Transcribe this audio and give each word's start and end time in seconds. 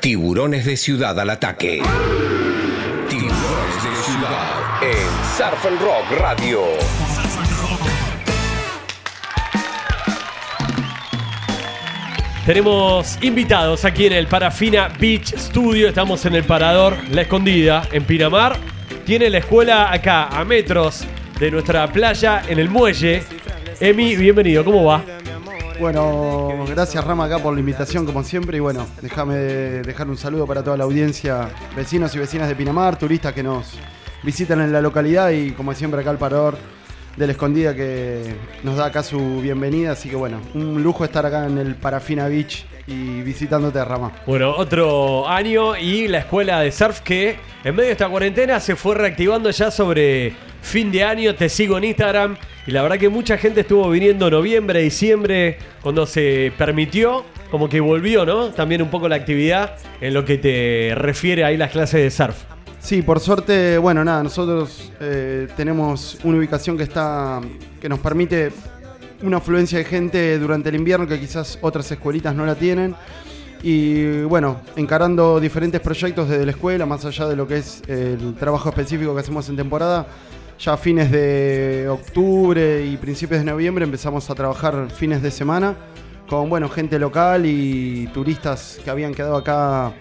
Tiburones 0.00 0.64
de 0.64 0.78
Ciudad 0.78 1.20
al 1.20 1.28
ataque. 1.28 1.82
Tiburones 3.10 3.84
de 3.84 4.02
Ciudad 4.02 4.82
en 4.82 5.08
Surf 5.36 5.66
and 5.66 5.78
Rock 5.78 6.18
Radio. 6.18 6.60
Tenemos 12.46 13.18
invitados 13.20 13.84
aquí 13.84 14.06
en 14.06 14.14
el 14.14 14.26
Parafina 14.26 14.88
Beach 14.98 15.34
Studio. 15.36 15.88
Estamos 15.88 16.24
en 16.24 16.34
el 16.34 16.44
Parador 16.44 16.96
La 17.10 17.20
Escondida, 17.20 17.86
en 17.92 18.04
Pinamar. 18.04 18.56
Tiene 19.04 19.28
la 19.28 19.38
escuela 19.38 19.92
acá, 19.92 20.28
a 20.28 20.46
metros 20.46 21.04
de 21.38 21.50
nuestra 21.50 21.86
playa, 21.92 22.42
en 22.48 22.58
el 22.58 22.70
muelle. 22.70 23.22
Emi, 23.80 24.16
bienvenido, 24.16 24.64
¿cómo 24.64 24.82
va? 24.82 25.19
Bueno, 25.80 26.66
gracias 26.68 27.02
Rama 27.02 27.24
acá 27.24 27.38
por 27.38 27.54
la 27.54 27.60
invitación 27.60 28.04
como 28.04 28.22
siempre 28.22 28.58
y 28.58 28.60
bueno, 28.60 28.86
déjame 29.00 29.36
dejar 29.36 30.10
un 30.10 30.18
saludo 30.18 30.46
para 30.46 30.62
toda 30.62 30.76
la 30.76 30.84
audiencia, 30.84 31.48
vecinos 31.74 32.14
y 32.14 32.18
vecinas 32.18 32.48
de 32.48 32.54
Pinamar, 32.54 32.98
turistas 32.98 33.32
que 33.32 33.42
nos 33.42 33.78
visitan 34.22 34.60
en 34.60 34.74
la 34.74 34.82
localidad 34.82 35.30
y 35.30 35.52
como 35.52 35.72
siempre 35.72 36.02
acá 36.02 36.10
al 36.10 36.18
parador 36.18 36.58
de 37.16 37.26
la 37.26 37.32
escondida 37.32 37.74
que 37.74 38.34
nos 38.62 38.76
da 38.76 38.86
acá 38.86 39.02
su 39.02 39.40
bienvenida, 39.40 39.92
así 39.92 40.10
que 40.10 40.16
bueno, 40.16 40.42
un 40.52 40.82
lujo 40.82 41.02
estar 41.02 41.24
acá 41.24 41.46
en 41.46 41.56
el 41.56 41.76
Parafina 41.76 42.28
Beach 42.28 42.66
y 42.86 43.22
visitándote 43.22 43.82
Rama. 43.82 44.12
Bueno, 44.26 44.54
otro 44.54 45.26
año 45.26 45.78
y 45.78 46.08
la 46.08 46.18
escuela 46.18 46.60
de 46.60 46.72
surf 46.72 47.00
que 47.00 47.38
en 47.64 47.74
medio 47.74 47.86
de 47.86 47.92
esta 47.92 48.10
cuarentena 48.10 48.60
se 48.60 48.76
fue 48.76 48.96
reactivando 48.96 49.50
ya 49.50 49.70
sobre 49.70 50.34
fin 50.62 50.90
de 50.92 51.04
año, 51.04 51.34
te 51.34 51.48
sigo 51.48 51.78
en 51.78 51.84
Instagram 51.84 52.36
y 52.66 52.72
la 52.72 52.82
verdad 52.82 52.98
que 52.98 53.08
mucha 53.08 53.38
gente 53.38 53.62
estuvo 53.62 53.88
viniendo 53.90 54.30
noviembre, 54.30 54.80
diciembre, 54.80 55.58
cuando 55.82 56.06
se 56.06 56.52
permitió, 56.58 57.24
como 57.50 57.68
que 57.68 57.80
volvió, 57.80 58.24
¿no? 58.24 58.50
También 58.50 58.82
un 58.82 58.90
poco 58.90 59.08
la 59.08 59.16
actividad 59.16 59.76
en 60.00 60.14
lo 60.14 60.24
que 60.24 60.38
te 60.38 60.92
refiere 60.94 61.44
ahí 61.44 61.56
las 61.56 61.70
clases 61.70 62.02
de 62.02 62.10
surf. 62.10 62.36
Sí, 62.80 63.02
por 63.02 63.20
suerte, 63.20 63.76
bueno, 63.78 64.04
nada, 64.04 64.22
nosotros 64.22 64.92
eh, 65.00 65.48
tenemos 65.56 66.18
una 66.24 66.38
ubicación 66.38 66.76
que 66.76 66.84
está, 66.84 67.40
que 67.80 67.88
nos 67.88 67.98
permite 67.98 68.52
una 69.22 69.36
afluencia 69.36 69.78
de 69.78 69.84
gente 69.84 70.38
durante 70.38 70.70
el 70.70 70.76
invierno 70.76 71.06
que 71.06 71.20
quizás 71.20 71.58
otras 71.60 71.90
escuelitas 71.90 72.34
no 72.34 72.46
la 72.46 72.54
tienen. 72.54 72.94
Y 73.62 74.22
bueno, 74.22 74.62
encarando 74.76 75.38
diferentes 75.38 75.80
proyectos 75.82 76.28
desde 76.28 76.46
la 76.46 76.52
escuela, 76.52 76.86
más 76.86 77.04
allá 77.04 77.26
de 77.26 77.36
lo 77.36 77.46
que 77.46 77.58
es 77.58 77.82
el 77.86 78.34
trabajo 78.36 78.70
específico 78.70 79.12
que 79.14 79.20
hacemos 79.20 79.46
en 79.50 79.56
temporada, 79.56 80.06
ya 80.60 80.74
a 80.74 80.76
fines 80.76 81.10
de 81.10 81.86
octubre 81.88 82.84
y 82.84 82.98
principios 82.98 83.40
de 83.40 83.50
noviembre 83.50 83.82
empezamos 83.82 84.28
a 84.28 84.34
trabajar 84.34 84.90
fines 84.90 85.22
de 85.22 85.30
semana 85.30 85.74
con 86.28 86.50
bueno, 86.50 86.68
gente 86.68 86.98
local 86.98 87.46
y 87.46 88.08
turistas 88.08 88.78
que 88.84 88.90
habían 88.90 89.14
quedado 89.14 89.36
acá 89.36 89.92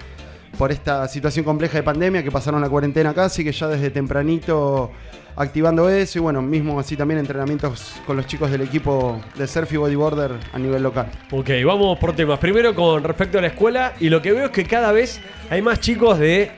por 0.58 0.72
esta 0.72 1.08
situación 1.08 1.46
compleja 1.46 1.78
de 1.78 1.84
pandemia, 1.84 2.24
que 2.24 2.32
pasaron 2.32 2.60
la 2.60 2.70
cuarentena 2.70 3.12
acá, 3.12 3.26
así 3.26 3.44
que 3.44 3.54
ya 3.54 3.70
desde 3.70 3.90
tempranito 3.90 4.92
activando 5.38 5.90
eso 5.90 6.20
y 6.20 6.22
bueno, 6.22 6.42
mismo 6.42 6.78
así 6.78 6.98
también 6.98 7.22
entrenamientos 7.22 7.94
con 8.06 8.18
los 8.18 8.28
chicos 8.28 8.52
del 8.52 8.62
equipo 8.62 9.22
de 9.36 9.48
surf 9.48 9.72
y 9.72 9.78
bodyboarder 9.78 10.34
a 10.52 10.60
nivel 10.60 10.84
local. 10.84 11.10
Ok, 11.32 11.52
vamos 11.66 11.98
por 11.98 12.14
temas. 12.14 12.38
Primero 12.38 12.76
con 12.76 13.02
respecto 13.02 13.38
a 13.38 13.42
la 13.42 13.48
escuela 13.48 13.94
y 14.02 14.10
lo 14.10 14.22
que 14.22 14.34
veo 14.34 14.46
es 14.46 14.52
que 14.52 14.66
cada 14.66 14.92
vez 14.92 15.22
hay 15.50 15.62
más 15.62 15.80
chicos 15.80 16.20
de, 16.20 16.52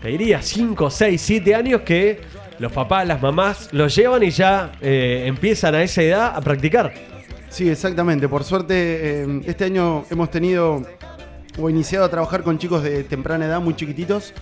te 0.00 0.08
diría, 0.08 0.40
5, 0.40 0.90
6, 0.90 1.20
7 1.20 1.54
años 1.54 1.82
que 1.82 2.35
los 2.58 2.72
papás, 2.72 3.06
las 3.06 3.20
mamás 3.20 3.68
los 3.72 3.94
llevan 3.94 4.22
y 4.22 4.30
ya 4.30 4.72
eh, 4.80 5.24
empiezan 5.26 5.74
a 5.74 5.82
esa 5.82 6.02
edad 6.02 6.36
a 6.36 6.40
practicar. 6.40 6.92
Sí, 7.48 7.68
exactamente. 7.68 8.28
Por 8.28 8.44
suerte, 8.44 9.22
eh, 9.22 9.40
este 9.46 9.64
año 9.64 10.04
hemos 10.10 10.30
tenido 10.30 10.82
o 11.58 11.70
iniciado 11.70 12.04
a 12.04 12.08
trabajar 12.10 12.42
con 12.42 12.58
chicos 12.58 12.82
de 12.82 13.04
temprana 13.04 13.46
edad, 13.46 13.60
muy 13.60 13.74
chiquititos. 13.74 14.34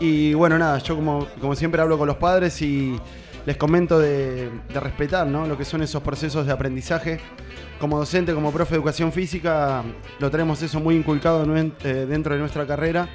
Y 0.00 0.34
bueno, 0.34 0.58
nada, 0.58 0.78
yo 0.78 0.96
como, 0.96 1.26
como 1.40 1.54
siempre 1.54 1.80
hablo 1.80 1.98
con 1.98 2.06
los 2.06 2.16
padres 2.16 2.60
y 2.62 2.98
les 3.46 3.56
comento 3.56 3.98
de, 3.98 4.50
respetar 4.72 5.26
¿no? 5.26 5.46
lo 5.46 5.56
que 5.58 5.64
son 5.64 5.82
esos 5.82 6.02
procesos 6.02 6.46
de 6.46 6.52
aprendizaje. 6.52 7.20
Como 7.78 7.98
docente, 7.98 8.32
como 8.32 8.50
profe 8.52 8.70
de 8.70 8.76
educación 8.76 9.12
física, 9.12 9.82
lo 10.18 10.30
tenemos 10.30 10.62
eso 10.62 10.80
muy 10.80 10.94
inculcado 10.94 11.44
eh, 11.44 12.06
dentro 12.08 12.34
de 12.34 12.40
nuestra 12.40 12.66
carrera. 12.66 13.08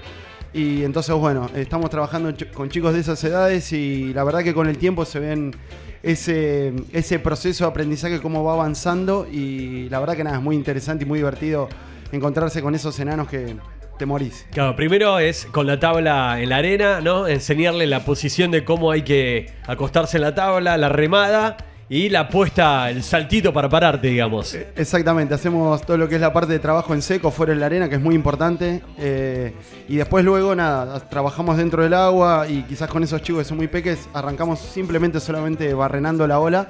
Y 0.53 0.83
entonces, 0.83 1.13
bueno, 1.15 1.49
estamos 1.55 1.89
trabajando 1.89 2.33
con 2.53 2.69
chicos 2.69 2.93
de 2.93 3.01
esas 3.01 3.23
edades 3.23 3.71
y 3.71 4.13
la 4.13 4.23
verdad 4.23 4.43
que 4.43 4.53
con 4.53 4.67
el 4.67 4.77
tiempo 4.77 5.05
se 5.05 5.19
ven 5.19 5.55
ese, 6.01 6.73
ese 6.91 7.19
proceso 7.19 7.65
de 7.65 7.69
aprendizaje, 7.69 8.19
cómo 8.19 8.43
va 8.43 8.53
avanzando 8.53 9.27
y 9.31 9.89
la 9.89 9.99
verdad 9.99 10.15
que 10.15 10.23
nada, 10.23 10.37
es 10.37 10.43
muy 10.43 10.55
interesante 10.55 11.03
y 11.03 11.07
muy 11.07 11.19
divertido 11.19 11.69
encontrarse 12.11 12.61
con 12.61 12.73
esos 12.73 12.99
enanos 12.99 13.27
que 13.27 13.55
te 13.99 14.05
morís. 14.05 14.47
Claro, 14.51 14.75
primero 14.75 15.19
es 15.19 15.45
con 15.45 15.67
la 15.67 15.79
tabla 15.79 16.41
en 16.41 16.49
la 16.49 16.57
arena, 16.57 17.01
¿no? 17.01 17.27
Enseñarle 17.27 17.85
la 17.85 18.05
posición 18.05 18.49
de 18.49 18.63
cómo 18.63 18.91
hay 18.91 19.03
que 19.03 19.53
acostarse 19.67 20.17
en 20.17 20.21
la 20.21 20.33
tabla, 20.33 20.77
la 20.77 20.89
remada 20.89 21.57
y 21.91 22.07
la 22.07 22.29
puesta, 22.29 22.91
el 22.91 23.01
saltito 23.01 23.51
para 23.51 23.67
pararte, 23.67 24.09
digamos. 24.09 24.55
Exactamente, 24.75 25.33
hacemos 25.33 25.81
todo 25.81 25.97
lo 25.97 26.07
que 26.07 26.15
es 26.15 26.21
la 26.21 26.31
parte 26.31 26.53
de 26.53 26.59
trabajo 26.59 26.93
en 26.93 27.01
seco, 27.01 27.31
fuera 27.31 27.51
en 27.51 27.59
la 27.59 27.65
arena, 27.65 27.89
que 27.89 27.95
es 27.95 28.01
muy 28.01 28.13
importante. 28.13 28.83
Eh, 28.99 29.53
y 29.87 29.95
después 29.95 30.23
luego, 30.23 30.53
nada, 30.53 30.99
trabajamos 31.09 31.57
dentro 31.57 31.81
del 31.81 31.95
agua 31.95 32.47
y 32.47 32.61
quizás 32.61 32.89
con 32.89 33.03
esos 33.03 33.23
chicos 33.23 33.41
que 33.41 33.45
son 33.45 33.57
muy 33.57 33.67
peques, 33.67 34.07
arrancamos 34.13 34.59
simplemente 34.59 35.19
solamente 35.19 35.73
barrenando 35.73 36.27
la 36.27 36.39
ola 36.39 36.69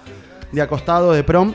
de 0.53 0.61
acostado, 0.61 1.11
de 1.11 1.23
prom. 1.25 1.53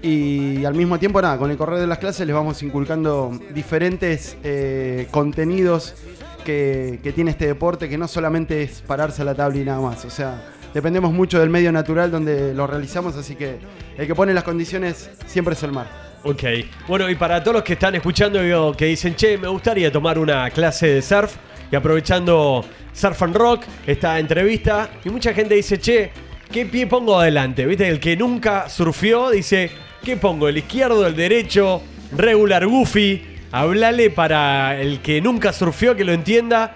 Y 0.00 0.64
al 0.64 0.74
mismo 0.74 0.98
tiempo, 0.98 1.20
nada, 1.20 1.36
con 1.36 1.50
el 1.50 1.58
correr 1.58 1.80
de 1.80 1.86
las 1.86 1.98
clases 1.98 2.26
les 2.26 2.34
vamos 2.34 2.62
inculcando 2.62 3.38
diferentes 3.52 4.36
eh, 4.42 5.08
contenidos 5.10 5.94
que, 6.42 7.00
que 7.02 7.12
tiene 7.12 7.32
este 7.32 7.46
deporte, 7.46 7.86
que 7.88 7.98
no 7.98 8.08
solamente 8.08 8.62
es 8.62 8.80
pararse 8.80 9.22
a 9.22 9.24
la 9.26 9.34
tabla 9.34 9.58
y 9.58 9.64
nada 9.64 9.80
más. 9.80 10.04
O 10.06 10.10
sea, 10.10 10.42
dependemos 10.74 11.12
mucho 11.12 11.38
del 11.40 11.48
medio 11.48 11.72
natural 11.72 12.10
donde 12.10 12.52
lo 12.52 12.66
realizamos, 12.66 13.16
así 13.16 13.36
que 13.36 13.58
el 13.96 14.06
que 14.06 14.14
pone 14.14 14.34
las 14.34 14.44
condiciones 14.44 15.08
siempre 15.24 15.54
es 15.54 15.62
el 15.62 15.72
mar. 15.72 15.86
Ok, 16.24 16.42
bueno, 16.88 17.08
y 17.08 17.14
para 17.14 17.42
todos 17.42 17.56
los 17.56 17.62
que 17.62 17.74
están 17.74 17.94
escuchando, 17.94 18.74
que 18.76 18.86
dicen, 18.86 19.14
che, 19.14 19.38
me 19.38 19.48
gustaría 19.48 19.92
tomar 19.92 20.18
una 20.18 20.50
clase 20.50 20.88
de 20.88 21.02
surf, 21.02 21.36
y 21.70 21.76
aprovechando 21.76 22.64
Surf 22.92 23.22
and 23.22 23.36
Rock, 23.36 23.64
esta 23.86 24.18
entrevista, 24.18 24.90
y 25.04 25.10
mucha 25.10 25.32
gente 25.32 25.54
dice, 25.54 25.78
che, 25.78 26.10
¿qué 26.50 26.66
pie 26.66 26.86
pongo 26.86 27.18
adelante? 27.18 27.66
¿Viste? 27.66 27.88
El 27.88 28.00
que 28.00 28.16
nunca 28.16 28.68
surfió 28.68 29.30
dice, 29.30 29.70
¿qué 30.02 30.16
pongo? 30.16 30.48
¿El 30.48 30.58
izquierdo, 30.58 31.06
el 31.06 31.14
derecho? 31.14 31.82
Regular, 32.16 32.66
goofy. 32.66 33.22
Hablale 33.52 34.10
para 34.10 34.80
el 34.80 35.00
que 35.00 35.20
nunca 35.20 35.52
surfió, 35.52 35.94
que 35.94 36.04
lo 36.04 36.12
entienda, 36.12 36.74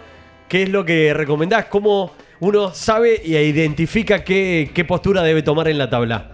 qué 0.49 0.65
es 0.65 0.69
lo 0.69 0.85
que 0.85 1.13
recomendás, 1.15 1.67
cómo 1.67 2.13
uno 2.41 2.73
sabe 2.73 3.21
y 3.25 3.37
identifica 3.37 4.23
qué, 4.23 4.85
postura 4.87 5.23
debe 5.23 5.43
tomar 5.43 5.69
en 5.69 5.79
la 5.79 5.91
tabla. 5.91 6.33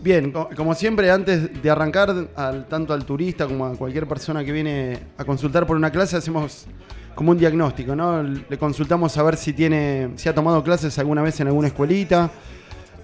Bien, 0.00 0.32
como 0.32 0.74
siempre, 0.74 1.10
antes 1.10 1.62
de 1.62 1.70
arrancar, 1.70 2.28
tanto 2.68 2.94
al 2.94 3.04
turista 3.04 3.46
como 3.46 3.66
a 3.66 3.72
cualquier 3.74 4.06
persona 4.06 4.44
que 4.44 4.52
viene 4.52 4.98
a 5.18 5.24
consultar 5.24 5.66
por 5.66 5.76
una 5.76 5.90
clase, 5.90 6.16
hacemos 6.16 6.66
como 7.14 7.32
un 7.32 7.38
diagnóstico, 7.38 7.96
¿no? 7.96 8.22
Le 8.22 8.58
consultamos 8.58 9.16
a 9.16 9.22
ver 9.22 9.36
si 9.36 9.52
tiene, 9.52 10.10
si 10.16 10.28
ha 10.28 10.34
tomado 10.34 10.62
clases 10.62 10.98
alguna 10.98 11.22
vez 11.22 11.40
en 11.40 11.48
alguna 11.48 11.68
escuelita. 11.68 12.30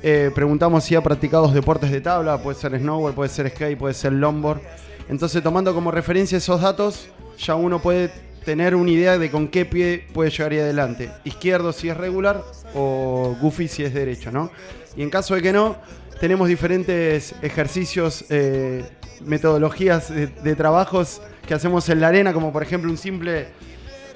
Eh, 0.03 0.31
preguntamos 0.35 0.85
si 0.85 0.95
ha 0.95 1.01
practicado 1.01 1.49
deportes 1.49 1.91
de 1.91 2.01
tabla, 2.01 2.43
puede 2.43 2.59
ser 2.59 2.79
snowboard, 2.79 3.15
puede 3.15 3.31
ser 3.31 3.49
skate, 3.51 3.79
puede 3.79 3.95
ser 3.95 4.13
longboard. 4.13 4.61
Entonces, 5.09 5.43
tomando 5.43 5.75
como 5.75 5.91
referencia 5.91 6.39
esos 6.39 6.61
datos, 6.61 7.09
ya 7.39 7.55
uno 7.55 7.81
puede 7.81 8.11
tener 8.45 8.75
una 8.75 8.91
idea 8.91 9.19
de 9.19 9.31
con 9.31 9.49
qué 9.49 9.65
pie 9.65 10.07
puede 10.13 10.31
llegar 10.31 10.53
ahí 10.53 10.59
adelante. 10.59 11.11
Izquierdo 11.25 11.73
si 11.73 11.89
es 11.89 11.97
regular 11.97 12.43
o 12.75 13.37
goofy 13.41 13.69
si 13.69 13.85
es 13.85 13.95
derecho, 13.95 14.31
¿no? 14.33 14.51
Y 14.97 15.03
en 15.03 15.11
caso 15.11 15.35
de 15.35 15.43
que 15.43 15.53
no, 15.53 15.77
tenemos 16.21 16.49
diferentes 16.49 17.35
ejercicios, 17.43 18.25
eh, 18.29 18.85
metodologías 19.25 20.09
de, 20.09 20.55
trabajos 20.55 21.23
que 21.47 21.55
hacemos 21.55 21.89
en 21.89 22.01
la 22.01 22.09
arena, 22.09 22.33
como 22.33 22.53
por 22.53 22.63
ejemplo 22.63 22.91
un 22.91 22.99
simple, 22.99 23.49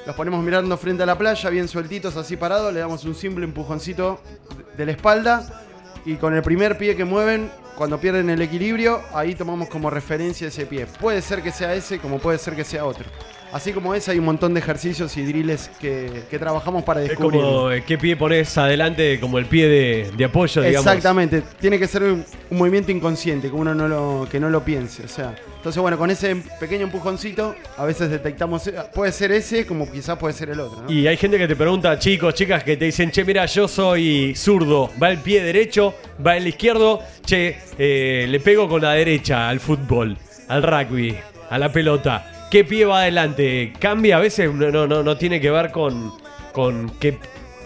los 0.06 0.14
ponemos 0.14 0.44
mirando 0.44 0.76
frente 0.76 1.02
a 1.02 1.06
la 1.06 1.16
playa, 1.16 1.50
bien 1.50 1.68
sueltitos, 1.68 2.16
así 2.16 2.36
parados, 2.36 2.72
le 2.72 2.80
damos 2.80 3.04
un 3.04 3.14
simple 3.14 3.44
empujoncito 3.44 4.20
de 4.76 4.86
la 4.86 4.92
espalda 4.92 5.64
y 6.04 6.14
con 6.14 6.34
el 6.34 6.42
primer 6.42 6.78
pie 6.78 6.94
que 6.94 7.04
mueven, 7.04 7.50
cuando 7.76 7.98
pierden 7.98 8.30
el 8.30 8.40
equilibrio, 8.40 9.02
ahí 9.12 9.34
tomamos 9.34 9.68
como 9.68 9.90
referencia 9.90 10.48
ese 10.48 10.64
pie. 10.64 10.86
Puede 10.86 11.20
ser 11.20 11.42
que 11.42 11.50
sea 11.50 11.74
ese, 11.74 11.98
como 11.98 12.18
puede 12.18 12.38
ser 12.38 12.54
que 12.54 12.64
sea 12.64 12.84
otro. 12.84 13.04
Así 13.52 13.72
como 13.72 13.94
es, 13.94 14.08
hay 14.08 14.18
un 14.18 14.24
montón 14.24 14.54
de 14.54 14.60
ejercicios 14.60 15.16
y 15.16 15.24
drills 15.24 15.70
que, 15.80 16.24
trabajamos 16.38 16.84
para 16.84 17.00
descubrir. 17.00 17.40
Es 17.40 17.46
como, 17.46 17.70
eh, 17.70 17.84
¿qué 17.86 17.96
pie 17.96 18.16
pones 18.16 18.56
adelante? 18.58 19.18
Como 19.20 19.38
el 19.38 19.46
pie 19.46 19.68
de, 20.16 20.24
apoyo, 20.24 20.62
digamos. 20.62 20.86
Exactamente. 20.86 21.42
Tiene 21.60 21.78
que 21.78 21.86
ser 21.86 22.02
un, 22.02 22.24
movimiento 22.50 22.92
inconsciente, 22.92 23.48
que 23.48 23.54
uno 23.54 23.74
no 23.74 23.88
lo, 23.88 24.28
que 24.30 24.40
no 24.40 24.50
lo 24.50 24.64
piense. 24.64 25.04
O 25.04 25.08
sea, 25.08 25.34
entonces, 25.56 25.80
bueno, 25.80 25.96
con 25.96 26.10
ese 26.10 26.36
pequeño 26.60 26.84
empujoncito, 26.84 27.54
a 27.76 27.84
veces 27.84 28.10
detectamos, 28.10 28.70
puede 28.94 29.12
ser 29.12 29.32
ese, 29.32 29.66
como 29.66 29.90
quizás 29.90 30.18
puede 30.18 30.34
ser 30.34 30.50
el 30.50 30.60
otro. 30.60 30.90
Y 30.92 31.06
hay 31.06 31.16
gente 31.16 31.38
que 31.38 31.48
te 31.48 31.56
pregunta, 31.56 31.98
chicos, 31.98 32.34
chicas, 32.34 32.62
que 32.62 32.76
te 32.76 32.86
dicen, 32.86 33.10
che, 33.10 33.24
mira, 33.24 33.46
yo 33.46 33.68
soy 33.68 34.34
zurdo, 34.36 34.90
va 35.02 35.10
el 35.10 35.18
pie 35.18 35.42
derecho, 35.42 35.94
va 36.24 36.36
el 36.36 36.46
izquierdo, 36.46 37.00
che, 37.24 37.56
eh, 37.78 38.26
le 38.28 38.40
pego 38.40 38.68
con 38.68 38.82
la 38.82 38.92
derecha 38.92 39.48
al 39.48 39.60
fútbol, 39.60 40.16
al 40.48 40.62
rugby, 40.62 41.16
a 41.48 41.58
la 41.58 41.72
pelota 41.72 42.35
¿Qué 42.50 42.64
pie 42.64 42.84
va 42.84 43.00
adelante? 43.00 43.72
¿Cambia 43.78 44.16
a 44.16 44.20
veces? 44.20 44.52
No, 44.52 44.70
no, 44.70 44.86
no, 44.86 45.02
no 45.02 45.16
tiene 45.16 45.40
que 45.40 45.50
ver 45.50 45.72
con, 45.72 46.12
con 46.52 46.90
qué 47.00 47.18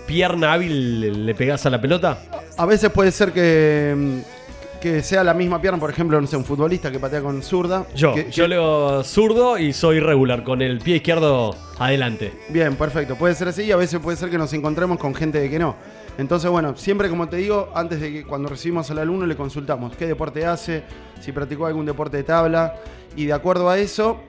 pierna 0.06 0.55
hábil 0.55 1.27
le- 1.27 1.35
pegás 1.35 1.67
a 1.67 1.71
la 1.71 1.81
pelota. 1.81 2.23
A 2.56 2.67
veces 2.67 2.91
puede 2.91 3.12
ser 3.12 3.32
que, 3.32 3.94
mm, 3.97 4.81
que 4.81 5.03
sea 5.03 5.23
la 5.23 5.35
misma 5.35 5.61
pierna, 5.61 5.79
por 5.79 5.91
ejemplo, 5.91 6.19
no 6.21 6.27
sé, 6.27 6.37
un 6.37 6.44
futbolista 6.44 6.91
que 6.91 6.99
patea 6.99 7.21
con 7.21 7.43
zurda. 7.43 7.85
Yo, 7.94 8.15
que- 8.15 8.31
yo 8.31 8.44
que- 8.44 8.49
leo 8.49 9.05
zurdo 9.05 9.59
y 9.59 9.73
soy 9.75 10.00
regular, 10.00 10.43
con 10.43 10.62
el 10.62 10.79
pie 10.79 10.97
izquierdo 10.97 11.55
adelante. 11.79 12.33
Bien, 12.49 12.75
perfecto. 12.75 13.17
Puede 13.17 13.35
ser 13.35 13.49
así 13.49 13.65
y 13.65 13.73
a 13.73 13.76
veces 13.76 14.00
puede 14.00 14.17
ser 14.17 14.31
que 14.31 14.38
nos 14.38 14.53
encontremos 14.55 14.99
con 14.99 15.15
gente 15.15 15.49
que 15.50 15.59
no. 15.59 15.76
Entonces, 16.17 16.50
bueno, 16.50 16.75
siempre 16.76 17.09
como 17.11 17.29
te 17.29 17.37
digo, 17.37 17.71
antes 17.75 18.00
de 18.00 18.11
que 18.12 18.25
cuando 18.25 18.49
recibimos 18.49 18.91
al 18.91 18.99
alumno 18.99 19.26
le 19.26 19.37
consultamos 19.37 19.94
qué 19.97 20.06
deporte 20.06 20.44
hace, 20.47 20.83
si 21.21 21.33
practicó 21.33 21.67
algún 21.67 21.85
deporte 21.87 22.17
de 22.17 22.23
tabla 22.25 22.75
y 23.15 23.26
de 23.26 23.33
acuerdo 23.35 23.69
a 23.71 23.79
eso, 23.79 24.21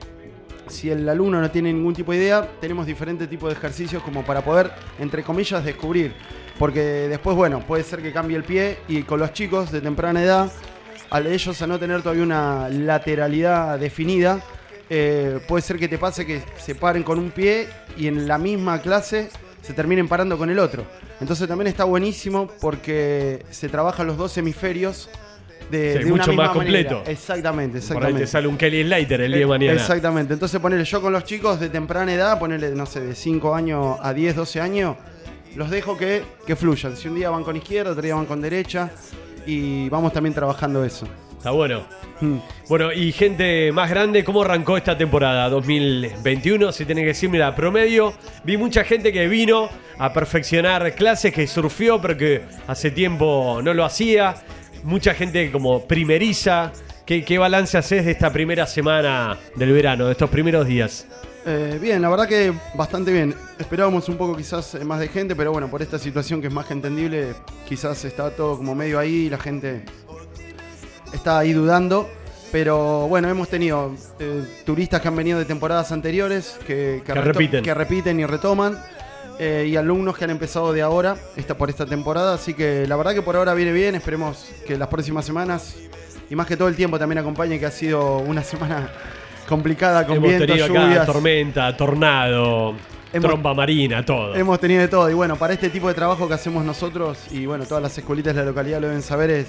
si 0.71 0.89
el 0.89 1.07
alumno 1.07 1.39
no 1.39 1.51
tiene 1.51 1.71
ningún 1.71 1.93
tipo 1.93 2.11
de 2.11 2.19
idea, 2.19 2.49
tenemos 2.59 2.85
diferentes 2.85 3.29
tipos 3.29 3.49
de 3.49 3.57
ejercicios 3.57 4.01
como 4.01 4.23
para 4.23 4.43
poder, 4.43 4.71
entre 4.99 5.23
comillas, 5.23 5.63
descubrir. 5.63 6.13
Porque 6.57 6.81
después, 6.81 7.35
bueno, 7.35 7.59
puede 7.59 7.83
ser 7.83 8.01
que 8.01 8.11
cambie 8.11 8.37
el 8.37 8.43
pie 8.43 8.79
y 8.87 9.03
con 9.03 9.19
los 9.19 9.33
chicos 9.33 9.71
de 9.71 9.81
temprana 9.81 10.23
edad, 10.23 10.51
al 11.09 11.27
ellos 11.27 11.61
a 11.61 11.67
no 11.67 11.77
tener 11.77 12.01
todavía 12.01 12.23
una 12.23 12.69
lateralidad 12.69 13.77
definida, 13.77 14.41
eh, 14.89 15.39
puede 15.47 15.61
ser 15.61 15.77
que 15.77 15.87
te 15.87 15.97
pase 15.97 16.25
que 16.25 16.41
se 16.57 16.75
paren 16.75 17.03
con 17.03 17.19
un 17.19 17.31
pie 17.31 17.67
y 17.97 18.07
en 18.07 18.27
la 18.27 18.37
misma 18.37 18.81
clase 18.81 19.29
se 19.61 19.73
terminen 19.73 20.07
parando 20.07 20.37
con 20.37 20.49
el 20.49 20.59
otro. 20.59 20.85
Entonces 21.19 21.47
también 21.47 21.67
está 21.67 21.83
buenísimo 21.83 22.49
porque 22.59 23.45
se 23.51 23.69
trabajan 23.69 24.07
los 24.07 24.17
dos 24.17 24.37
hemisferios 24.37 25.09
de, 25.71 25.93
Sí, 25.93 25.99
de 25.99 26.05
una 26.05 26.15
mucho 26.17 26.31
misma 26.31 26.43
más 26.45 26.53
completo. 26.53 26.95
manera. 26.95 27.11
Exactamente, 27.11 27.71
Por 27.71 27.81
ahí 27.81 27.81
exactamente. 27.87 28.19
te 28.21 28.27
sale 28.27 28.47
un 28.47 28.57
Kelly 28.57 28.83
Slater 28.83 29.21
el 29.21 29.31
día 29.31 29.39
de 29.39 29.47
mañana. 29.47 29.73
Exactamente. 29.73 30.33
Entonces 30.33 30.59
ponerle 30.59 30.85
yo 30.85 31.01
con 31.01 31.13
los 31.13 31.23
chicos 31.23 31.59
de 31.59 31.69
temprana 31.69 32.13
edad, 32.13 32.37
ponerle, 32.37 32.71
no 32.71 32.85
sé, 32.85 32.99
de 33.01 33.15
5 33.15 33.55
años 33.55 33.97
a 34.01 34.13
10, 34.13 34.35
12 34.35 34.61
años, 34.61 34.95
los 35.55 35.69
dejo 35.69 35.97
que, 35.97 36.21
que 36.45 36.55
fluyan. 36.55 36.95
Si 36.95 37.07
un 37.07 37.15
día 37.15 37.29
van 37.29 37.43
con 37.43 37.55
izquierda, 37.55 37.91
otro 37.91 38.03
día 38.03 38.15
van 38.15 38.25
con 38.25 38.41
derecha 38.41 38.89
y 39.45 39.89
vamos 39.89 40.13
también 40.13 40.33
trabajando 40.35 40.83
eso. 40.85 41.07
Está 41.37 41.51
bueno. 41.51 41.83
Mm. 42.19 42.37
Bueno, 42.69 42.93
y 42.93 43.11
gente 43.11 43.71
más 43.71 43.89
grande, 43.89 44.23
¿cómo 44.23 44.43
arrancó 44.43 44.77
esta 44.77 44.95
temporada 44.95 45.49
2021? 45.49 46.71
Si 46.71 46.85
tiene 46.85 47.01
que 47.01 47.07
decir, 47.07 47.29
mira, 47.29 47.55
promedio, 47.55 48.13
vi 48.43 48.57
mucha 48.57 48.83
gente 48.83 49.11
que 49.11 49.27
vino 49.27 49.67
a 49.97 50.13
perfeccionar 50.13 50.93
clases, 50.93 51.33
que 51.33 51.47
surfió, 51.47 51.99
pero 51.99 52.15
que 52.17 52.43
hace 52.67 52.91
tiempo 52.91 53.59
no 53.63 53.73
lo 53.73 53.83
hacía. 53.83 54.35
Mucha 54.83 55.13
gente 55.13 55.51
como 55.51 55.85
primeriza. 55.87 56.71
¿Qué, 57.05 57.23
qué 57.25 57.37
balance 57.37 57.77
haces 57.77 58.05
de 58.05 58.11
esta 58.11 58.31
primera 58.31 58.65
semana 58.67 59.37
del 59.55 59.71
verano, 59.73 60.05
de 60.05 60.11
estos 60.13 60.29
primeros 60.29 60.65
días? 60.65 61.07
Eh, 61.45 61.79
bien, 61.81 62.01
la 62.01 62.09
verdad 62.09 62.27
que 62.27 62.53
bastante 62.75 63.11
bien. 63.11 63.33
Esperábamos 63.59 64.07
un 64.09 64.17
poco 64.17 64.35
quizás 64.37 64.75
eh, 64.75 64.85
más 64.85 64.99
de 64.99 65.07
gente, 65.07 65.35
pero 65.35 65.51
bueno, 65.51 65.69
por 65.69 65.81
esta 65.81 65.97
situación 65.97 66.39
que 66.41 66.47
es 66.47 66.53
más 66.53 66.67
que 66.67 66.73
entendible, 66.73 67.33
quizás 67.67 68.05
está 68.05 68.29
todo 68.31 68.57
como 68.57 68.75
medio 68.75 68.99
ahí 68.99 69.25
y 69.25 69.29
la 69.29 69.39
gente 69.39 69.83
está 71.13 71.39
ahí 71.39 71.53
dudando. 71.53 72.09
Pero 72.51 73.07
bueno, 73.07 73.29
hemos 73.29 73.47
tenido 73.47 73.95
eh, 74.19 74.43
turistas 74.65 75.01
que 75.01 75.07
han 75.07 75.15
venido 75.15 75.39
de 75.39 75.45
temporadas 75.45 75.91
anteriores, 75.91 76.59
que, 76.67 77.01
Que 77.05 77.13
repiten. 77.13 77.63
que 77.63 77.73
repiten 77.73 78.19
y 78.19 78.25
retoman, 78.25 78.77
eh, 79.43 79.65
y 79.67 79.75
alumnos 79.75 80.15
que 80.15 80.23
han 80.25 80.29
empezado 80.29 80.71
de 80.71 80.83
ahora, 80.83 81.15
esta, 81.35 81.55
por 81.57 81.69
esta 81.71 81.85
temporada. 81.87 82.35
Así 82.35 82.53
que 82.53 82.85
la 82.87 82.95
verdad 82.95 83.15
que 83.15 83.23
por 83.23 83.35
ahora 83.35 83.55
viene 83.55 83.71
bien, 83.71 83.95
esperemos 83.95 84.51
que 84.67 84.77
las 84.77 84.87
próximas 84.87 85.25
semanas, 85.25 85.75
y 86.29 86.35
más 86.35 86.45
que 86.45 86.55
todo 86.55 86.67
el 86.67 86.75
tiempo 86.75 86.99
también 86.99 87.17
acompañe, 87.17 87.59
que 87.59 87.65
ha 87.65 87.71
sido 87.71 88.17
una 88.19 88.43
semana 88.53 88.89
complicada 89.49 90.05
con 90.05 90.17
Hemos 90.17 90.29
vientos, 90.29 90.47
tenido 90.47 90.65
acá 90.67 90.83
lluvias. 90.85 91.05
tormenta, 91.07 91.75
tornado, 91.75 92.75
Hemos- 93.11 93.29
tromba 93.31 93.53
marina, 93.55 94.05
todo. 94.05 94.35
Hemos 94.35 94.59
tenido 94.59 94.81
de 94.81 94.87
todo. 94.87 95.09
Y 95.09 95.13
bueno, 95.15 95.35
para 95.35 95.53
este 95.53 95.69
tipo 95.69 95.87
de 95.87 95.93
trabajo 95.95 96.27
que 96.27 96.35
hacemos 96.35 96.63
nosotros, 96.63 97.17
y 97.31 97.47
bueno, 97.47 97.65
todas 97.65 97.81
las 97.81 97.97
escuelitas 97.97 98.35
de 98.35 98.41
la 98.41 98.45
localidad 98.45 98.79
lo 98.79 98.87
deben 98.87 99.01
saber, 99.01 99.31
es 99.31 99.47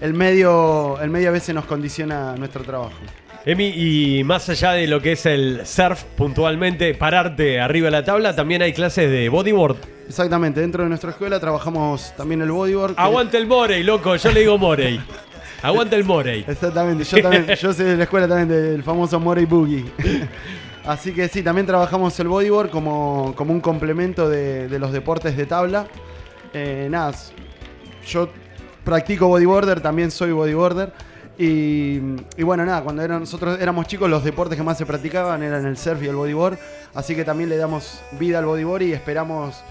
el 0.00 0.14
medio, 0.14 0.98
el 1.00 1.10
medio 1.10 1.28
a 1.28 1.32
veces 1.32 1.54
nos 1.54 1.66
condiciona 1.66 2.34
nuestro 2.36 2.64
trabajo. 2.64 2.92
Emi, 3.46 3.66
y 3.66 4.24
más 4.24 4.48
allá 4.48 4.72
de 4.72 4.86
lo 4.86 5.02
que 5.02 5.12
es 5.12 5.26
el 5.26 5.66
surf 5.66 6.04
puntualmente, 6.16 6.94
pararte 6.94 7.60
arriba 7.60 7.86
de 7.86 7.90
la 7.90 8.02
tabla, 8.02 8.34
también 8.34 8.62
hay 8.62 8.72
clases 8.72 9.10
de 9.10 9.28
bodyboard. 9.28 9.76
Exactamente, 10.08 10.60
dentro 10.60 10.82
de 10.82 10.88
nuestra 10.88 11.10
escuela 11.10 11.38
trabajamos 11.38 12.14
también 12.16 12.40
el 12.40 12.50
bodyboard. 12.50 12.94
Aguante 12.96 13.36
el 13.36 13.46
Morey, 13.46 13.82
loco, 13.82 14.16
yo 14.16 14.32
le 14.32 14.40
digo 14.40 14.56
Morey. 14.56 14.98
Aguante 15.60 15.94
el 15.94 16.04
Morey. 16.04 16.42
Exactamente, 16.48 17.04
yo 17.04 17.20
también, 17.20 17.46
yo 17.46 17.74
soy 17.74 17.84
de 17.84 17.96
la 17.98 18.04
escuela 18.04 18.26
también 18.26 18.48
del 18.48 18.82
famoso 18.82 19.20
Morey 19.20 19.44
Boogie. 19.44 19.84
Así 20.86 21.12
que 21.12 21.28
sí, 21.28 21.42
también 21.42 21.66
trabajamos 21.66 22.18
el 22.20 22.28
bodyboard 22.28 22.70
como, 22.70 23.34
como 23.36 23.52
un 23.52 23.60
complemento 23.60 24.26
de, 24.26 24.68
de 24.68 24.78
los 24.78 24.90
deportes 24.90 25.36
de 25.36 25.44
tabla. 25.44 25.86
Eh, 26.54 26.88
nada, 26.90 27.12
yo 28.06 28.30
practico 28.84 29.28
bodyboarder, 29.28 29.82
también 29.82 30.10
soy 30.10 30.32
bodyboarder. 30.32 30.92
Y, 31.38 31.98
y 32.36 32.42
bueno, 32.44 32.64
nada, 32.64 32.82
cuando 32.82 33.02
eran- 33.02 33.20
nosotros 33.20 33.58
éramos 33.60 33.86
chicos, 33.86 34.08
los 34.08 34.22
deportes 34.22 34.56
que 34.56 34.62
más 34.62 34.78
se 34.78 34.86
practicaban 34.86 35.42
eran 35.42 35.66
el 35.66 35.76
surf 35.76 36.02
y 36.02 36.06
el 36.06 36.14
bodyboard. 36.16 36.58
Así 36.94 37.16
que 37.16 37.24
también 37.24 37.48
le 37.50 37.56
damos 37.56 38.00
vida 38.12 38.38
al 38.38 38.44
bodyboard 38.46 38.82
y 38.82 38.92
esperamos 38.92 39.62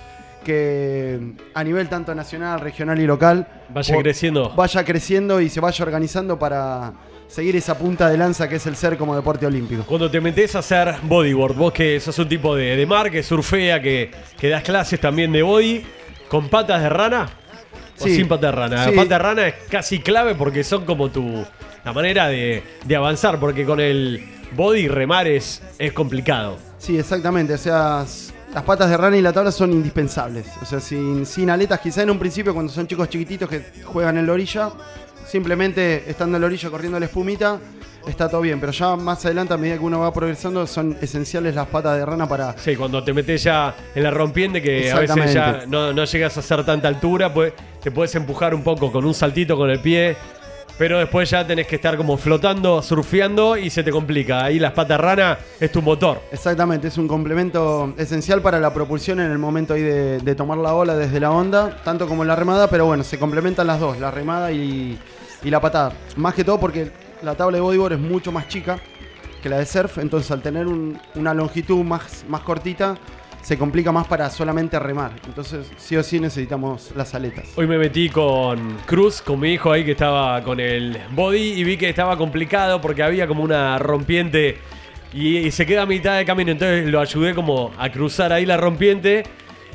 que 0.43 1.19
a 1.53 1.63
nivel 1.63 1.87
tanto 1.87 2.13
nacional, 2.13 2.59
regional 2.59 2.99
y 2.99 3.05
local 3.05 3.47
Vaya 3.69 3.97
creciendo. 3.97 4.49
vaya 4.55 4.83
creciendo 4.83 5.39
y 5.39 5.49
se 5.49 5.61
vaya 5.61 5.83
organizando 5.85 6.37
para 6.37 6.91
seguir 7.27 7.55
esa 7.55 7.77
punta 7.77 8.09
de 8.09 8.17
lanza 8.17 8.49
que 8.49 8.57
es 8.57 8.67
el 8.67 8.75
ser 8.75 8.97
como 8.97 9.15
deporte 9.15 9.45
olímpico. 9.45 9.83
Cuando 9.85 10.11
te 10.11 10.19
metes 10.19 10.55
a 10.55 10.59
hacer 10.59 10.95
bodyboard, 11.03 11.55
vos 11.55 11.71
que 11.73 11.97
sos 12.01 12.19
un 12.19 12.27
tipo 12.27 12.55
de, 12.55 12.75
de 12.75 12.85
mar, 12.85 13.09
que 13.09 13.23
surfea, 13.23 13.81
que, 13.81 14.11
que 14.37 14.49
das 14.49 14.63
clases 14.63 14.99
también 14.99 15.31
de 15.31 15.41
body, 15.41 15.81
¿con 16.27 16.49
patas 16.49 16.81
de 16.83 16.89
rana? 16.89 17.29
¿O 17.99 18.03
Sí. 18.03 18.15
sin 18.15 18.27
patas 18.27 18.51
de 18.51 18.57
rana? 18.57 18.85
Sí. 18.85 18.91
La 18.91 18.95
pata 19.03 19.15
de 19.15 19.19
rana 19.19 19.47
es 19.47 19.55
casi 19.69 19.99
clave 19.99 20.35
porque 20.35 20.63
son 20.63 20.85
como 20.85 21.09
tu 21.09 21.45
la 21.85 21.93
manera 21.93 22.27
de, 22.27 22.63
de 22.85 22.95
avanzar, 22.95 23.39
porque 23.39 23.65
con 23.65 23.79
el 23.79 24.23
body 24.55 24.87
remar 24.87 25.27
es, 25.27 25.61
es 25.77 25.91
complicado. 25.93 26.57
Sí, 26.77 26.97
exactamente. 26.97 27.53
O 27.53 27.57
sea, 27.57 28.05
las 28.53 28.63
patas 28.63 28.89
de 28.89 28.95
rana 28.97 29.17
y 29.17 29.21
la 29.21 29.33
tabla 29.33 29.51
son 29.51 29.71
indispensables. 29.73 30.45
O 30.61 30.65
sea, 30.65 30.79
sin, 30.79 31.25
sin 31.25 31.49
aletas, 31.49 31.79
quizá 31.81 32.03
en 32.03 32.09
un 32.09 32.19
principio 32.19 32.53
cuando 32.53 32.71
son 32.71 32.87
chicos 32.87 33.09
chiquititos 33.09 33.49
que 33.49 33.63
juegan 33.83 34.17
en 34.17 34.25
la 34.27 34.33
orilla, 34.33 34.69
simplemente 35.27 36.03
estando 36.09 36.37
en 36.37 36.41
la 36.41 36.47
orilla 36.47 36.69
corriendo 36.69 36.99
la 36.99 37.05
espumita, 37.05 37.59
está 38.07 38.29
todo 38.29 38.41
bien. 38.41 38.59
Pero 38.59 38.71
ya 38.71 38.95
más 38.95 39.25
adelante, 39.25 39.53
a 39.53 39.57
medida 39.57 39.77
que 39.77 39.83
uno 39.83 39.99
va 39.99 40.13
progresando, 40.13 40.65
son 40.67 40.97
esenciales 41.01 41.55
las 41.55 41.67
patas 41.67 41.97
de 41.97 42.05
rana 42.05 42.27
para... 42.27 42.57
Sí, 42.57 42.75
cuando 42.75 43.03
te 43.03 43.13
metes 43.13 43.43
ya 43.43 43.75
en 43.93 44.03
la 44.03 44.11
rompiente, 44.11 44.61
que 44.61 44.91
a 44.91 44.99
veces 44.99 45.33
ya 45.33 45.63
no, 45.67 45.93
no 45.93 46.05
llegas 46.05 46.37
a 46.37 46.39
hacer 46.41 46.65
tanta 46.65 46.87
altura, 46.87 47.33
pues 47.33 47.53
te 47.81 47.91
puedes 47.91 48.13
empujar 48.15 48.53
un 48.53 48.63
poco 48.63 48.91
con 48.91 49.05
un 49.05 49.13
saltito 49.13 49.57
con 49.57 49.69
el 49.69 49.79
pie. 49.79 50.15
Pero 50.75 50.97
después 50.97 51.29
ya 51.29 51.45
tenés 51.45 51.67
que 51.67 51.75
estar 51.75 51.95
como 51.97 52.17
flotando, 52.17 52.81
surfeando 52.81 53.55
y 53.57 53.69
se 53.69 53.83
te 53.83 53.91
complica. 53.91 54.43
Ahí 54.43 54.57
las 54.57 54.71
patas 54.71 54.99
rana 54.99 55.37
es 55.59 55.71
tu 55.71 55.83
motor. 55.83 56.23
Exactamente, 56.31 56.87
es 56.87 56.97
un 56.97 57.07
complemento 57.07 57.93
esencial 57.95 58.41
para 58.41 58.59
la 58.59 58.73
propulsión 58.73 59.19
en 59.19 59.31
el 59.31 59.37
momento 59.37 59.75
ahí 59.75 59.83
de, 59.83 60.17
de 60.17 60.35
tomar 60.35 60.57
la 60.57 60.73
ola 60.73 60.95
desde 60.95 61.19
la 61.19 61.29
onda, 61.29 61.77
tanto 61.83 62.07
como 62.07 62.25
la 62.25 62.35
remada, 62.35 62.71
pero 62.71 62.87
bueno, 62.87 63.03
se 63.03 63.19
complementan 63.19 63.67
las 63.67 63.79
dos, 63.79 63.99
la 63.99 64.09
remada 64.09 64.51
y, 64.51 64.97
y 65.43 65.49
la 65.51 65.61
patada. 65.61 65.93
Más 66.15 66.33
que 66.33 66.43
todo 66.43 66.59
porque 66.59 66.89
la 67.23 67.35
tabla 67.35 67.57
de 67.57 67.61
bodyboard 67.61 67.93
es 67.93 67.99
mucho 67.99 68.31
más 68.31 68.47
chica 68.47 68.79
que 69.41 69.49
la 69.49 69.57
de 69.57 69.65
surf, 69.65 69.97
entonces 69.97 70.29
al 70.31 70.41
tener 70.41 70.67
un- 70.67 70.97
una 71.15 71.33
longitud 71.33 71.83
más, 71.83 72.23
más 72.29 72.41
cortita, 72.41 72.95
se 73.41 73.57
complica 73.57 73.91
más 73.91 74.07
para 74.07 74.29
solamente 74.29 74.79
remar. 74.79 75.11
Entonces, 75.25 75.69
sí 75.75 75.97
o 75.97 76.03
sí 76.03 76.17
necesitamos 76.17 76.91
las 76.95 77.13
aletas. 77.13 77.49
Hoy 77.57 77.67
me 77.67 77.77
metí 77.77 78.07
con 78.07 78.77
Cruz, 78.85 79.21
con 79.21 79.41
mi 79.41 79.51
hijo 79.51 79.69
ahí 79.69 79.83
que 79.83 79.91
estaba 79.91 80.41
con 80.43 80.61
el 80.61 80.97
body 81.13 81.59
y 81.59 81.63
vi 81.65 81.75
que 81.75 81.89
estaba 81.89 82.17
complicado 82.17 82.79
porque 82.79 83.03
había 83.03 83.27
como 83.27 83.43
una 83.43 83.77
rompiente 83.79 84.59
y, 85.13 85.39
y 85.39 85.51
se 85.51 85.65
queda 85.65 85.81
a 85.81 85.85
mitad 85.85 86.17
de 86.17 86.23
camino. 86.23 86.51
Entonces 86.51 86.85
lo 86.87 87.01
ayudé 87.01 87.35
como 87.35 87.71
a 87.77 87.89
cruzar 87.91 88.31
ahí 88.31 88.45
la 88.45 88.55
rompiente 88.55 89.23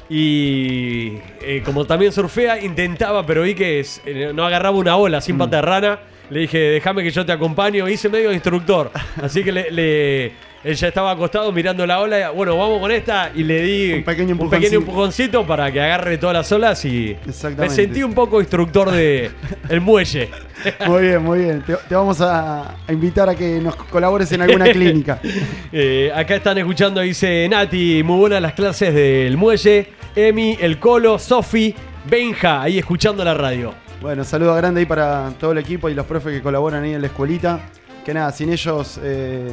y 0.08 1.18
eh, 1.42 1.62
como 1.64 1.84
también 1.84 2.10
surfea, 2.12 2.62
intentaba, 2.64 3.26
pero 3.26 3.42
vi 3.42 3.54
que 3.54 3.80
es- 3.80 4.00
eh, 4.06 4.32
no 4.34 4.46
agarraba 4.46 4.76
una 4.78 4.96
ola 4.96 5.20
sin 5.20 5.36
pata 5.36 5.56
de 5.56 5.62
rana. 5.62 5.98
Le 6.30 6.40
dije, 6.40 6.58
déjame 6.58 7.02
que 7.02 7.10
yo 7.10 7.24
te 7.24 7.32
acompaño. 7.32 7.88
Hice 7.88 8.08
medio 8.08 8.32
instructor. 8.32 8.90
Así 9.22 9.42
que 9.42 9.50
le, 9.52 9.70
le- 9.70 10.48
él 10.64 10.74
ya 10.74 10.88
estaba 10.88 11.12
acostado 11.12 11.52
mirando 11.52 11.86
la 11.86 12.00
ola. 12.00 12.30
Bueno, 12.30 12.56
vamos 12.58 12.80
con 12.80 12.90
esta. 12.90 13.30
Y 13.34 13.44
le 13.44 13.62
di 13.62 13.92
Un 13.94 14.02
pequeño 14.04 14.36
un 14.38 14.50
pequeño 14.50 14.78
empujoncito. 14.78 15.46
para 15.46 15.70
que 15.72 15.80
agarre 15.80 16.18
todas 16.18 16.34
las 16.34 16.52
olas. 16.52 16.84
Y 16.84 17.16
me 17.56 17.70
sentí 17.70 18.02
un 18.02 18.12
poco 18.12 18.40
instructor 18.40 18.90
de 18.90 19.30
el 19.68 19.80
muelle. 19.80 20.28
Muy 20.88 21.02
bien, 21.02 21.22
muy 21.22 21.38
bien. 21.38 21.62
Te, 21.64 21.76
te 21.88 21.94
vamos 21.94 22.20
a, 22.20 22.74
a 22.84 22.92
invitar 22.92 23.28
a 23.28 23.36
que 23.36 23.60
nos 23.60 23.76
colabores 23.76 24.30
en 24.32 24.42
alguna 24.42 24.64
clínica. 24.72 25.20
Eh, 25.72 26.10
acá 26.14 26.34
están 26.36 26.58
escuchando, 26.58 27.00
dice 27.02 27.46
Nati, 27.48 28.02
muy 28.02 28.18
buenas 28.18 28.40
las 28.42 28.54
clases 28.54 28.92
del 28.94 29.36
muelle. 29.36 29.86
Emi, 30.16 30.56
el 30.60 30.78
Colo, 30.80 31.18
Sofi, 31.18 31.72
Benja, 32.10 32.62
ahí 32.62 32.78
escuchando 32.78 33.22
la 33.24 33.34
radio. 33.34 33.72
Bueno, 34.00 34.22
saludo 34.22 34.54
grande 34.54 34.80
ahí 34.80 34.86
para 34.86 35.32
todo 35.40 35.50
el 35.50 35.58
equipo 35.58 35.88
y 35.88 35.94
los 35.94 36.06
profes 36.06 36.32
que 36.32 36.40
colaboran 36.40 36.84
ahí 36.84 36.94
en 36.94 37.00
la 37.00 37.08
escuelita. 37.08 37.58
Que 38.04 38.14
nada, 38.14 38.30
sin 38.30 38.52
ellos 38.52 38.98
eh, 39.02 39.52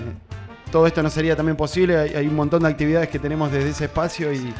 todo 0.72 0.86
esto 0.86 1.02
no 1.02 1.10
sería 1.10 1.36
también 1.36 1.58
posible. 1.58 1.98
Hay, 1.98 2.28
un 2.28 2.36
montón 2.36 2.62
de 2.62 2.70
actividades 2.70 3.10
que 3.10 3.18
tenemos 3.18 3.52
desde 3.52 3.70
ese 3.70 3.86
espacio 3.86 4.32
y, 4.32 4.54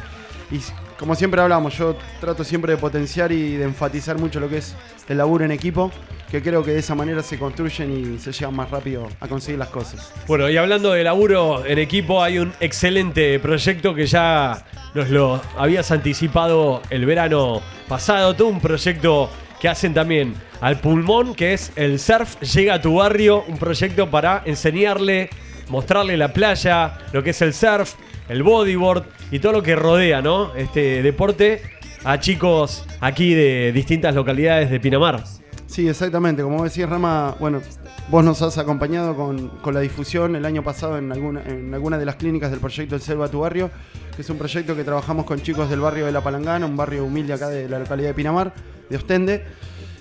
y 0.50 0.60
como 0.98 1.14
siempre 1.14 1.40
hablamos, 1.40 1.78
yo 1.78 1.96
trato 2.20 2.42
siempre 2.42 2.72
de 2.72 2.78
potenciar 2.78 3.30
y 3.30 3.56
de 3.56 3.64
enfatizar 3.64 4.18
mucho 4.18 4.40
lo 4.40 4.48
que 4.48 4.58
es 4.58 4.74
el 5.08 5.18
laburo 5.18 5.44
en 5.44 5.52
equipo, 5.52 5.92
que 6.30 6.42
creo 6.42 6.64
que 6.64 6.72
de 6.72 6.80
esa 6.80 6.96
manera 6.96 7.22
se 7.22 7.38
construyen 7.38 8.16
y 8.16 8.18
se 8.18 8.32
llegan 8.32 8.56
más 8.56 8.70
rápido 8.70 9.06
a 9.20 9.28
conseguir 9.28 9.60
las 9.60 9.68
cosas. 9.68 10.12
Bueno, 10.26 10.50
y 10.50 10.56
hablando 10.56 10.92
de 10.92 11.04
laburo 11.04 11.64
en 11.64 11.78
equipo, 11.78 12.24
hay 12.24 12.40
un 12.40 12.52
excelente 12.58 13.38
proyecto 13.38 13.94
que 13.94 14.06
ya 14.06 14.64
nos 14.94 15.10
lo 15.10 15.40
habías 15.56 15.92
anticipado 15.92 16.82
el 16.90 17.06
verano 17.06 17.62
pasado. 17.86 18.34
Todo 18.34 18.48
un 18.48 18.60
proyecto 18.60 19.30
que 19.66 19.70
hacen 19.70 19.94
también 19.94 20.32
al 20.60 20.78
pulmón, 20.78 21.34
que 21.34 21.52
es 21.52 21.72
el 21.74 21.98
surf 21.98 22.40
llega 22.40 22.74
a 22.74 22.80
tu 22.80 22.94
barrio, 22.94 23.42
un 23.48 23.58
proyecto 23.58 24.08
para 24.08 24.44
enseñarle, 24.44 25.28
mostrarle 25.66 26.16
la 26.16 26.32
playa, 26.32 26.98
lo 27.10 27.24
que 27.24 27.30
es 27.30 27.42
el 27.42 27.52
surf, 27.52 27.94
el 28.28 28.44
bodyboard 28.44 29.06
y 29.32 29.40
todo 29.40 29.50
lo 29.50 29.64
que 29.64 29.74
rodea, 29.74 30.22
¿no? 30.22 30.54
Este 30.54 31.02
deporte 31.02 31.62
a 32.04 32.20
chicos 32.20 32.84
aquí 33.00 33.34
de 33.34 33.72
distintas 33.72 34.14
localidades 34.14 34.70
de 34.70 34.78
Pinamar. 34.78 35.24
Sí, 35.66 35.88
exactamente. 35.88 36.44
Como 36.44 36.62
decías, 36.62 36.88
Rama, 36.88 37.34
bueno, 37.40 37.60
vos 38.08 38.24
nos 38.24 38.40
has 38.42 38.56
acompañado 38.58 39.16
con, 39.16 39.48
con 39.48 39.74
la 39.74 39.80
difusión 39.80 40.36
el 40.36 40.44
año 40.44 40.62
pasado 40.62 40.98
en 40.98 41.10
alguna, 41.10 41.42
en 41.44 41.74
alguna 41.74 41.98
de 41.98 42.06
las 42.06 42.16
clínicas 42.16 42.50
del 42.50 42.60
proyecto 42.60 42.94
El 42.94 43.00
Selva 43.00 43.28
tu 43.28 43.40
Barrio, 43.40 43.70
que 44.14 44.22
es 44.22 44.30
un 44.30 44.38
proyecto 44.38 44.76
que 44.76 44.84
trabajamos 44.84 45.24
con 45.24 45.40
chicos 45.40 45.68
del 45.68 45.80
barrio 45.80 46.06
de 46.06 46.12
La 46.12 46.22
Palangana, 46.22 46.66
un 46.66 46.76
barrio 46.76 47.04
humilde 47.04 47.32
acá 47.32 47.48
de 47.48 47.68
la 47.68 47.78
localidad 47.78 48.08
de 48.08 48.14
Pinamar, 48.14 48.54
de 48.88 48.96
Ostende. 48.96 49.44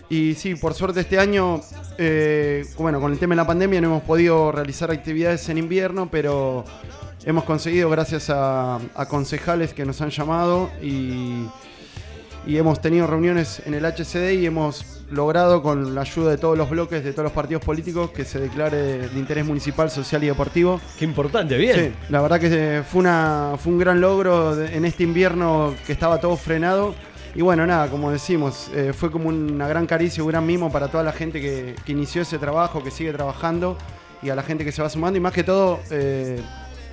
Y 0.07 0.35
sí, 0.35 0.53
por 0.53 0.75
suerte 0.75 0.99
este 0.99 1.17
año, 1.17 1.61
eh, 1.97 2.63
bueno, 2.77 3.01
con 3.01 3.11
el 3.11 3.17
tema 3.17 3.33
de 3.33 3.37
la 3.37 3.47
pandemia 3.47 3.81
no 3.81 3.87
hemos 3.87 4.03
podido 4.03 4.51
realizar 4.51 4.91
actividades 4.91 5.49
en 5.49 5.57
invierno, 5.57 6.09
pero 6.11 6.63
hemos 7.25 7.43
conseguido 7.43 7.89
gracias 7.89 8.29
a, 8.29 8.75
a 8.75 9.07
concejales 9.07 9.73
que 9.73 9.83
nos 9.83 10.01
han 10.01 10.11
llamado 10.11 10.69
y, 10.79 11.47
y 12.45 12.57
hemos 12.57 12.79
tenido 12.81 13.07
reuniones 13.07 13.63
en 13.65 13.73
el 13.73 13.83
HCD 13.83 14.33
y 14.33 14.45
hemos 14.45 14.94
logrado 15.11 15.61
con 15.61 15.93
la 15.95 16.01
ayuda 16.01 16.31
de 16.31 16.37
todos 16.37 16.57
los 16.57 16.69
bloques, 16.69 17.03
de 17.03 17.11
todos 17.11 17.25
los 17.25 17.31
partidos 17.33 17.63
políticos, 17.63 18.09
que 18.11 18.25
se 18.25 18.39
declare 18.39 19.07
de 19.09 19.19
interés 19.19 19.45
municipal, 19.45 19.89
social 19.91 20.23
y 20.23 20.27
deportivo. 20.27 20.81
Qué 20.97 21.05
importante, 21.05 21.57
bien. 21.57 21.75
Sí, 21.75 21.93
la 22.09 22.21
verdad 22.21 22.39
que 22.39 22.83
fue, 22.89 23.01
una, 23.01 23.53
fue 23.57 23.73
un 23.73 23.79
gran 23.79 24.01
logro 24.01 24.55
de- 24.55 24.75
en 24.75 24.85
este 24.85 25.03
invierno 25.03 25.73
que 25.85 25.93
estaba 25.93 26.19
todo 26.19 26.35
frenado. 26.37 26.95
Y 27.35 27.41
bueno, 27.41 27.67
nada, 27.67 27.89
como 27.89 28.11
decimos, 28.11 28.69
eh, 28.73 28.93
fue 28.93 29.11
como 29.11 29.27
una 29.29 29.67
gran 29.67 29.85
caricia, 29.85 30.23
un 30.23 30.29
gran 30.29 30.45
mimo 30.45 30.71
para 30.71 30.87
toda 30.87 31.03
la 31.03 31.11
gente 31.11 31.41
que, 31.41 31.75
que 31.85 31.91
inició 31.91 32.21
ese 32.21 32.37
trabajo, 32.39 32.81
que 32.83 32.91
sigue 32.91 33.11
trabajando 33.11 33.77
y 34.21 34.29
a 34.29 34.35
la 34.35 34.41
gente 34.43 34.63
que 34.63 34.71
se 34.71 34.81
va 34.81 34.89
sumando. 34.89 35.17
Y 35.17 35.19
más 35.21 35.33
que 35.33 35.43
todo, 35.43 35.79
eh, 35.91 36.39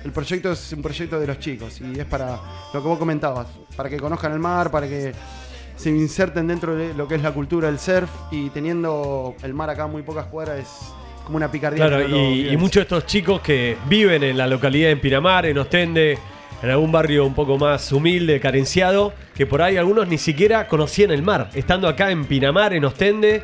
el 0.03 0.11
proyecto 0.11 0.51
es 0.51 0.73
un 0.73 0.81
proyecto 0.81 1.17
de 1.17 1.27
los 1.27 1.39
chicos 1.39 1.79
y 1.79 1.97
es 1.97 2.05
para 2.05 2.39
lo 2.73 2.81
que 2.81 2.87
vos 2.89 2.99
comentabas, 2.99 3.47
para 3.77 3.89
que 3.89 3.97
conozcan 3.97 4.33
el 4.33 4.39
mar, 4.39 4.69
para 4.69 4.85
que 4.85 5.13
se 5.75 5.89
inserten 5.89 6.47
dentro 6.47 6.75
de 6.75 6.93
lo 6.93 7.07
que 7.07 7.15
es 7.15 7.21
la 7.21 7.31
cultura 7.31 7.67
del 7.67 7.79
surf 7.79 8.09
y 8.31 8.49
teniendo 8.49 9.35
el 9.43 9.53
mar 9.53 9.69
acá 9.69 9.87
muy 9.87 10.01
pocas 10.03 10.25
cuadras 10.27 10.59
es 10.59 10.93
como 11.25 11.37
una 11.37 11.51
picardía. 11.51 11.87
Claro, 11.87 12.07
y, 12.07 12.49
y 12.49 12.57
muchos 12.57 12.75
de 12.75 12.81
estos 12.81 13.05
chicos 13.05 13.41
que 13.41 13.77
viven 13.87 14.23
en 14.23 14.37
la 14.37 14.47
localidad 14.47 14.89
de 14.89 14.97
Pinamar, 14.97 15.45
en 15.45 15.57
Ostende, 15.57 16.17
en 16.61 16.69
algún 16.69 16.91
barrio 16.91 17.25
un 17.25 17.33
poco 17.33 17.57
más 17.57 17.91
humilde, 17.91 18.39
carenciado, 18.39 19.13
que 19.35 19.45
por 19.45 19.61
ahí 19.61 19.77
algunos 19.77 20.07
ni 20.07 20.17
siquiera 20.17 20.67
conocían 20.67 21.11
el 21.11 21.21
mar. 21.21 21.49
Estando 21.53 21.87
acá 21.87 22.11
en 22.11 22.25
Pinamar, 22.25 22.73
en 22.73 22.85
Ostende, 22.85 23.43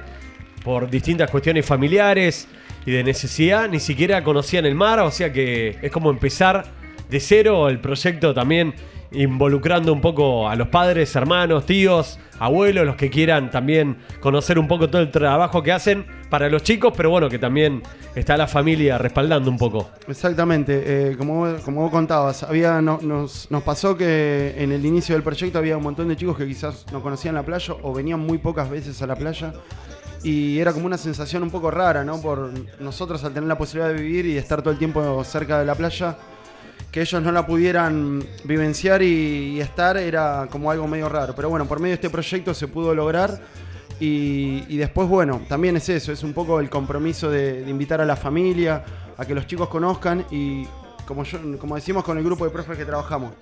por 0.63 0.89
distintas 0.89 1.29
cuestiones 1.29 1.65
familiares 1.65 2.47
y 2.85 2.91
de 2.91 3.03
necesidad, 3.03 3.69
ni 3.69 3.79
siquiera 3.79 4.23
conocían 4.23 4.65
el 4.65 4.75
mar, 4.75 4.99
o 4.99 5.11
sea 5.11 5.33
que 5.33 5.77
es 5.81 5.91
como 5.91 6.09
empezar 6.09 6.78
de 7.09 7.19
cero 7.19 7.69
el 7.69 7.79
proyecto 7.79 8.33
también 8.33 8.73
involucrando 9.11 9.91
un 9.91 10.01
poco 10.01 10.47
a 10.47 10.55
los 10.55 10.67
padres, 10.67 11.15
hermanos, 11.15 11.65
tíos, 11.65 12.19
abuelos, 12.37 12.85
los 12.85 12.95
que 12.95 13.09
quieran 13.09 13.49
también 13.49 13.97
conocer 14.19 14.59
un 14.59 14.67
poco 14.67 14.87
todo 14.89 15.01
el 15.01 15.09
trabajo 15.09 15.63
que 15.63 15.71
hacen 15.71 16.05
para 16.29 16.47
los 16.47 16.61
chicos, 16.61 16.93
pero 16.95 17.09
bueno, 17.09 17.27
que 17.27 17.39
también 17.39 17.81
está 18.13 18.37
la 18.37 18.45
familia 18.45 18.99
respaldando 18.99 19.49
un 19.49 19.57
poco. 19.57 19.89
Exactamente, 20.07 20.83
eh, 21.11 21.17
como, 21.17 21.55
como 21.65 21.81
vos 21.81 21.91
contabas, 21.91 22.43
había, 22.43 22.81
no- 22.81 22.99
nos, 23.01 23.49
nos 23.49 23.63
pasó 23.63 23.97
que 23.97 24.53
en 24.57 24.71
el 24.71 24.85
inicio 24.85 25.15
del 25.15 25.23
proyecto 25.23 25.57
había 25.57 25.75
un 25.75 25.83
montón 25.83 26.07
de 26.07 26.15
chicos 26.15 26.37
que 26.37 26.45
quizás 26.45 26.85
no 26.93 27.01
conocían 27.01 27.33
la 27.33 27.41
playa 27.43 27.73
o 27.81 27.91
venían 27.91 28.19
muy 28.19 28.37
pocas 28.37 28.69
veces 28.69 29.01
a 29.01 29.07
la 29.07 29.15
playa 29.15 29.53
y 30.23 30.59
era 30.59 30.71
como 30.71 30.85
una 30.85 30.97
sensación 30.99 31.41
un 31.41 31.49
poco 31.49 31.71
rara, 31.71 32.03
¿no? 32.03 32.21
Por 32.21 32.51
nosotros 32.79 33.23
al 33.23 33.33
tener 33.33 33.47
la 33.47 33.57
posibilidad 33.57 33.91
de 33.91 33.99
vivir 33.99 34.27
y 34.27 34.37
estar 34.37 34.61
todo 34.61 34.71
el 34.71 34.77
tiempo 34.77 35.23
cerca 35.23 35.57
de 35.59 35.65
la 35.65 35.73
playa, 35.75 36.15
que 36.91 37.01
ellos 37.01 37.21
no 37.21 37.31
la 37.31 37.45
pudieran 37.45 38.23
vivenciar 38.43 39.01
y, 39.01 39.59
estar 39.61 39.97
era 39.97 40.47
como 40.49 40.71
algo 40.71 40.87
medio 40.87 41.09
raro. 41.09 41.33
Pero 41.35 41.49
bueno, 41.49 41.65
por 41.65 41.79
medio 41.79 41.91
de 41.91 41.95
este 41.95 42.09
proyecto 42.09 42.53
se 42.53 42.67
pudo 42.67 42.95
lograr 42.95 43.39
y, 43.99 44.63
y 44.67 44.77
después, 44.77 45.07
bueno, 45.07 45.41
también 45.47 45.77
es 45.77 45.89
eso, 45.89 46.11
es 46.11 46.23
un 46.23 46.33
poco 46.33 46.59
el 46.59 46.69
compromiso 46.69 47.29
de, 47.29 47.63
de 47.63 47.69
invitar 47.69 48.01
a 48.01 48.05
la 48.05 48.15
familia, 48.15 48.83
a 49.17 49.25
que 49.25 49.35
los 49.35 49.45
chicos 49.45 49.67
conozcan 49.69 50.25
y 50.31 50.65
como, 51.05 51.23
yo, 51.23 51.39
como 51.57 51.75
decimos 51.75 52.03
con 52.03 52.17
el 52.17 52.23
grupo 52.23 52.45
de 52.45 52.51
profes 52.51 52.77
que 52.77 52.85
trabajamos, 52.85 53.33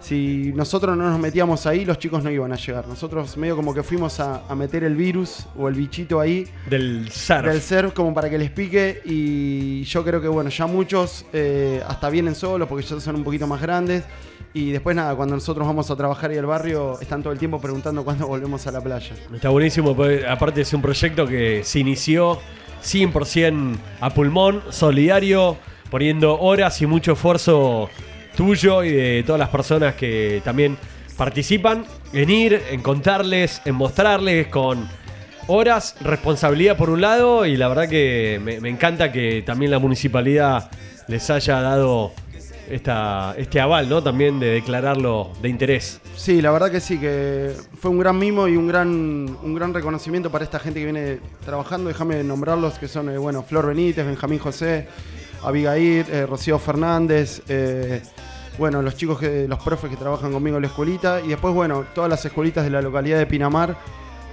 si 0.00 0.52
nosotros 0.54 0.96
no 0.96 1.08
nos 1.10 1.18
metíamos 1.20 1.66
ahí, 1.66 1.84
los 1.84 1.98
chicos 1.98 2.24
no 2.24 2.30
iban 2.30 2.52
a 2.52 2.56
llegar. 2.56 2.88
Nosotros 2.88 3.36
medio 3.36 3.54
como 3.56 3.74
que 3.74 3.82
fuimos 3.82 4.18
a, 4.20 4.42
a 4.48 4.54
meter 4.54 4.82
el 4.84 4.96
virus 4.96 5.46
o 5.58 5.68
el 5.68 5.74
bichito 5.74 6.20
ahí 6.20 6.46
Del 6.68 7.10
surf. 7.10 7.44
del 7.46 7.60
surf 7.60 7.92
como 7.92 8.14
para 8.14 8.30
que 8.30 8.38
les 8.38 8.50
pique 8.50 9.02
y 9.04 9.82
yo 9.84 10.02
creo 10.02 10.20
que 10.20 10.28
bueno, 10.28 10.50
ya 10.50 10.66
muchos 10.66 11.26
eh, 11.32 11.82
hasta 11.86 12.08
vienen 12.10 12.34
solos 12.34 12.66
porque 12.68 12.84
ya 12.84 12.98
son 12.98 13.16
un 13.16 13.24
poquito 13.24 13.46
más 13.46 13.60
grandes 13.60 14.04
y 14.52 14.70
después 14.72 14.96
nada, 14.96 15.14
cuando 15.14 15.36
nosotros 15.36 15.64
vamos 15.66 15.90
a 15.90 15.96
trabajar 15.96 16.32
y 16.32 16.38
al 16.38 16.46
barrio 16.46 16.98
están 17.00 17.22
todo 17.22 17.32
el 17.32 17.38
tiempo 17.38 17.60
preguntando 17.60 18.02
cuándo 18.02 18.26
volvemos 18.26 18.66
a 18.66 18.72
la 18.72 18.80
playa. 18.80 19.14
Está 19.32 19.48
buenísimo, 19.50 19.94
porque 19.94 20.26
aparte 20.26 20.62
es 20.62 20.72
un 20.72 20.82
proyecto 20.82 21.24
que 21.26 21.62
se 21.62 21.78
inició 21.78 22.38
100% 22.82 23.76
a 24.00 24.10
pulmón, 24.10 24.62
solidario, 24.70 25.56
poniendo 25.90 26.38
horas 26.40 26.80
y 26.82 26.86
mucho 26.86 27.12
esfuerzo 27.12 27.88
tuyo 28.36 28.82
y 28.84 28.92
de 28.92 29.22
todas 29.24 29.38
las 29.38 29.48
personas 29.48 29.94
que 29.94 30.40
también 30.44 30.76
participan 31.16 31.84
en 32.12 32.30
ir, 32.30 32.62
en 32.70 32.82
contarles, 32.82 33.60
en 33.64 33.74
mostrarles 33.74 34.46
con 34.46 34.88
horas, 35.46 35.96
responsabilidad 36.00 36.76
por 36.76 36.90
un 36.90 37.00
lado 37.00 37.44
y 37.44 37.56
la 37.56 37.68
verdad 37.68 37.88
que 37.88 38.40
me, 38.42 38.68
encanta 38.68 39.10
que 39.12 39.42
también 39.44 39.70
la 39.70 39.78
municipalidad 39.78 40.70
les 41.08 41.28
haya 41.28 41.60
dado 41.60 42.12
esta, 42.70 43.34
este 43.36 43.60
aval, 43.60 43.88
¿no? 43.88 44.02
También 44.02 44.38
de 44.38 44.46
declararlo 44.46 45.32
de 45.42 45.48
interés. 45.48 46.00
Sí, 46.16 46.40
la 46.40 46.52
verdad 46.52 46.70
que 46.70 46.80
sí, 46.80 46.98
que 46.98 47.52
fue 47.80 47.90
un 47.90 47.98
gran 47.98 48.16
mimo 48.16 48.46
y 48.46 48.56
un 48.56 48.68
gran, 48.68 48.88
un 49.42 49.54
gran 49.54 49.74
reconocimiento 49.74 50.30
para 50.30 50.44
esta 50.44 50.60
gente 50.60 50.78
que 50.78 50.84
viene 50.84 51.18
trabajando. 51.44 51.88
Déjame 51.88 52.22
nombrarlos, 52.22 52.78
que 52.78 52.86
son, 52.86 53.10
eh, 53.10 53.18
bueno, 53.18 53.42
Flor 53.42 53.66
Benítez, 53.66 54.06
Benjamín 54.06 54.38
José, 54.38 54.86
Abigail, 55.42 56.06
eh, 56.10 56.26
Rocío 56.26 56.58
Fernández, 56.58 57.42
eh, 57.48 58.02
bueno, 58.58 58.82
los 58.82 58.96
chicos, 58.96 59.18
que, 59.18 59.46
los 59.48 59.58
profes 59.62 59.90
que 59.90 59.96
trabajan 59.96 60.32
conmigo 60.32 60.56
en 60.56 60.62
la 60.62 60.68
escuelita 60.68 61.20
y 61.20 61.28
después, 61.28 61.54
bueno, 61.54 61.84
todas 61.94 62.10
las 62.10 62.24
escuelitas 62.24 62.64
de 62.64 62.70
la 62.70 62.82
localidad 62.82 63.18
de 63.18 63.26
Pinamar, 63.26 63.76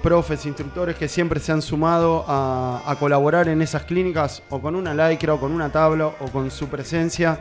profes, 0.04 0.46
instructores 0.46 0.96
que 0.96 1.08
siempre 1.08 1.40
se 1.40 1.52
han 1.52 1.62
sumado 1.62 2.26
a, 2.28 2.96
colaborar 3.00 3.48
en 3.48 3.62
esas 3.62 3.84
clínicas 3.84 4.44
o 4.50 4.62
con 4.62 4.76
una 4.76 4.94
lycra 4.94 5.34
o 5.34 5.40
con 5.40 5.52
una 5.52 5.72
tabla 5.72 6.08
o 6.08 6.26
con 6.32 6.52
su 6.52 6.68
presencia. 6.68 7.40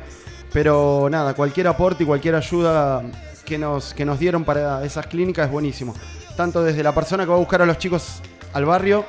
Pero 0.52 1.08
nada, 1.10 1.34
cualquier 1.34 1.68
aporte 1.68 2.04
y 2.04 2.06
cualquier 2.06 2.34
ayuda 2.34 3.02
que 3.44 3.58
nos, 3.58 3.92
que 3.92 4.04
nos 4.04 4.18
dieron 4.18 4.44
para 4.44 4.84
esas 4.84 5.06
clínicas 5.06 5.46
es 5.46 5.52
buenísimo. 5.52 5.94
Tanto 6.36 6.62
desde 6.62 6.82
la 6.82 6.94
persona 6.94 7.24
que 7.24 7.30
va 7.30 7.36
a 7.36 7.40
buscar 7.40 7.62
a 7.62 7.66
los 7.66 7.78
chicos 7.78 8.22
al 8.52 8.64
barrio, 8.64 9.04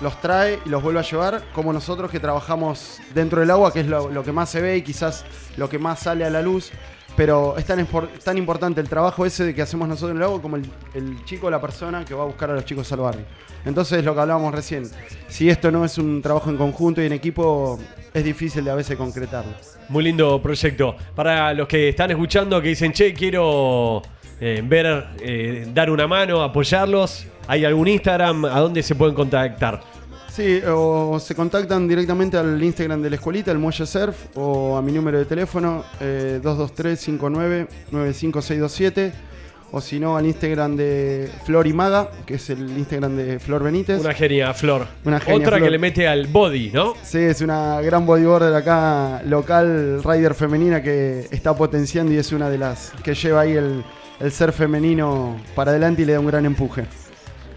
los 0.00 0.20
trae 0.20 0.58
y 0.64 0.68
los 0.68 0.82
vuelve 0.82 1.00
a 1.00 1.02
llevar, 1.02 1.42
como 1.52 1.72
nosotros 1.72 2.10
que 2.10 2.20
trabajamos 2.20 3.00
dentro 3.14 3.40
del 3.40 3.50
agua, 3.50 3.72
que 3.72 3.80
es 3.80 3.86
lo, 3.86 4.22
que 4.22 4.32
más 4.32 4.50
se 4.50 4.60
ve 4.60 4.76
y 4.76 4.82
quizás 4.82 5.24
lo 5.56 5.68
que 5.68 5.78
más 5.78 6.00
sale 6.00 6.24
a 6.24 6.30
la 6.30 6.42
luz. 6.42 6.70
Pero 7.16 7.58
es 7.58 7.64
tan, 7.64 7.84
tan 8.22 8.38
importante 8.38 8.80
el 8.80 8.88
trabajo 8.88 9.26
ese 9.26 9.44
de 9.44 9.54
que 9.54 9.60
hacemos 9.60 9.88
nosotros 9.88 10.12
en 10.12 10.18
el 10.18 10.22
agua 10.22 10.40
como 10.40 10.56
el, 10.56 11.24
chico, 11.24 11.50
la 11.50 11.60
persona 11.60 12.04
que 12.04 12.14
va 12.14 12.22
a 12.22 12.26
buscar 12.26 12.50
a 12.50 12.54
los 12.54 12.64
chicos 12.64 12.92
al 12.92 13.00
barrio. 13.00 13.24
Entonces, 13.64 14.04
lo 14.04 14.14
que 14.14 14.20
hablábamos 14.20 14.54
recién, 14.54 14.88
si 15.26 15.50
esto 15.50 15.72
no 15.72 15.84
es 15.84 15.98
un 15.98 16.22
trabajo 16.22 16.48
en 16.48 16.56
conjunto 16.56 17.02
y 17.02 17.06
en 17.06 17.12
equipo, 17.12 17.80
es 18.14 18.22
difícil 18.22 18.64
de 18.64 18.70
a 18.70 18.76
veces 18.76 18.96
concretarlo. 18.96 19.52
Muy 19.88 20.04
lindo 20.04 20.40
proyecto. 20.40 20.94
Para 21.16 21.52
los 21.54 21.66
que 21.66 21.88
están 21.88 22.12
escuchando, 22.12 22.62
que 22.62 22.68
dicen, 22.68 22.92
che, 22.92 23.12
quiero 23.12 24.00
eh, 24.40 24.62
ver, 24.64 25.08
eh, 25.20 25.66
dar 25.74 25.90
una 25.90 26.06
mano, 26.06 26.40
apoyarlos. 26.42 27.26
¿Hay 27.48 27.64
algún 27.64 27.88
Instagram? 27.88 28.44
¿A 28.44 28.60
dónde 28.60 28.82
se 28.82 28.94
pueden 28.94 29.14
contactar? 29.14 29.80
Sí, 30.30 30.60
o 30.68 31.18
se 31.18 31.34
contactan 31.34 31.88
directamente 31.88 32.36
al 32.36 32.62
Instagram 32.62 33.02
de 33.02 33.10
la 33.10 33.16
escuelita, 33.16 33.50
el 33.50 33.58
Muelle 33.58 33.86
Surf, 33.86 34.26
o 34.36 34.76
a 34.76 34.82
mi 34.82 34.92
número 34.92 35.18
de 35.18 35.24
teléfono, 35.24 35.82
eh, 35.98 36.38
223-59-95627, 36.44 39.12
o 39.72 39.80
si 39.80 39.98
no 39.98 40.16
al 40.16 40.26
Instagram 40.26 40.76
de 40.76 41.28
Flor 41.44 41.66
y 41.66 41.72
Maga, 41.72 42.10
que 42.24 42.34
es 42.34 42.50
el 42.50 42.76
Instagram 42.78 43.16
de 43.16 43.38
Flor 43.38 43.64
Benítez. 43.64 44.00
Una 44.00 44.14
genia, 44.14 44.54
Flor. 44.54 44.86
Una 45.04 45.18
genia, 45.18 45.36
Otra 45.36 45.56
Flor. 45.56 45.62
que 45.64 45.70
le 45.70 45.78
mete 45.78 46.06
al 46.06 46.26
body, 46.26 46.70
¿no? 46.72 46.94
Sí, 47.02 47.18
es 47.18 47.40
una 47.40 47.80
gran 47.80 48.06
bodyboarder 48.06 48.54
acá, 48.54 49.22
local, 49.24 50.02
rider 50.04 50.34
femenina 50.34 50.82
que 50.82 51.26
está 51.30 51.54
potenciando 51.56 52.12
y 52.12 52.18
es 52.18 52.32
una 52.32 52.48
de 52.48 52.58
las 52.58 52.92
que 53.02 53.14
lleva 53.14 53.40
ahí 53.40 53.52
el, 53.52 53.82
el 54.20 54.32
ser 54.32 54.52
femenino 54.52 55.36
para 55.54 55.70
adelante 55.72 56.02
y 56.02 56.04
le 56.04 56.12
da 56.12 56.20
un 56.20 56.26
gran 56.26 56.46
empuje. 56.46 56.84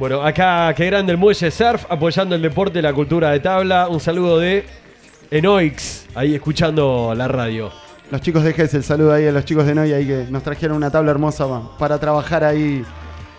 Bueno, 0.01 0.23
acá, 0.23 0.73
qué 0.75 0.87
grande 0.87 1.11
el 1.11 1.19
muelle 1.19 1.51
surf, 1.51 1.85
apoyando 1.87 2.33
el 2.33 2.41
deporte 2.41 2.79
y 2.79 2.81
la 2.81 2.91
cultura 2.91 3.29
de 3.29 3.39
tabla. 3.39 3.87
Un 3.87 3.99
saludo 3.99 4.39
de 4.39 4.65
Enoix, 5.29 6.07
ahí 6.15 6.33
escuchando 6.33 7.13
la 7.15 7.27
radio. 7.27 7.71
Los 8.09 8.19
chicos 8.21 8.43
de 8.43 8.51
GES, 8.51 8.73
el 8.73 8.83
saludo 8.83 9.13
ahí 9.13 9.27
a 9.27 9.31
los 9.31 9.45
chicos 9.45 9.63
de 9.67 9.75
Noy 9.75 9.93
ahí 9.93 10.07
que 10.07 10.25
nos 10.27 10.41
trajeron 10.41 10.75
una 10.77 10.89
tabla 10.89 11.11
hermosa 11.11 11.47
pa- 11.47 11.77
para 11.77 11.99
trabajar 11.99 12.43
ahí 12.43 12.83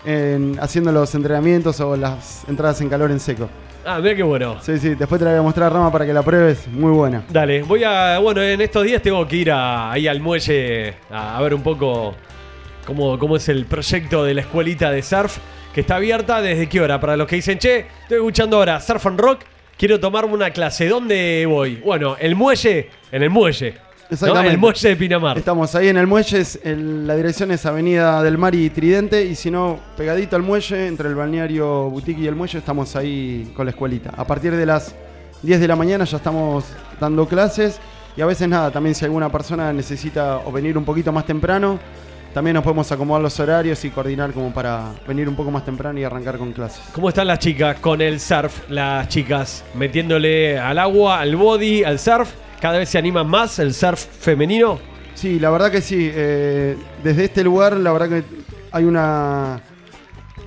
en- 0.05 0.57
haciendo 0.61 0.93
los 0.93 1.13
entrenamientos 1.17 1.81
o 1.81 1.97
las 1.97 2.45
entradas 2.49 2.81
en 2.81 2.89
calor 2.89 3.11
en 3.11 3.19
seco. 3.19 3.49
Ah, 3.85 3.99
mira 4.01 4.15
qué 4.15 4.23
bueno. 4.23 4.59
Sí, 4.63 4.79
sí, 4.79 4.91
después 4.95 5.19
te 5.19 5.25
la 5.25 5.33
voy 5.33 5.41
a 5.41 5.43
mostrar 5.43 5.73
Rama 5.73 5.91
para 5.91 6.07
que 6.07 6.13
la 6.13 6.23
pruebes, 6.23 6.69
muy 6.69 6.93
buena. 6.93 7.25
Dale, 7.29 7.65
voy 7.65 7.83
a. 7.83 8.21
Bueno, 8.21 8.41
en 8.41 8.61
estos 8.61 8.85
días 8.85 9.03
tengo 9.03 9.27
que 9.27 9.35
ir 9.35 9.51
a- 9.51 9.91
ahí 9.91 10.07
al 10.07 10.21
muelle 10.21 10.95
a, 11.11 11.37
a 11.39 11.43
ver 11.43 11.55
un 11.55 11.63
poco 11.65 12.15
cómo, 12.87 13.19
cómo 13.19 13.35
es 13.35 13.49
el 13.49 13.67
proyecto 13.67 14.23
de 14.23 14.35
la 14.35 14.43
escuelita 14.43 14.93
de 14.93 15.03
surf, 15.03 15.39
que 15.73 15.81
está 15.83 15.97
abierta 15.97 16.41
desde 16.41 16.69
qué 16.69 16.81
hora. 16.81 17.01
Para 17.01 17.17
los 17.17 17.27
que 17.27 17.37
dicen, 17.37 17.59
che, 17.59 17.87
estoy 18.03 18.19
escuchando 18.19 18.57
ahora 18.59 18.81
Surf 18.81 19.07
and 19.07 19.19
Rock, 19.21 19.41
quiero 19.77 19.99
tomarme 19.99 20.35
una 20.35 20.51
clase. 20.51 20.89
¿Dónde 20.89 21.45
voy? 21.49 21.77
Bueno, 21.77 22.17
el 22.21 22.35
muelle, 22.35 22.91
en 23.11 23.23
el 23.23 23.31
muelle. 23.31 23.73
¿no? 23.75 23.93
Exactamente. 24.15 24.51
El 24.53 24.59
muelle 24.59 24.89
de 24.91 24.97
Pinamar. 24.97 25.39
Estamos 25.39 25.75
ahí 25.75 25.89
en 25.89 25.97
el 25.97 26.07
muelle, 26.07 26.41
es 26.41 26.61
el- 26.65 27.07
la 27.07 27.17
dirección 27.17 27.51
es 27.51 27.65
Avenida 27.65 28.23
del 28.23 28.37
Mar 28.37 28.55
y 28.55 28.69
Tridente, 28.69 29.25
y 29.25 29.35
si 29.35 29.51
no, 29.51 29.81
pegadito 29.97 30.37
al 30.37 30.43
muelle, 30.43 30.87
entre 30.87 31.09
el 31.09 31.15
balneario 31.15 31.89
Boutique 31.89 32.21
y 32.21 32.27
el 32.27 32.35
muelle, 32.37 32.59
estamos 32.59 32.95
ahí 32.95 33.51
con 33.57 33.65
la 33.65 33.71
escuelita. 33.71 34.11
A 34.15 34.27
partir 34.27 34.55
de 34.55 34.67
las 34.67 34.95
10 35.41 35.61
de 35.61 35.67
la 35.67 35.77
mañana 35.77 36.05
ya 36.05 36.19
estamos 36.19 36.67
dando 37.01 37.27
clases, 37.27 37.81
y 38.15 38.21
a 38.21 38.27
veces 38.27 38.47
nada, 38.47 38.71
también 38.71 38.95
si 38.95 39.07
alguna 39.07 39.31
persona 39.33 39.73
necesita 39.73 40.41
o 40.45 40.53
venir 40.53 40.77
un 40.77 40.85
poquito 40.85 41.11
más 41.11 41.25
temprano, 41.25 41.79
también 42.35 42.55
nos 42.55 42.65
podemos 42.65 42.91
acomodar 42.91 43.23
los 43.23 43.39
horarios 43.41 43.85
y 43.85 43.91
coordinar 43.91 44.33
como 44.33 44.53
para 44.53 44.93
venir 45.07 45.29
un 45.29 45.37
poco 45.37 45.51
más 45.51 45.65
temprano 45.65 45.99
y 45.99 46.05
arrancar 46.05 46.39
con 46.39 46.53
clases. 46.53 46.83
¿Cómo 46.95 47.09
están 47.09 47.27
las 47.27 47.39
chicas 47.39 47.79
con 47.81 48.01
el 48.01 48.19
surf? 48.21 48.69
Las 48.71 49.09
chicas 49.09 49.65
metiéndole 49.75 50.59
al 50.59 50.79
agua, 50.79 51.21
al 51.21 51.37
body, 51.37 51.85
al 51.85 51.99
surf. 51.99 52.31
Cada 52.61 52.79
vez 52.79 52.89
se 52.89 52.99
animan 52.99 53.27
más 53.29 53.59
el 53.59 53.75
surf 53.75 54.01
femenino. 54.21 54.79
Sí, 55.15 55.39
la 55.39 55.51
verdad 55.51 55.71
que 55.71 55.81
sí. 55.83 56.11
eh, 56.13 56.77
desde 57.05 57.25
este 57.25 57.45
lugar, 57.45 57.77
la 57.77 57.93
verdad 57.93 58.09
que 58.09 58.25
hay 58.73 58.85
una 58.85 59.61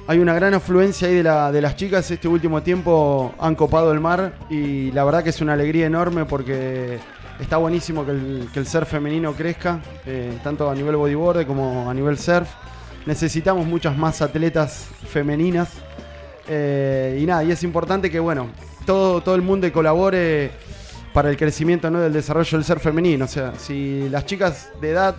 hay 0.08 0.20
una 0.20 0.34
gran 0.36 0.54
afluencia 0.54 1.08
ahí 1.08 1.16
de, 1.16 1.24
la- 1.24 1.52
de 1.52 1.62
las 1.62 1.76
chicas. 1.76 2.10
Este 2.12 2.28
último 2.28 2.62
tiempo 2.62 3.34
han 3.40 3.56
copado 3.56 3.92
el 3.92 4.00
mar 4.00 4.34
y 4.50 4.92
la 4.92 5.04
verdad 5.04 5.24
que 5.24 5.30
es 5.32 5.42
una 5.42 5.54
alegría 5.54 5.86
enorme 5.88 6.26
porque 6.26 7.00
está 7.40 7.58
buenísimo 7.58 8.06
que 8.06 8.12
el, 8.12 8.50
que 8.54 8.60
el 8.60 8.68
surf 8.68 8.90
femenino 8.90 9.34
crezca, 9.34 9.80
eh, 10.06 10.38
tanto 10.44 10.70
a 10.70 10.76
nivel 10.76 10.96
bodyboard 10.96 11.46
como 11.46 11.90
a 11.90 11.94
nivel 11.94 12.18
surf. 12.18 12.50
Necesitamos 13.06 13.66
muchas 13.66 13.98
más 13.98 14.22
atletas 14.22 14.88
femeninas. 15.08 15.70
eh, 16.48 17.20
y 17.22 17.26
nada, 17.26 17.44
y 17.44 17.52
es 17.52 17.64
importante 17.64 18.10
que 18.12 18.20
bueno, 18.20 18.50
todo, 18.86 19.22
todo 19.22 19.36
el 19.36 19.42
mundo 19.42 19.72
colabore 19.72 20.52
para 21.14 21.30
el 21.30 21.38
crecimiento 21.38 21.90
¿no? 21.90 22.02
del 22.02 22.14
desarrollo 22.14 22.58
del 22.58 22.66
ser 22.66 22.80
femenino. 22.80 23.26
O 23.26 23.28
sea, 23.28 23.54
si 23.58 24.08
las 24.10 24.26
chicas 24.26 24.70
de 24.82 24.92
edad 24.92 25.16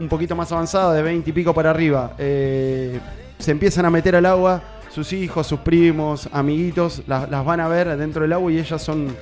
un 0.00 0.08
poquito 0.08 0.34
más 0.34 0.50
avanzada, 0.52 0.94
de 0.94 1.02
20 1.02 1.28
y 1.28 1.32
pico 1.32 1.52
para 1.54 1.70
arriba, 1.70 2.14
eh, 2.18 2.98
se 3.38 3.50
empiezan 3.50 3.84
a 3.84 3.90
meter 3.90 4.16
al 4.16 4.26
agua, 4.26 4.62
sus 4.90 5.12
hijos, 5.12 5.46
sus 5.46 5.60
primos, 5.60 6.28
amiguitos, 6.32 7.02
las, 7.06 7.28
las 7.28 7.44
van 7.44 7.60
a 7.60 7.68
ver 7.68 7.96
dentro 7.96 8.22
del 8.22 8.32
agua 8.32 8.52
y 8.52 8.58
ellas 8.58 8.80
son 8.80 9.14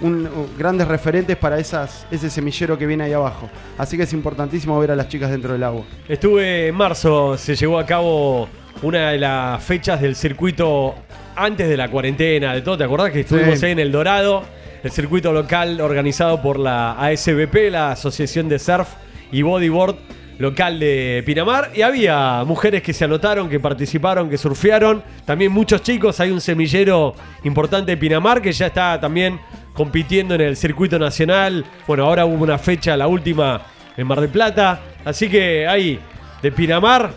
un- 0.00 0.26
uh, 0.26 0.58
grandes 0.58 0.86
referentes 0.88 1.36
para 1.36 1.58
esas, 1.58 2.06
ese 2.10 2.30
semillero 2.30 2.78
que 2.78 2.86
viene 2.86 3.04
ahí 3.04 3.12
abajo. 3.12 3.48
Así 3.76 3.96
que 3.96 4.04
es 4.04 4.12
importantísimo 4.12 4.78
ver 4.78 4.90
a 4.92 4.96
las 4.96 5.08
chicas 5.08 5.30
dentro 5.30 5.52
del 5.52 5.62
agua. 5.64 5.84
Estuve 6.08 6.68
en 6.68 6.74
marzo, 6.74 7.36
se 7.36 7.54
llevó 7.56 7.78
a 7.78 7.86
cabo 7.86 8.48
una 8.82 9.10
de 9.10 9.18
las 9.18 9.62
fechas 9.62 10.00
del 10.00 10.14
circuito 10.14 10.94
antes 11.36 11.68
de 11.68 11.76
la 11.76 11.88
cuarentena, 11.90 12.54
de 12.54 12.62
todo. 12.62 12.78
¿Te 12.78 12.84
acordás 12.84 13.10
que 13.10 13.20
estuvimos 13.20 13.58
Sí. 13.58 13.66
ahí 13.66 13.72
en 13.72 13.78
El 13.80 13.92
Dorado? 13.92 14.42
El 14.82 14.90
circuito 14.92 15.32
local 15.32 15.80
organizado 15.80 16.40
por 16.40 16.58
la 16.58 16.92
ASBP, 16.92 17.70
la 17.70 17.90
Asociación 17.92 18.48
de 18.48 18.60
Surf 18.60 18.88
y 19.32 19.42
Bodyboard 19.42 19.96
local 20.38 20.80
de 20.80 21.22
Pinamar. 21.26 21.70
Y 21.74 21.82
había 21.82 22.42
mujeres 22.44 22.82
que 22.82 22.92
se 22.92 23.04
anotaron, 23.04 23.48
que 23.48 23.60
participaron, 23.60 24.30
que 24.30 24.38
surfearon. 24.38 25.02
También 25.24 25.52
muchos 25.52 25.82
chicos. 25.82 26.18
Hay 26.20 26.30
un 26.30 26.40
semillero 26.40 27.14
importante 27.44 27.92
de 27.92 27.96
Pinamar 27.96 28.40
que 28.40 28.52
ya 28.52 28.66
está 28.66 28.98
también 29.00 29.38
compitiendo 29.74 30.34
en 30.34 30.40
el 30.40 30.56
circuito 30.56 30.98
nacional. 30.98 31.64
Bueno, 31.86 32.04
ahora 32.04 32.24
hubo 32.24 32.42
una 32.42 32.58
fecha, 32.58 32.96
la 32.96 33.06
última 33.06 33.62
en 33.96 34.06
Mar 34.06 34.20
del 34.20 34.30
Plata. 34.30 34.80
Así 35.04 35.28
que 35.28 35.66
ahí, 35.66 35.98
de 36.42 36.52
Pinamar, 36.52 37.12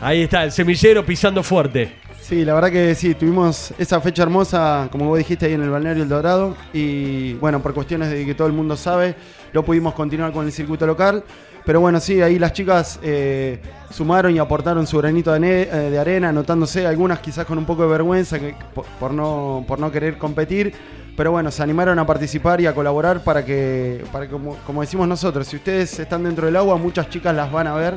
ahí 0.00 0.22
está 0.22 0.44
el 0.44 0.52
semillero 0.52 1.04
pisando 1.04 1.42
fuerte. 1.42 2.06
Sí, 2.20 2.44
la 2.44 2.54
verdad 2.54 2.72
que 2.72 2.94
sí, 2.96 3.14
tuvimos 3.14 3.72
esa 3.78 4.00
fecha 4.00 4.24
hermosa, 4.24 4.88
como 4.90 5.06
vos 5.06 5.16
dijiste, 5.16 5.46
ahí 5.46 5.52
en 5.52 5.62
el 5.62 5.70
Balneario 5.70 6.02
El 6.02 6.08
Dorado. 6.08 6.56
Y 6.72 7.34
bueno, 7.34 7.62
por 7.62 7.72
cuestiones 7.72 8.10
de 8.10 8.26
que 8.26 8.34
todo 8.34 8.48
el 8.48 8.52
mundo 8.52 8.76
sabe, 8.76 9.14
no 9.52 9.64
pudimos 9.64 9.94
continuar 9.94 10.32
con 10.32 10.44
el 10.44 10.50
circuito 10.50 10.88
local. 10.88 11.22
Pero 11.66 11.80
bueno, 11.80 11.98
sí, 11.98 12.22
ahí 12.22 12.38
las 12.38 12.52
chicas 12.52 13.00
eh, 13.02 13.58
sumaron 13.90 14.34
y 14.34 14.38
aportaron 14.38 14.86
su 14.86 14.98
granito 14.98 15.32
de, 15.32 15.62
eh, 15.62 15.66
de 15.90 15.98
arena, 15.98 16.28
anotándose, 16.28 16.86
algunas 16.86 17.18
quizás 17.18 17.44
con 17.44 17.58
un 17.58 17.64
poco 17.64 17.82
de 17.82 17.88
vergüenza 17.88 18.38
que, 18.38 18.54
por, 19.00 19.12
no, 19.12 19.64
por 19.66 19.80
no 19.80 19.90
querer 19.90 20.16
competir. 20.16 20.72
Pero 21.16 21.32
bueno, 21.32 21.50
se 21.50 21.64
animaron 21.64 21.98
a 21.98 22.06
participar 22.06 22.60
y 22.60 22.66
a 22.66 22.74
colaborar 22.74 23.24
para 23.24 23.44
que, 23.44 24.04
para 24.12 24.28
como, 24.28 24.54
como 24.64 24.82
decimos 24.82 25.08
nosotros, 25.08 25.48
si 25.48 25.56
ustedes 25.56 25.98
están 25.98 26.22
dentro 26.22 26.46
del 26.46 26.54
agua, 26.54 26.76
muchas 26.76 27.10
chicas 27.10 27.34
las 27.34 27.50
van 27.50 27.66
a 27.66 27.74
ver 27.74 27.94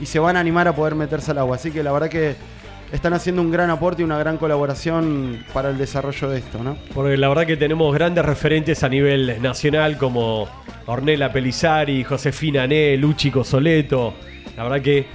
y 0.00 0.06
se 0.06 0.20
van 0.20 0.36
a 0.36 0.40
animar 0.40 0.68
a 0.68 0.76
poder 0.76 0.94
meterse 0.94 1.32
al 1.32 1.38
agua. 1.38 1.56
Así 1.56 1.72
que 1.72 1.82
la 1.82 1.90
verdad 1.90 2.08
que 2.08 2.36
están 2.92 3.14
haciendo 3.14 3.42
un 3.42 3.50
gran 3.50 3.70
aporte 3.70 4.02
y 4.02 4.04
una 4.04 4.18
gran 4.18 4.36
colaboración 4.36 5.44
para 5.52 5.70
el 5.70 5.78
desarrollo 5.78 6.28
de 6.28 6.38
esto, 6.38 6.62
¿no? 6.62 6.76
Porque 6.94 7.16
la 7.16 7.28
verdad 7.28 7.46
que 7.46 7.56
tenemos 7.56 7.92
grandes 7.92 8.24
referentes 8.24 8.84
a 8.84 8.88
nivel 8.88 9.42
nacional 9.42 9.98
como 9.98 10.48
Ornella 10.88 11.30
Pelizari, 11.32 12.02
Josefina 12.04 12.66
Né, 12.66 12.96
Luchi 12.96 13.30
Cosoleto. 13.30 14.14
La 14.56 14.64
verdad 14.64 14.80
que 14.82 15.06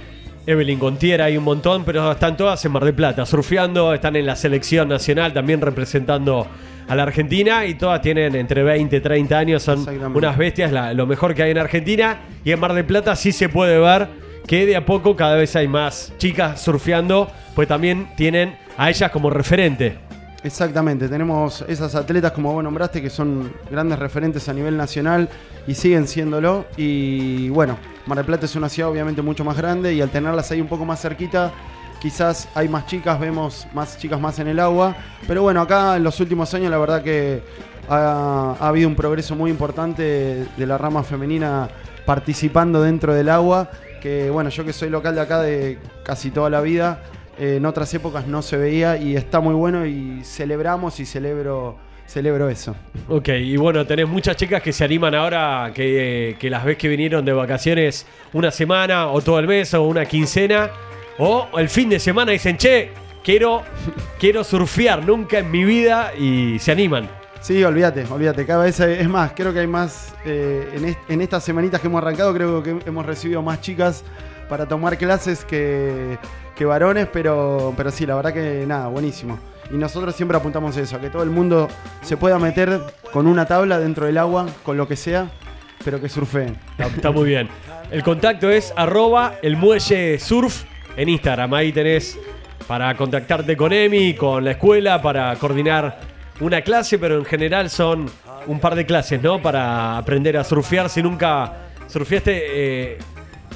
Evelyn 0.46 0.78
Contiera 0.78 1.26
hay 1.26 1.36
un 1.36 1.44
montón, 1.44 1.84
pero 1.84 2.12
están 2.12 2.36
todas 2.36 2.64
en 2.64 2.72
Mar 2.72 2.84
del 2.84 2.94
Plata, 2.94 3.24
surfeando, 3.26 3.92
están 3.94 4.16
en 4.16 4.26
la 4.26 4.36
selección 4.36 4.88
nacional 4.88 5.32
también 5.32 5.60
representando 5.60 6.46
a 6.86 6.94
la 6.94 7.02
Argentina 7.04 7.64
y 7.64 7.74
todas 7.74 8.02
tienen 8.02 8.34
entre 8.34 8.62
20 8.62 8.96
y 8.96 9.00
30 9.00 9.38
años, 9.38 9.62
son 9.62 9.84
unas 10.18 10.36
bestias, 10.36 10.70
la- 10.70 10.92
lo 10.92 11.06
mejor 11.06 11.34
que 11.34 11.42
hay 11.42 11.50
en 11.50 11.58
Argentina. 11.58 12.18
Y 12.44 12.52
en 12.52 12.60
Mar 12.60 12.74
del 12.74 12.84
Plata 12.84 13.16
sí 13.16 13.32
se 13.32 13.48
puede 13.48 13.78
ver 13.78 14.06
que 14.46 14.66
de 14.66 14.76
a 14.76 14.84
poco 14.84 15.16
cada 15.16 15.36
vez 15.36 15.56
hay 15.56 15.66
más 15.66 16.12
chicas 16.18 16.60
surfeando, 16.62 17.30
pues 17.54 17.66
también 17.66 18.08
tienen 18.16 18.56
a 18.76 18.90
ellas 18.90 19.10
como 19.10 19.30
referente. 19.30 19.96
Exactamente, 20.44 21.08
tenemos 21.08 21.64
esas 21.68 21.94
atletas 21.94 22.32
como 22.32 22.52
vos 22.52 22.62
nombraste 22.62 23.00
que 23.00 23.08
son 23.08 23.50
grandes 23.70 23.98
referentes 23.98 24.46
a 24.46 24.52
nivel 24.52 24.76
nacional 24.76 25.26
y 25.66 25.74
siguen 25.74 26.06
siéndolo. 26.06 26.66
Y 26.76 27.48
bueno, 27.48 27.78
Mar 28.04 28.18
del 28.18 28.26
Plata 28.26 28.44
es 28.44 28.54
una 28.54 28.68
ciudad 28.68 28.90
obviamente 28.90 29.22
mucho 29.22 29.42
más 29.42 29.56
grande 29.56 29.94
y 29.94 30.02
al 30.02 30.10
tenerlas 30.10 30.50
ahí 30.50 30.60
un 30.60 30.68
poco 30.68 30.84
más 30.84 31.00
cerquita, 31.00 31.50
quizás 31.98 32.46
hay 32.54 32.68
más 32.68 32.86
chicas, 32.86 33.18
vemos 33.18 33.66
más 33.72 33.96
chicas 33.96 34.20
más 34.20 34.38
en 34.38 34.48
el 34.48 34.60
agua. 34.60 34.94
Pero 35.26 35.40
bueno, 35.40 35.62
acá 35.62 35.96
en 35.96 36.04
los 36.04 36.20
últimos 36.20 36.52
años 36.52 36.70
la 36.70 36.76
verdad 36.76 37.02
que 37.02 37.42
ha, 37.88 38.54
ha 38.60 38.68
habido 38.68 38.86
un 38.86 38.96
progreso 38.96 39.34
muy 39.34 39.50
importante 39.50 40.46
de 40.54 40.66
la 40.66 40.76
rama 40.76 41.02
femenina 41.04 41.70
participando 42.04 42.82
dentro 42.82 43.14
del 43.14 43.30
agua. 43.30 43.70
Que 44.02 44.28
bueno, 44.28 44.50
yo 44.50 44.62
que 44.66 44.74
soy 44.74 44.90
local 44.90 45.14
de 45.14 45.20
acá 45.22 45.40
de 45.40 45.78
casi 46.02 46.30
toda 46.30 46.50
la 46.50 46.60
vida, 46.60 47.00
eh, 47.38 47.56
en 47.56 47.66
otras 47.66 47.92
épocas 47.94 48.26
no 48.26 48.42
se 48.42 48.56
veía 48.56 48.96
y 48.96 49.16
está 49.16 49.40
muy 49.40 49.54
bueno 49.54 49.86
y 49.86 50.22
celebramos 50.24 51.00
y 51.00 51.06
celebro, 51.06 51.76
celebro 52.06 52.48
eso. 52.48 52.74
Ok, 53.08 53.28
y 53.28 53.56
bueno, 53.56 53.86
tenés 53.86 54.08
muchas 54.08 54.36
chicas 54.36 54.62
que 54.62 54.72
se 54.72 54.84
animan 54.84 55.14
ahora, 55.14 55.70
que, 55.74 56.36
que 56.38 56.50
las 56.50 56.64
ves 56.64 56.76
que 56.76 56.88
vinieron 56.88 57.24
de 57.24 57.32
vacaciones 57.32 58.06
una 58.32 58.50
semana 58.50 59.08
o 59.08 59.20
todo 59.20 59.38
el 59.38 59.46
mes 59.46 59.72
o 59.74 59.82
una 59.82 60.04
quincena, 60.06 60.70
o 61.18 61.48
el 61.58 61.68
fin 61.68 61.88
de 61.88 61.98
semana 62.00 62.32
dicen, 62.32 62.56
che, 62.56 62.90
quiero, 63.22 63.62
quiero 64.18 64.42
surfear, 64.44 65.04
nunca 65.04 65.38
en 65.38 65.50
mi 65.50 65.64
vida, 65.64 66.12
y 66.18 66.58
se 66.58 66.72
animan. 66.72 67.08
Sí, 67.40 67.62
olvídate, 67.62 68.04
olvídate. 68.10 68.46
Cada 68.46 68.64
vez 68.64 68.80
hay- 68.80 68.94
es 69.00 69.08
más, 69.08 69.32
creo 69.36 69.52
que 69.52 69.60
hay 69.60 69.66
más. 69.66 70.14
eh, 70.24 70.66
en, 70.74 70.84
est- 70.86 70.98
en 71.10 71.20
estas 71.20 71.44
semanitas 71.44 71.78
que 71.80 71.86
hemos 71.88 71.98
arrancado, 72.02 72.32
creo 72.32 72.62
que 72.62 72.76
hemos 72.86 73.04
recibido 73.04 73.42
más 73.42 73.60
chicas 73.60 74.02
para 74.48 74.66
tomar 74.66 74.96
clases 74.96 75.44
que, 75.44 76.16
que 76.54 76.64
varones, 76.64 77.08
pero, 77.12 77.74
pero 77.76 77.90
sí, 77.90 78.06
la 78.06 78.14
verdad 78.14 78.32
que 78.32 78.64
nada, 78.66 78.88
buenísimo. 78.88 79.38
Y 79.70 79.76
nosotros 79.76 80.14
siempre 80.14 80.36
apuntamos 80.36 80.76
eso, 80.76 80.96
a 80.96 81.00
que 81.00 81.10
todo 81.10 81.22
el 81.22 81.30
mundo 81.30 81.68
se 82.02 82.16
pueda 82.16 82.38
meter 82.38 82.80
con 83.12 83.26
una 83.26 83.46
tabla 83.46 83.78
dentro 83.78 84.06
del 84.06 84.18
agua, 84.18 84.46
con 84.62 84.76
lo 84.76 84.86
que 84.86 84.96
sea, 84.96 85.30
pero 85.84 86.00
que 86.00 86.08
surfeen. 86.08 86.58
Está, 86.72 86.86
está 86.86 87.10
muy 87.10 87.24
bien. 87.28 87.48
El 87.90 88.02
contacto 88.02 88.50
es 88.50 88.72
arroba 88.76 89.34
el 89.42 89.56
muelle 89.56 90.18
surf 90.18 90.64
en 90.96 91.08
Instagram. 91.08 91.54
Ahí 91.54 91.72
tenés 91.72 92.18
para 92.66 92.94
contactarte 92.96 93.56
con 93.56 93.72
Emi, 93.72 94.14
con 94.14 94.44
la 94.44 94.52
escuela, 94.52 95.00
para 95.00 95.34
coordinar 95.36 96.00
una 96.40 96.62
clase, 96.62 96.98
pero 96.98 97.18
en 97.18 97.24
general 97.24 97.70
son 97.70 98.10
un 98.46 98.60
par 98.60 98.74
de 98.74 98.86
clases, 98.86 99.22
¿no? 99.22 99.40
Para 99.40 99.96
aprender 99.96 100.36
a 100.36 100.44
surfear. 100.44 100.88
Si 100.88 101.02
nunca 101.02 101.52
surfeaste, 101.86 102.42
eh, 102.94 102.98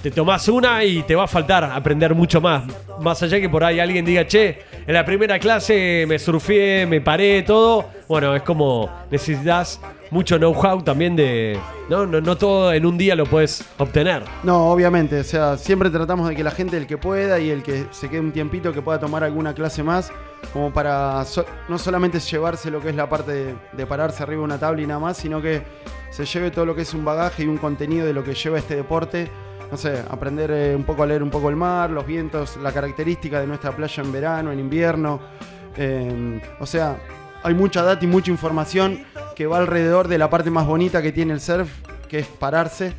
te 0.02 0.10
tomás 0.10 0.48
una 0.48 0.84
y 0.84 1.02
te 1.02 1.14
va 1.14 1.24
a 1.24 1.28
faltar 1.28 1.64
aprender 1.64 2.14
mucho 2.14 2.40
más. 2.40 2.64
Más 3.00 3.22
allá 3.22 3.40
que 3.40 3.48
por 3.48 3.64
ahí 3.64 3.80
alguien 3.80 4.04
diga, 4.04 4.26
che, 4.26 4.58
en 4.86 4.94
la 4.94 5.04
primera 5.04 5.38
clase 5.38 6.04
me 6.06 6.18
surfeé, 6.18 6.86
me 6.86 7.00
paré, 7.00 7.42
todo. 7.42 7.86
Bueno, 8.08 8.34
es 8.34 8.42
como 8.42 8.88
necesitas 9.10 9.80
mucho 10.10 10.38
know-how 10.38 10.82
también 10.82 11.16
de. 11.16 11.58
¿no? 11.88 12.06
¿no? 12.06 12.20
No 12.20 12.36
todo 12.36 12.72
en 12.72 12.86
un 12.86 12.96
día 12.96 13.14
lo 13.14 13.26
puedes 13.26 13.64
obtener. 13.78 14.22
No, 14.42 14.70
obviamente, 14.70 15.20
o 15.20 15.24
sea, 15.24 15.56
siempre 15.56 15.90
tratamos 15.90 16.28
de 16.28 16.36
que 16.36 16.44
la 16.44 16.50
gente, 16.50 16.76
el 16.76 16.86
que 16.86 16.98
pueda 16.98 17.38
y 17.38 17.50
el 17.50 17.62
que 17.62 17.86
se 17.90 18.08
quede 18.08 18.20
un 18.20 18.32
tiempito, 18.32 18.72
que 18.72 18.82
pueda 18.82 18.98
tomar 18.98 19.24
alguna 19.24 19.54
clase 19.54 19.82
más, 19.82 20.10
como 20.52 20.72
para 20.72 21.24
no 21.68 21.78
solamente 21.78 22.20
llevarse 22.20 22.70
lo 22.70 22.80
que 22.80 22.90
es 22.90 22.94
la 22.94 23.08
parte 23.08 23.32
de, 23.32 23.54
de 23.72 23.86
pararse 23.86 24.22
arriba 24.22 24.40
de 24.40 24.44
una 24.44 24.58
tabla 24.58 24.82
y 24.82 24.86
nada 24.86 25.00
más, 25.00 25.16
sino 25.16 25.42
que 25.42 25.62
se 26.10 26.24
lleve 26.24 26.50
todo 26.50 26.64
lo 26.64 26.74
que 26.74 26.82
es 26.82 26.94
un 26.94 27.04
bagaje 27.04 27.42
y 27.42 27.46
un 27.46 27.58
contenido 27.58 28.06
de 28.06 28.12
lo 28.12 28.24
que 28.24 28.34
lleva 28.34 28.58
este 28.58 28.76
deporte. 28.76 29.28
No 29.70 29.76
sé, 29.76 30.02
aprender 30.10 30.50
eh, 30.50 30.74
un 30.74 30.84
poco 30.84 31.02
a 31.02 31.06
leer 31.06 31.22
un 31.22 31.30
poco 31.30 31.50
el 31.50 31.56
mar, 31.56 31.90
los 31.90 32.06
vientos, 32.06 32.56
la 32.56 32.72
característica 32.72 33.40
de 33.40 33.46
nuestra 33.46 33.72
playa 33.72 34.02
en 34.02 34.12
verano, 34.12 34.50
en 34.50 34.58
invierno. 34.58 35.20
Eh, 35.76 36.40
o 36.58 36.64
sea, 36.66 36.96
hay 37.42 37.54
mucha 37.54 37.82
data 37.82 38.02
y 38.04 38.08
mucha 38.08 38.30
información 38.30 39.04
que 39.36 39.46
va 39.46 39.58
alrededor 39.58 40.08
de 40.08 40.18
la 40.18 40.30
parte 40.30 40.50
más 40.50 40.66
bonita 40.66 41.02
que 41.02 41.12
tiene 41.12 41.34
el 41.34 41.40
surf, 41.40 41.68
que 42.08 42.20
es 42.20 42.26
pararse. 42.26 42.94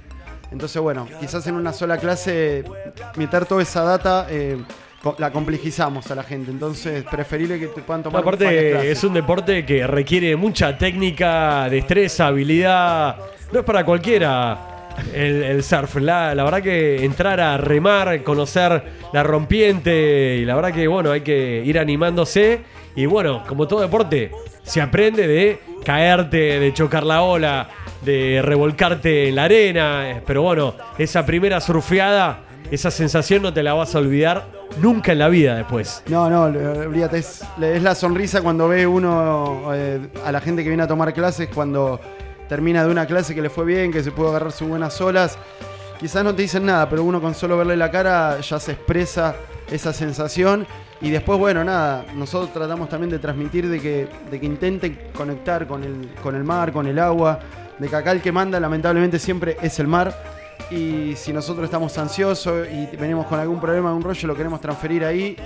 Entonces, 0.51 0.81
bueno, 0.81 1.07
quizás 1.19 1.45
en 1.47 1.55
una 1.55 1.73
sola 1.73 1.97
clase 1.97 2.63
meter 3.15 3.45
toda 3.45 3.61
esa 3.61 3.83
data 3.83 4.27
eh, 4.29 4.57
la 5.17 5.31
complejizamos 5.31 6.09
a 6.11 6.15
la 6.15 6.23
gente. 6.23 6.51
Entonces, 6.51 7.03
preferible 7.03 7.59
que 7.59 7.67
te 7.67 7.81
puedan 7.81 8.03
tomar 8.03 8.21
Aparte, 8.21 8.91
es 8.91 9.03
un 9.03 9.13
deporte 9.13 9.65
que 9.65 9.87
requiere 9.87 10.35
mucha 10.35 10.77
técnica, 10.77 11.67
destreza, 11.67 12.27
habilidad. 12.27 13.17
No 13.51 13.59
es 13.59 13.65
para 13.65 13.83
cualquiera 13.83 14.78
el, 15.13 15.63
surf. 15.63 15.95
La, 15.97 16.35
la 16.35 16.43
verdad 16.43 16.61
que 16.61 17.03
entrar 17.03 17.39
a 17.39 17.57
remar, 17.57 18.23
conocer 18.23 18.83
la 19.13 19.23
rompiente, 19.23 20.37
y 20.37 20.45
la 20.45 20.55
verdad 20.55 20.73
que, 20.73 20.87
bueno, 20.87 21.11
hay 21.11 21.21
que 21.21 21.63
ir 21.65 21.79
animándose. 21.79 22.61
Y 22.95 23.05
bueno, 23.05 23.43
como 23.47 23.67
todo 23.67 23.81
deporte, 23.81 24.31
se 24.63 24.81
aprende 24.81 25.27
de 25.27 25.59
caerte, 25.83 26.59
de 26.59 26.73
chocar 26.73 27.03
la 27.03 27.21
ola, 27.21 27.69
de 28.01 28.41
revolcarte 28.43 29.29
en 29.29 29.35
la 29.35 29.45
arena. 29.45 30.21
Pero 30.25 30.41
bueno, 30.41 30.75
esa 30.97 31.25
primera 31.25 31.61
surfeada, 31.61 32.41
esa 32.71 32.91
sensación 32.91 33.41
no 33.41 33.53
te 33.53 33.63
la 33.63 33.73
vas 33.73 33.95
a 33.95 33.99
olvidar 33.99 34.59
nunca 34.81 35.11
en 35.11 35.19
la 35.19 35.29
vida 35.29 35.55
después. 35.55 36.03
No, 36.07 36.29
no, 36.29 36.43
olvídate, 36.43 37.19
es, 37.19 37.43
es 37.61 37.81
la 37.81 37.95
sonrisa 37.95 38.41
cuando 38.41 38.67
ve 38.67 38.85
uno 38.85 39.71
eh, 39.73 39.99
a 40.25 40.31
la 40.31 40.41
gente 40.41 40.63
que 40.63 40.69
viene 40.69 40.83
a 40.83 40.87
tomar 40.87 41.13
clases, 41.13 41.49
cuando 41.53 41.99
termina 42.49 42.83
de 42.83 42.89
una 42.89 43.05
clase 43.05 43.33
que 43.35 43.41
le 43.41 43.49
fue 43.49 43.63
bien, 43.63 43.93
que 43.93 44.03
se 44.03 44.11
pudo 44.11 44.29
agarrar 44.29 44.51
sus 44.51 44.67
buenas 44.67 44.99
olas. 44.99 45.37
Quizás 45.99 46.23
no 46.23 46.33
te 46.33 46.41
dicen 46.41 46.65
nada, 46.65 46.89
pero 46.89 47.03
uno 47.03 47.21
con 47.21 47.35
solo 47.35 47.57
verle 47.57 47.77
la 47.77 47.91
cara 47.91 48.39
ya 48.41 48.59
se 48.59 48.71
expresa 48.73 49.35
esa 49.69 49.93
sensación. 49.93 50.65
Y 50.99 51.11
después, 51.11 51.37
bueno, 51.37 51.63
nada, 51.63 52.05
nosotros 52.15 52.51
tratamos 52.51 52.89
también 52.89 53.11
de 53.11 53.19
transmitir 53.19 53.69
de 53.69 53.79
que, 53.79 54.07
de 54.29 54.39
que 54.39 54.45
intenten 54.45 54.99
conectar 55.15 55.67
con 55.67 55.83
el, 55.83 56.09
con 56.21 56.35
el 56.35 56.43
mar, 56.43 56.73
con 56.73 56.87
el 56.87 56.97
agua, 56.99 57.39
de 57.77 57.87
que 57.87 57.95
acá 57.95 58.11
el 58.11 58.21
que 58.21 58.31
manda 58.31 58.59
lamentablemente 58.59 59.19
siempre 59.19 59.55
es 59.61 59.79
el 59.79 59.87
mar. 59.87 60.13
Y 60.71 61.15
si 61.15 61.31
nosotros 61.31 61.65
estamos 61.65 61.97
ansiosos 61.97 62.67
y 62.67 62.95
venimos 62.97 63.27
con 63.27 63.39
algún 63.39 63.61
problema, 63.61 63.89
algún 63.89 64.03
rollo, 64.03 64.27
lo 64.27 64.35
queremos 64.35 64.59
transferir 64.59 65.05
ahí, 65.05 65.37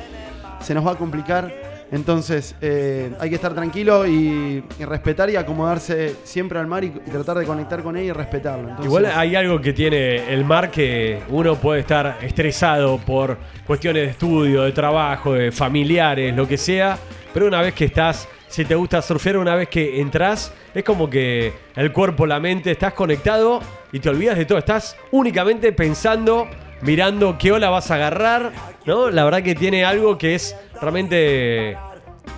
se 0.61 0.73
nos 0.73 0.87
va 0.87 0.93
a 0.93 0.95
complicar. 0.95 1.72
Entonces 1.93 2.55
eh, 2.59 3.11
hay 3.19 3.29
que 3.29 3.35
estar 3.35 3.53
tranquilo 3.53 4.07
y, 4.07 4.63
respetar 4.79 5.29
y 5.29 5.35
acomodarse 5.35 6.15
siempre 6.23 6.57
al 6.57 6.65
mar 6.65 6.83
y, 6.83 6.89
tratar 6.89 7.37
de 7.37 7.45
conectar 7.45 7.83
con 7.83 7.95
él 7.95 8.05
y 8.05 8.11
respetarlo. 8.11 8.83
Igual 8.83 9.05
hay 9.05 9.35
algo 9.35 9.61
que 9.61 9.73
tiene 9.73 10.33
el 10.33 10.43
mar 10.43 10.71
que 10.71 11.21
uno 11.29 11.55
puede 11.55 11.81
estar 11.81 12.17
estresado 12.23 12.97
por 12.97 13.37
cuestiones 13.67 14.05
de 14.05 14.09
estudio, 14.09 14.63
de 14.63 14.71
trabajo, 14.71 15.33
de 15.33 15.51
familiares, 15.51 16.35
lo 16.35 16.47
que 16.47 16.57
sea, 16.57 16.97
pero 17.31 17.45
una 17.45 17.61
vez 17.61 17.75
que 17.75 17.85
estás, 17.85 18.27
si 18.47 18.65
te 18.65 18.73
gusta 18.73 18.99
surfear, 18.99 19.37
una 19.37 19.53
vez 19.53 19.69
que 19.69 20.01
entras, 20.01 20.51
es 20.73 20.83
como 20.83 21.07
que 21.07 21.53
el 21.75 21.91
cuerpo, 21.93 22.25
la 22.25 22.39
mente, 22.39 22.71
estás 22.71 22.93
conectado 22.93 23.59
y 23.91 23.99
te 23.99 24.09
olvidas 24.09 24.35
de 24.35 24.45
todo, 24.45 24.57
estás 24.57 24.97
únicamente 25.11 25.71
pensando, 25.73 26.47
mirando 26.83 27.37
qué 27.37 27.51
ola 27.51 27.69
vas 27.69 27.91
a 27.91 27.95
agarrar, 27.95 28.51
¿no? 28.85 29.09
La 29.09 29.23
verdad 29.23 29.41
que 29.41 29.55
tiene 29.55 29.85
algo 29.85 30.17
que 30.17 30.35
es 30.35 30.55
realmente 30.81 31.77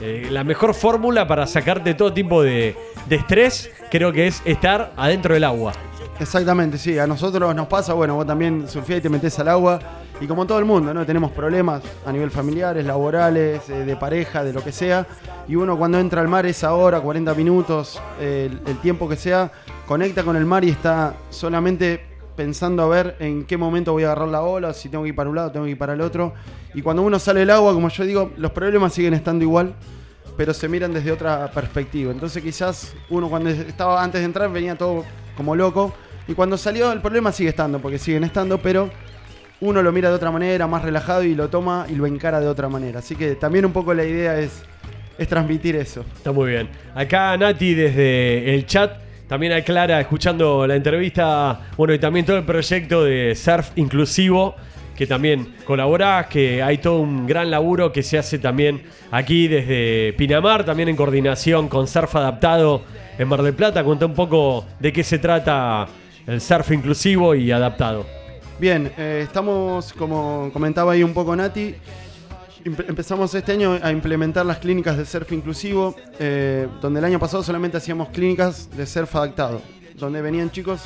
eh, 0.02 0.28
la 0.30 0.44
mejor 0.44 0.74
fórmula 0.74 1.28
para 1.28 1.48
sacarte 1.48 1.94
todo 1.94 2.14
tipo 2.14 2.44
de, 2.44 2.76
estrés, 3.10 3.72
creo 3.90 4.12
que 4.12 4.28
es 4.28 4.42
estar 4.46 4.94
adentro 4.98 5.34
del 5.34 5.44
agua. 5.44 5.74
Exactamente, 6.20 6.78
sí. 6.78 6.98
A 6.98 7.08
nosotros 7.08 7.54
nos 7.56 7.68
pasa, 7.68 7.94
bueno, 7.94 8.16
vos 8.16 8.26
también 8.26 8.68
surfeás 8.70 9.00
y 9.00 9.02
te 9.02 9.10
metés 9.10 9.38
al 9.40 9.50
agua. 9.50 9.80
Y 10.22 10.28
como 10.28 10.48
todo 10.48 10.60
el 10.60 10.66
mundo, 10.66 10.94
¿no? 10.94 11.06
Tenemos 11.06 11.32
problemas 11.32 11.84
a 12.06 12.12
nivel 12.12 12.32
familiares, 12.32 12.86
laborales, 12.86 13.70
eh, 13.70 13.84
de 13.84 13.96
pareja, 13.98 14.44
de 14.46 14.54
lo 14.54 14.64
que 14.64 14.72
sea. 14.72 15.06
Y 15.46 15.56
uno 15.56 15.78
cuando 15.78 16.00
entra 16.00 16.22
al 16.22 16.30
mar 16.30 16.46
esa 16.46 16.74
hora, 16.74 17.02
40 17.02 17.34
minutos, 17.34 18.02
el 18.20 18.60
tiempo 18.82 19.10
que 19.10 19.18
sea, 19.18 19.52
conecta 19.86 20.24
con 20.24 20.38
el 20.38 20.46
mar 20.46 20.64
y 20.64 20.70
está 20.70 21.14
solamente 21.30 22.15
pensando 22.36 22.84
a 22.84 22.88
ver 22.88 23.16
en 23.20 23.46
qué 23.46 23.58
momento 23.58 23.94
voy 23.94 24.04
a 24.04 24.08
agarrar 24.08 24.28
la 24.28 24.42
ola, 24.42 24.74
si 24.74 24.90
tengo 24.90 25.04
que 25.04 25.10
ir 25.10 25.16
para 25.16 25.30
un 25.30 25.36
lado, 25.36 25.52
tengo 25.52 25.66
que 25.66 25.72
ir 25.72 25.78
para 25.78 25.94
el 25.94 26.02
otro. 26.02 26.34
Y 26.74 26.82
cuando 26.82 27.02
uno 27.02 27.20
sale 27.20 27.42
del 27.42 27.50
agua, 27.50 27.74
como 27.74 27.90
yo 27.90 28.04
digo, 28.06 28.32
los 28.38 28.52
problemas 28.52 28.94
siguen 28.94 29.14
estando 29.14 29.44
igual, 29.44 29.74
pero 30.38 30.54
se 30.54 30.68
miran 30.68 30.94
desde 30.94 31.12
otra 31.12 31.50
perspectiva. 31.52 32.12
Entonces 32.12 32.44
quizás 32.44 32.94
uno 33.10 33.30
cuando 33.30 33.50
estaba 33.50 34.04
antes 34.04 34.22
de 34.22 34.26
entrar 34.26 34.52
venía 34.52 34.76
todo 34.76 35.06
como 35.38 35.56
loco 35.56 35.94
y 36.28 36.34
cuando 36.34 36.58
salió 36.58 36.92
el 36.92 37.02
problema 37.02 37.32
sigue 37.32 37.50
estando, 37.50 37.80
porque 37.80 37.98
siguen 37.98 38.24
estando, 38.24 38.58
pero 38.58 38.90
uno 39.62 39.82
lo 39.82 39.92
mira 39.92 40.10
de 40.10 40.16
otra 40.16 40.32
manera, 40.32 40.68
más 40.68 40.84
relajado 40.84 41.24
y 41.24 41.36
lo 41.36 41.50
toma 41.50 41.86
y 41.90 41.96
lo 41.96 42.06
encara 42.06 42.40
de 42.40 42.48
otra 42.48 42.68
manera. 42.68 43.00
Así 43.00 43.16
que 43.16 43.36
también 43.36 43.66
un 43.66 43.72
poco 43.72 43.94
la 43.94 44.04
idea 44.04 44.38
es, 44.40 44.64
es 45.18 45.28
transmitir 45.28 45.76
eso. 45.76 46.04
Está 46.18 46.32
muy 46.32 46.52
bien. 46.52 46.68
Acá 46.94 47.38
Nati 47.38 47.74
desde 47.74 48.54
el 48.54 48.66
chat 48.66 49.05
también 49.28 49.54
aclara, 49.54 50.00
escuchando 50.00 50.68
la 50.68 50.76
entrevista, 50.76 51.62
bueno, 51.78 51.94
y 51.94 52.00
también 52.00 52.26
todo 52.26 52.38
el 52.38 52.44
proyecto 52.44 53.04
de 53.04 53.36
surf 53.36 53.72
inclusivo, 53.76 54.56
que 54.96 55.08
también 55.08 55.56
colaborás, 55.66 56.28
que 56.28 56.64
hay 56.64 56.78
todo 56.78 57.00
un 57.00 57.28
gran 57.28 57.52
laburo 57.52 57.92
que 57.92 58.02
se 58.02 58.18
hace 58.18 58.40
también 58.40 58.84
aquí 59.12 59.48
desde 59.48 60.14
Pinamar, 60.14 60.64
también 60.64 60.90
en 60.90 60.96
coordinación 60.96 61.68
con 61.68 61.88
Surf 61.88 62.16
Adaptado 62.16 62.84
en 63.18 63.28
Mar 63.28 63.42
del 63.42 63.54
Plata. 63.54 63.84
Cuenta 63.84 64.06
un 64.06 64.14
poco 64.14 64.66
de 64.80 64.94
qué 64.94 65.04
se 65.04 65.20
trata 65.20 65.88
el 66.26 66.40
surf 66.40 66.72
inclusivo 66.72 67.36
y 67.36 67.52
adaptado. 67.52 68.06
Bien, 68.58 68.90
eh, 68.98 69.22
estamos, 69.24 69.92
como 69.94 70.50
comentaba 70.54 70.94
ahí 70.94 71.04
un 71.04 71.14
poco 71.14 71.36
Nati, 71.36 71.76
empezamos 72.66 73.34
este 73.36 73.52
año 73.52 73.80
a 73.82 73.92
implementar 73.92 74.46
las 74.46 74.58
clínicas 74.58 74.98
de 74.98 75.06
surf 75.06 75.32
inclusivo, 75.32 75.96
eh, 76.20 76.68
donde 76.82 77.00
el 77.00 77.06
año 77.06 77.20
pasado 77.20 77.44
solamente 77.44 77.78
hacíamos 77.78 78.10
clínicas 78.10 78.70
de 78.76 78.86
surf 78.86 79.16
adaptado, 79.16 79.62
donde 79.96 80.22
venían 80.22 80.50
chicos 80.50 80.82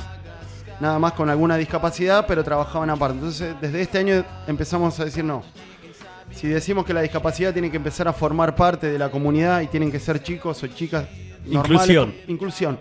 nada 0.81 0.99
más 0.99 1.13
con 1.13 1.29
alguna 1.29 1.55
discapacidad, 1.57 2.25
pero 2.27 2.43
trabajaban 2.43 2.89
aparte. 2.89 3.17
Entonces, 3.17 3.55
desde 3.61 3.81
este 3.81 3.97
año 3.97 4.25
empezamos 4.47 4.99
a 4.99 5.05
decir 5.05 5.23
no. 5.23 5.43
Si 6.31 6.47
decimos 6.47 6.85
que 6.85 6.93
la 6.93 7.01
discapacidad 7.01 7.53
tiene 7.53 7.71
que 7.71 7.77
empezar 7.77 8.07
a 8.07 8.13
formar 8.13 8.55
parte 8.55 8.87
de 8.91 8.99
la 8.99 9.09
comunidad 9.09 9.61
y 9.61 9.67
tienen 9.67 9.91
que 9.91 9.99
ser 9.99 10.21
chicos 10.21 10.61
o 10.63 10.67
chicas 10.67 11.07
normales, 11.45 11.89
Inclusión. 11.89 12.13
inclusión. 12.27 12.79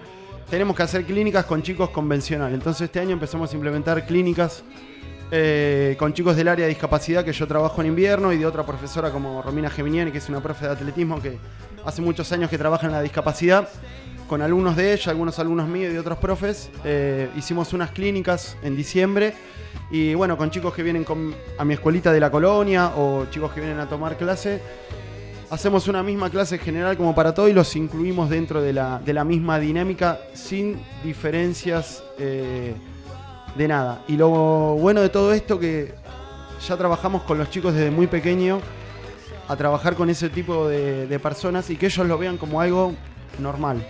Tenemos 0.50 0.76
que 0.76 0.82
hacer 0.82 1.04
clínicas 1.04 1.44
con 1.44 1.62
chicos 1.62 1.90
convencionales. 1.90 2.54
Entonces 2.54 2.82
este 2.82 3.00
año 3.00 3.12
empezamos 3.12 3.50
a 3.52 3.54
implementar 3.54 4.06
clínicas 4.06 4.62
eh, 5.30 5.94
con 5.98 6.14
chicos 6.14 6.36
del 6.36 6.48
área 6.48 6.64
de 6.64 6.70
discapacidad 6.70 7.22
que 7.22 7.32
yo 7.32 7.46
trabajo 7.46 7.80
en 7.82 7.88
invierno 7.88 8.32
y 8.32 8.38
de 8.38 8.46
otra 8.46 8.64
profesora 8.64 9.10
como 9.10 9.42
Romina 9.42 9.68
Geminiani, 9.68 10.10
que 10.10 10.18
es 10.18 10.28
una 10.28 10.42
profe 10.42 10.66
de 10.66 10.72
atletismo 10.72 11.20
que 11.20 11.38
hace 11.84 12.00
muchos 12.00 12.32
años 12.32 12.48
que 12.48 12.56
trabaja 12.56 12.86
en 12.86 12.92
la 12.92 13.02
discapacidad. 13.02 13.68
Con 14.26 14.42
algunos 14.42 14.76
de 14.76 14.92
ella, 14.92 15.10
algunos 15.10 15.38
alumnos 15.38 15.68
míos 15.68 15.90
y 15.90 15.94
de 15.94 15.98
otros 15.98 16.18
profes, 16.18 16.70
eh, 16.84 17.30
hicimos 17.36 17.72
unas 17.72 17.90
clínicas 17.90 18.56
en 18.62 18.76
diciembre 18.76 19.34
y 19.90 20.14
bueno, 20.14 20.36
con 20.36 20.50
chicos 20.50 20.74
que 20.74 20.82
vienen 20.82 21.06
a 21.58 21.64
mi 21.64 21.74
escuelita 21.74 22.12
de 22.12 22.20
la 22.20 22.30
colonia 22.30 22.92
o 22.96 23.26
chicos 23.30 23.52
que 23.52 23.60
vienen 23.60 23.80
a 23.80 23.88
tomar 23.88 24.16
clase, 24.16 24.60
hacemos 25.50 25.88
una 25.88 26.02
misma 26.02 26.30
clase 26.30 26.58
general 26.58 26.96
como 26.96 27.14
para 27.14 27.32
todo 27.32 27.48
y 27.48 27.52
los 27.52 27.74
incluimos 27.76 28.28
dentro 28.28 28.60
de 28.60 28.72
la, 28.72 28.98
de 28.98 29.12
la 29.12 29.24
misma 29.24 29.58
dinámica 29.58 30.20
sin 30.34 30.78
diferencias 31.02 32.02
eh, 32.18 32.74
de 33.58 33.68
nada. 33.68 34.02
Y 34.06 34.16
lo 34.16 34.30
bueno 34.30 35.02
de 35.02 35.08
todo 35.08 35.32
esto 35.32 35.58
que 35.58 35.92
ya 36.66 36.76
trabajamos 36.76 37.22
con 37.22 37.38
los 37.38 37.50
chicos 37.50 37.74
desde 37.74 37.90
muy 37.90 38.06
pequeño 38.06 38.60
a 39.48 39.56
trabajar 39.56 39.96
con 39.96 40.08
ese 40.08 40.30
tipo 40.30 40.68
de, 40.68 41.18
personas 41.20 41.68
y 41.68 41.76
que 41.76 41.86
ellos 41.86 42.06
lo 42.06 42.16
vean 42.16 42.38
como 42.38 42.60
algo 42.60 42.94
normal, 43.40 43.84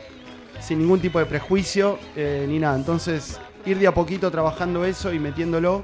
sin 0.60 0.78
ningún 0.78 1.00
tipo 1.00 1.18
de 1.18 1.26
prejuicio 1.26 1.98
eh, 2.16 2.46
ni 2.48 2.58
nada. 2.58 2.76
Entonces, 2.76 3.38
ir 3.66 3.78
de 3.78 3.86
a 3.86 3.92
poquito 3.92 4.30
trabajando 4.30 4.84
eso 4.84 5.12
y 5.12 5.18
metiéndolo 5.18 5.82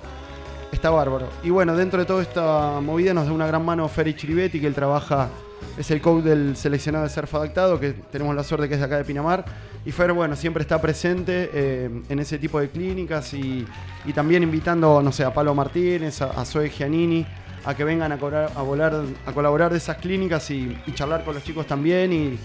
está 0.73 0.89
bárbaro. 0.91 1.29
Y 1.43 1.51
bueno, 1.51 1.77
dentro 1.77 2.01
de 2.01 2.07
toda 2.07 2.23
esta 2.23 2.81
movida 2.81 3.13
nos 3.13 3.27
da 3.27 3.33
una 3.33 3.47
gran 3.47 3.65
mano 3.65 3.87
Ferry 3.89 4.15
Chiribetti, 4.15 4.61
que 4.61 4.67
él 4.67 4.75
trabaja, 4.75 5.29
es 5.77 5.91
el 5.91 6.01
coach 6.01 6.25
del 6.25 6.57
seleccionado 6.57 7.05
de 7.05 7.11
surf 7.11 7.35
adaptado, 7.35 7.81
que 7.81 7.93
tenemos 7.93 8.35
la 8.35 8.45
suerte 8.45 8.69
que 8.69 8.75
es 8.75 8.81
de 8.81 8.87
acá 8.87 8.97
de 8.97 9.05
Pinamar. 9.05 9.45
Y 9.85 9.93
Fer, 9.93 10.13
bueno, 10.13 10.37
siempre 10.37 10.63
está 10.63 10.81
presente 10.81 11.51
eh, 11.53 11.91
en 12.09 12.19
ese 12.19 12.39
tipo 12.39 12.61
de 12.61 12.71
clínicas 12.71 13.35
y, 13.35 13.67
y 14.05 14.13
también 14.13 14.43
invitando, 14.43 15.03
no 15.03 15.13
sé, 15.13 15.25
a 15.25 15.35
Pablo 15.35 15.55
Martínez, 15.55 16.23
a, 16.23 16.31
a 16.31 16.45
Zoe 16.45 16.71
Giannini, 16.71 17.27
a 17.65 17.75
que 17.75 17.85
vengan 17.85 18.13
a, 18.13 18.17
volar, 18.17 19.03
a 19.27 19.33
colaborar 19.33 19.73
de 19.73 19.79
esas 19.79 19.97
clínicas 19.99 20.51
y, 20.51 20.77
y 20.87 20.93
charlar 20.93 21.25
con 21.25 21.35
los 21.35 21.43
chicos 21.43 21.67
también 21.67 22.13
y, 22.13 22.39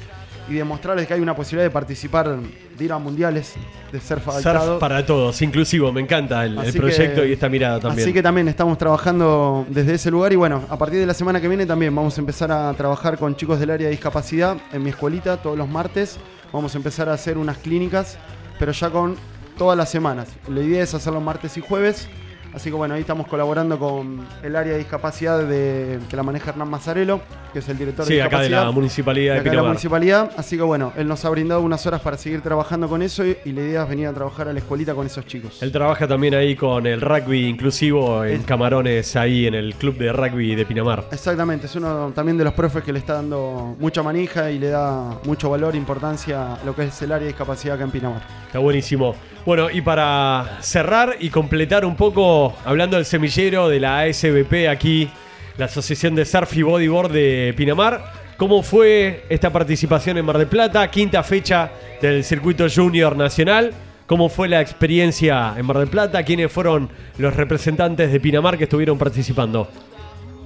y 0.50 0.56
demostrarles 0.56 1.08
que 1.08 1.14
hay 1.14 1.20
una 1.22 1.36
posibilidad 1.36 1.66
de 1.66 1.72
participar, 1.72 2.38
de 2.38 2.84
ir 2.84 2.92
a 2.92 2.98
mundiales 2.98 3.54
de 3.92 3.98
adaptado. 4.00 4.66
Surf 4.66 4.80
para 4.80 5.06
todos, 5.06 5.42
inclusivo, 5.42 5.92
me 5.92 6.02
encanta 6.02 6.46
el, 6.46 6.56
proyecto 6.74 7.22
que- 7.22 7.30
y 7.30 7.34
esta 7.34 7.50
mirada 7.50 7.80
también. 7.80 8.06
Así 8.06 8.14
que 8.14 8.24
también 8.24 8.48
estamos 8.48 8.78
trabajando 8.78 9.66
desde 9.70 9.96
ese 9.96 10.12
lugar 10.12 10.34
y 10.34 10.36
bueno, 10.36 10.64
a 10.70 10.78
partir 10.78 11.00
de 11.00 11.06
la 11.06 11.14
semana 11.14 11.40
que 11.40 11.48
viene 11.48 11.66
también 11.66 11.96
vamos 11.96 12.18
a 12.18 12.22
empezar 12.22 12.52
a 12.52 12.74
trabajar 12.74 13.18
con 13.18 13.36
chicos 13.36 13.60
del 13.60 13.70
área 13.70 13.88
de 13.88 13.92
discapacidad 13.92 14.58
en 14.72 14.84
mi 14.84 14.90
escuelita 14.90 15.38
todos 15.38 15.58
los 15.58 15.68
martes. 15.68 16.18
Vamos 16.52 16.74
a 16.74 16.78
empezar 16.78 17.10
a 17.10 17.14
hacer 17.14 17.38
unas 17.38 17.58
clínicas, 17.58 18.18
pero 18.58 18.72
ya 18.72 18.90
con 18.90 19.16
todas 19.58 19.78
las 19.78 19.90
semanas. 19.90 20.30
La 20.48 20.62
idea 20.62 20.84
es 20.84 20.94
hacerlo 20.94 21.22
martes 21.22 21.58
y 21.58 21.62
jueves. 21.62 22.08
Así 22.54 22.70
que 22.70 22.76
bueno, 22.76 22.96
ahí 22.96 23.02
estamos 23.02 23.28
colaborando 23.28 23.78
con 23.78 24.26
el 24.44 24.56
área 24.56 24.74
de 24.74 24.80
discapacidad 24.80 25.40
de, 25.44 26.00
que 26.10 26.16
la 26.16 26.24
maneja 26.24 26.50
Hernán 26.50 26.70
Mazzarello, 26.70 27.20
que 27.54 27.60
es 27.60 27.70
el 27.70 27.78
director 27.78 28.06
sí, 28.06 28.16
de 28.16 28.22
acá 28.24 28.38
de 28.38 28.44
discapacidad. 28.46 28.66
la 28.66 28.72
municipalidad 28.72 29.34
de, 29.36 29.40
acá 29.42 29.50
de 29.52 29.56
la 29.56 29.64
municipalidad. 29.64 30.32
Así 30.36 30.58
que 30.58 30.64
bueno, 30.64 30.92
él 30.98 31.08
nos 31.08 31.24
ha 31.26 31.30
brindado 31.30 31.62
unas 31.62 31.86
horas 31.86 32.02
para 32.02 32.18
seguir 32.18 32.42
trabajando 32.42 32.88
con 32.90 33.02
eso 33.02 33.26
y, 33.26 33.38
y 33.46 33.52
la 33.52 33.62
idea 33.62 33.84
es 33.84 33.90
venir 33.90 34.08
a 34.08 34.14
trabajar 34.14 34.48
a 34.48 34.54
la 34.54 34.60
escuelita 34.60 34.96
con 34.96 35.06
esos 35.06 35.26
chicos. 35.28 35.62
Él 35.62 35.72
trabaja 35.72 36.08
también 36.08 36.34
ahí 36.34 36.56
con 36.56 36.88
el 36.88 37.02
rugby 37.02 37.46
inclusivo 37.48 38.24
en 38.26 38.42
Es- 38.42 38.46
Camarones, 38.46 39.16
ahí 39.16 39.46
en 39.46 39.54
el 39.54 39.76
club 39.76 39.98
de 39.98 40.12
rugby 40.12 40.56
de 40.56 40.66
Pinamar. 40.66 41.06
Exactamente, 41.12 41.68
es 41.68 41.76
uno 41.76 42.12
también 42.16 42.38
de 42.38 42.44
los 42.44 42.54
profes 42.54 42.84
que 42.84 42.92
le 42.92 43.00
está 43.00 43.14
dando 43.14 43.76
mucha 43.80 44.02
manija 44.02 44.50
y 44.50 44.58
le 44.60 44.70
da 44.70 45.20
mucho 45.26 45.50
valor 45.52 45.76
e 45.76 45.78
importancia 45.78 46.56
a 46.56 46.64
lo 46.66 46.76
que 46.76 46.86
es 46.86 47.02
el 47.04 47.12
área 47.12 47.26
de 47.26 47.28
discapacidad 47.28 47.76
acá 47.76 47.84
en 47.84 47.92
Pinamar. 47.92 48.22
Está 48.48 48.60
buenísimo. 48.60 49.14
Bueno, 49.46 49.70
y 49.72 49.82
para 49.82 50.58
cerrar 50.60 51.16
y 51.20 51.30
completar 51.30 51.86
un 51.86 51.96
poco, 51.96 52.39
hablando 52.66 52.98
del 52.98 53.06
semillero 53.06 53.70
de 53.70 53.80
la 53.80 54.02
ASBP 54.02 54.68
aquí, 54.70 55.10
la 55.58 55.66
Asociación 55.66 56.16
de 56.16 56.26
Surf 56.26 56.56
y 56.56 56.62
Bodyboard 56.62 57.12
de 57.12 57.54
Pinamar, 57.56 58.14
¿cómo 58.38 58.64
fue 58.64 59.26
esta 59.30 59.52
participación 59.52 60.18
en 60.18 60.26
Mar 60.26 60.38
del 60.38 60.48
Plata? 60.48 60.90
Quinta 60.90 61.24
fecha 61.24 61.72
del 62.02 62.24
circuito 62.24 62.66
junior 62.74 63.16
nacional. 63.16 63.74
¿Cómo 64.08 64.28
fue 64.30 64.48
la 64.48 64.60
experiencia 64.62 65.54
en 65.56 65.66
Mar 65.66 65.78
del 65.78 65.88
Plata? 65.88 66.24
¿Quiénes 66.24 66.52
fueron 66.52 66.90
los 67.18 67.36
representantes 67.36 68.12
de 68.12 68.20
Pinamar 68.20 68.58
que 68.58 68.64
estuvieron 68.64 68.98
participando? 68.98 69.68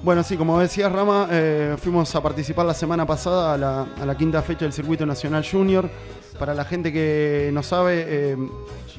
Bueno, 0.03 0.21
sí, 0.21 0.35
como 0.35 0.59
decías 0.59 0.91
Rama, 0.91 1.29
eh, 1.31 1.77
fuimos 1.81 2.13
a 2.13 2.21
participar 2.21 2.65
la 2.65 2.73
semana 2.73 3.05
pasada 3.05 3.53
a 3.53 4.05
la, 4.05 4.17
quinta 4.17 4.41
fecha 4.41 4.65
del 4.65 4.73
Circuito 4.73 5.05
Nacional 5.05 5.45
Junior. 5.49 5.89
Para 6.37 6.53
la 6.53 6.65
gente 6.65 6.91
que 6.91 7.51
no 7.53 7.63
sabe, 7.63 8.03
eh, 8.05 8.37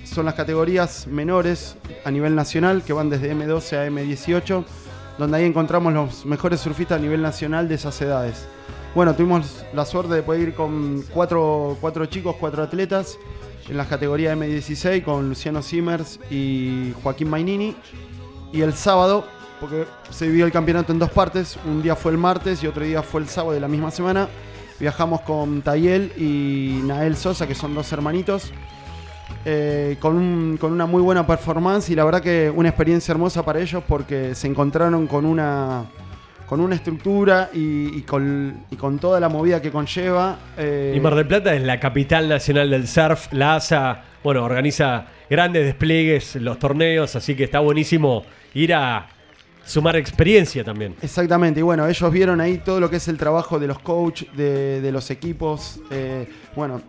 son 0.04 0.24
las 0.24 0.32
categorías 0.32 1.06
menores 1.06 1.76
a 2.06 2.10
nivel 2.10 2.34
nacional 2.34 2.82
que 2.82 2.94
van 2.94 3.10
desde 3.10 3.34
M12 3.34 3.76
a 3.76 3.86
M18, 3.86 4.64
donde 5.18 5.36
ahí 5.36 5.44
encontramos 5.44 5.92
los 5.92 6.24
mejores 6.24 6.60
surfistas 6.60 6.98
a 6.98 7.02
nivel 7.02 7.20
nacional 7.20 7.68
de 7.68 7.74
esas 7.74 8.00
edades. 8.00 8.46
Bueno, 8.94 9.14
tuvimos 9.14 9.62
la 9.74 9.84
suerte 9.84 10.14
de 10.14 10.22
poder 10.22 10.40
ir 10.40 10.54
con 10.54 11.02
cuatro, 11.12 11.76
cuatro 11.82 12.06
chicos, 12.06 12.36
cuatro 12.40 12.62
atletas 12.62 13.18
en 13.68 13.76
las 13.76 13.88
categorías 13.88 14.38
M16 14.38 15.04
con 15.04 15.28
Luciano 15.28 15.60
Simmers 15.60 16.18
y 16.30 16.94
Joaquín 17.02 17.28
Mainini. 17.28 17.76
Y 18.54 18.62
el 18.62 18.72
sábado, 18.72 19.26
porque 19.64 19.87
se 20.11 20.27
dividió 20.27 20.44
el 20.44 20.53
campeonato 20.53 20.92
en 20.92 20.98
dos 20.98 21.11
partes, 21.11 21.59
un 21.64 21.83
día 21.83 21.96
fue 21.96 22.12
el 22.12 22.18
martes 22.18 22.62
y 22.62 22.66
otro 22.66 22.85
día 22.85 23.03
fue 23.03 23.22
el 23.22 23.29
sábado 23.29 23.55
de 23.55 23.61
la 23.61 23.68
misma 23.68 23.90
semana, 23.90 24.29
viajamos 24.79 25.22
con 25.22 25.62
Tayel 25.62 26.12
y 26.18 26.83
Nael 26.85 27.16
Sosa, 27.16 27.46
que 27.46 27.55
son 27.55 27.74
dos 27.74 27.90
hermanitos, 27.90 28.53
eh, 29.46 29.96
con, 30.00 30.59
con 30.61 30.70
una 30.70 30.85
muy 30.85 31.00
buena 31.00 31.27
performance 31.27 31.88
y 31.88 31.94
la 31.94 32.05
verdad 32.05 32.20
que 32.20 32.53
una 32.55 32.68
experiencia 32.68 33.12
hermosa 33.12 33.42
para 33.42 33.59
ellos 33.59 33.83
porque 33.88 34.35
se 34.35 34.48
encontraron 34.48 35.07
con 35.07 35.24
una, 35.24 35.85
con 36.46 36.61
una 36.61 36.74
estructura 36.74 37.48
y, 37.55 38.03
con, 38.03 38.64
con 38.79 38.98
toda 38.98 39.18
la 39.18 39.31
movida 39.31 39.62
que 39.62 39.70
conlleva. 39.70 40.37
eh, 40.59 40.92
Y 40.94 41.00
Mar 41.00 41.14
del 41.14 41.27
Plata 41.27 41.55
es 41.55 41.62
la 41.62 41.81
capital 41.81 42.29
nacional 42.29 42.68
del 42.68 42.87
surf. 42.87 43.33
La 43.33 43.55
ASA, 43.55 44.03
bueno, 44.22 44.44
organiza 44.44 45.07
grandes 45.31 45.64
despliegues, 45.64 46.37
los 46.37 46.59
torneos, 46.59 47.16
así 47.16 47.35
que 47.35 47.44
está 47.44 47.61
buenísimo 47.61 48.24
ir 48.53 48.74
a 48.74 49.09
sumar 49.64 49.96
experiencia 49.96 50.64
también. 50.64 50.94
Exactamente, 51.03 51.61
y 51.61 51.62
bueno, 51.62 51.87
ellos 51.87 52.12
vieron 52.12 52.40
ahí 52.40 52.59
todo 52.59 52.81
lo 52.81 52.90
que 52.90 52.96
es 52.96 53.09
el 53.09 53.16
trabajo 53.18 53.59
de 53.59 53.66
los 53.66 53.79
coaches, 53.79 54.29
de, 54.37 54.81
de 54.81 54.92
los 54.92 55.11
equipos. 55.11 55.81
eh, 55.90 56.29
bueno, 56.55 56.83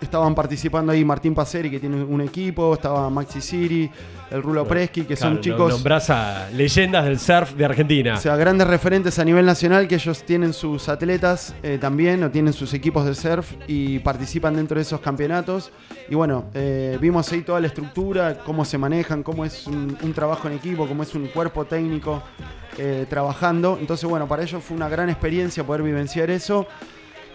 estaban 0.00 0.34
participando 0.34 0.92
ahí 0.92 1.04
Martín 1.04 1.34
Paceri, 1.34 1.70
que 1.70 1.78
tiene 1.80 2.02
un 2.02 2.20
equipo, 2.20 2.74
estaba 2.74 3.08
Maxi 3.10 3.40
Siri, 3.40 3.90
el 4.30 4.42
Rulo 4.42 4.66
Preschi, 4.66 5.02
que 5.02 5.16
Claro, 5.16 5.34
son 5.34 5.42
chicos, 5.42 5.72
Nombrás 5.72 6.08
a 6.10 6.48
leyendas 6.50 7.04
del 7.04 7.18
surf 7.18 7.52
de 7.54 7.64
Argentina. 7.64 8.14
o 8.14 8.16
sea, 8.20 8.36
grandes 8.36 8.66
referentes 8.66 9.18
a 9.18 9.24
nivel 9.24 9.44
nacional, 9.44 9.88
que 9.88 9.96
ellos 9.96 10.22
tienen 10.24 10.52
sus 10.52 10.88
atletas 10.88 11.54
eh, 11.62 11.78
también, 11.80 12.22
o 12.22 12.30
tienen 12.30 12.52
sus 12.52 12.72
equipos 12.74 13.04
de 13.04 13.14
surf 13.14 13.52
y 13.66 13.98
participan 13.98 14.54
dentro 14.54 14.76
de 14.76 14.82
esos 14.82 15.00
campeonatos. 15.00 15.72
Y 16.08 16.14
bueno, 16.14 16.44
eh, 16.54 16.96
vimos 17.00 17.30
ahí 17.32 17.42
toda 17.42 17.60
la 17.60 17.66
estructura, 17.66 18.38
cómo 18.44 18.64
se 18.64 18.78
manejan, 18.78 19.22
cómo 19.22 19.44
es 19.44 19.66
un, 19.66 19.96
un 20.00 20.12
trabajo 20.12 20.48
en 20.48 20.54
equipo, 20.54 20.86
cómo 20.86 21.02
es 21.02 21.14
un 21.14 21.26
cuerpo 21.26 21.64
técnico 21.64 22.22
eh, 22.78 23.04
trabajando. 23.10 23.78
Entonces, 23.80 24.08
bueno, 24.08 24.28
para 24.28 24.42
ellos 24.42 24.62
fue 24.62 24.76
una 24.76 24.88
gran 24.88 25.10
experiencia 25.10 25.64
poder 25.64 25.82
vivenciar 25.82 26.30
eso. 26.30 26.66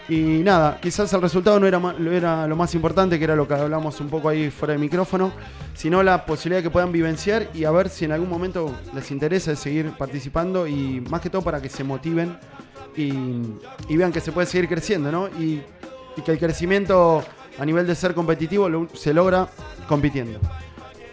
Y 0.08 0.44
nada, 0.44 0.78
quizás 0.80 1.12
el 1.14 1.22
resultado 1.22 1.60
no 1.60 1.66
era, 1.66 1.82
era 2.12 2.48
lo 2.48 2.56
más 2.56 2.76
importante, 2.76 3.18
que 3.18 3.24
era 3.24 3.36
lo 3.36 3.48
que 3.48 3.56
hablamos 3.56 4.00
un 4.00 4.10
poco 4.10 4.30
ahí 4.30 4.52
fuera 4.52 4.74
de 4.74 4.78
micrófono, 4.78 5.32
sino 5.74 6.04
la 6.04 6.26
posibilidad 6.26 6.60
de 6.60 6.64
que 6.64 6.70
puedan 6.70 6.92
vivenciar 6.92 7.50
y 7.56 7.64
a 7.64 7.72
ver 7.72 7.90
si 7.90 8.06
en 8.06 8.12
algún 8.12 8.30
momento 8.30 8.72
les 8.94 9.10
interesa 9.10 9.56
seguir 9.56 9.92
participando 9.98 10.68
y 10.68 11.02
más 11.10 11.22
que 11.22 11.30
todo 11.32 11.42
para 11.42 11.60
que 11.60 11.70
se 11.70 11.84
motiven 11.84 12.38
y, 12.96 13.14
y 13.90 13.98
vean 13.98 14.12
que 14.12 14.22
se 14.22 14.32
puede 14.32 14.46
seguir 14.46 14.70
creciendo, 14.70 15.12
¿no? 15.12 15.28
Y, 15.28 15.64
y 16.16 16.22
que 16.22 16.32
el 16.32 16.40
crecimiento 16.40 17.24
a 17.58 17.66
nivel 17.66 17.88
de 17.88 17.96
ser 17.96 18.14
competitivo 18.14 18.70
se 18.94 19.14
logra 19.14 19.48
compitiendo. 19.88 20.40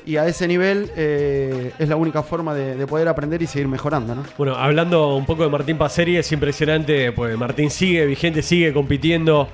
Y 0.04 0.16
a 0.16 0.26
ese 0.26 0.48
nivel 0.48 0.90
eh, 0.96 1.72
es 1.78 1.88
la 1.88 1.96
única 1.96 2.22
forma 2.22 2.54
de, 2.54 2.76
de 2.76 2.86
poder 2.86 3.08
aprender 3.08 3.40
y 3.42 3.46
seguir 3.46 3.68
mejorando, 3.68 4.14
¿no? 4.14 4.24
Bueno, 4.36 4.54
hablando 4.54 5.14
un 5.16 5.26
poco 5.26 5.44
de 5.44 5.50
Martín 5.50 5.78
Paceri, 5.78 6.16
es 6.16 6.30
impresionante, 6.32 7.12
pues 7.12 7.36
Martín 7.38 7.70
sigue 7.70 8.04
vigente, 8.06 8.42
sigue 8.42 8.72
compitiendo, 8.72 9.48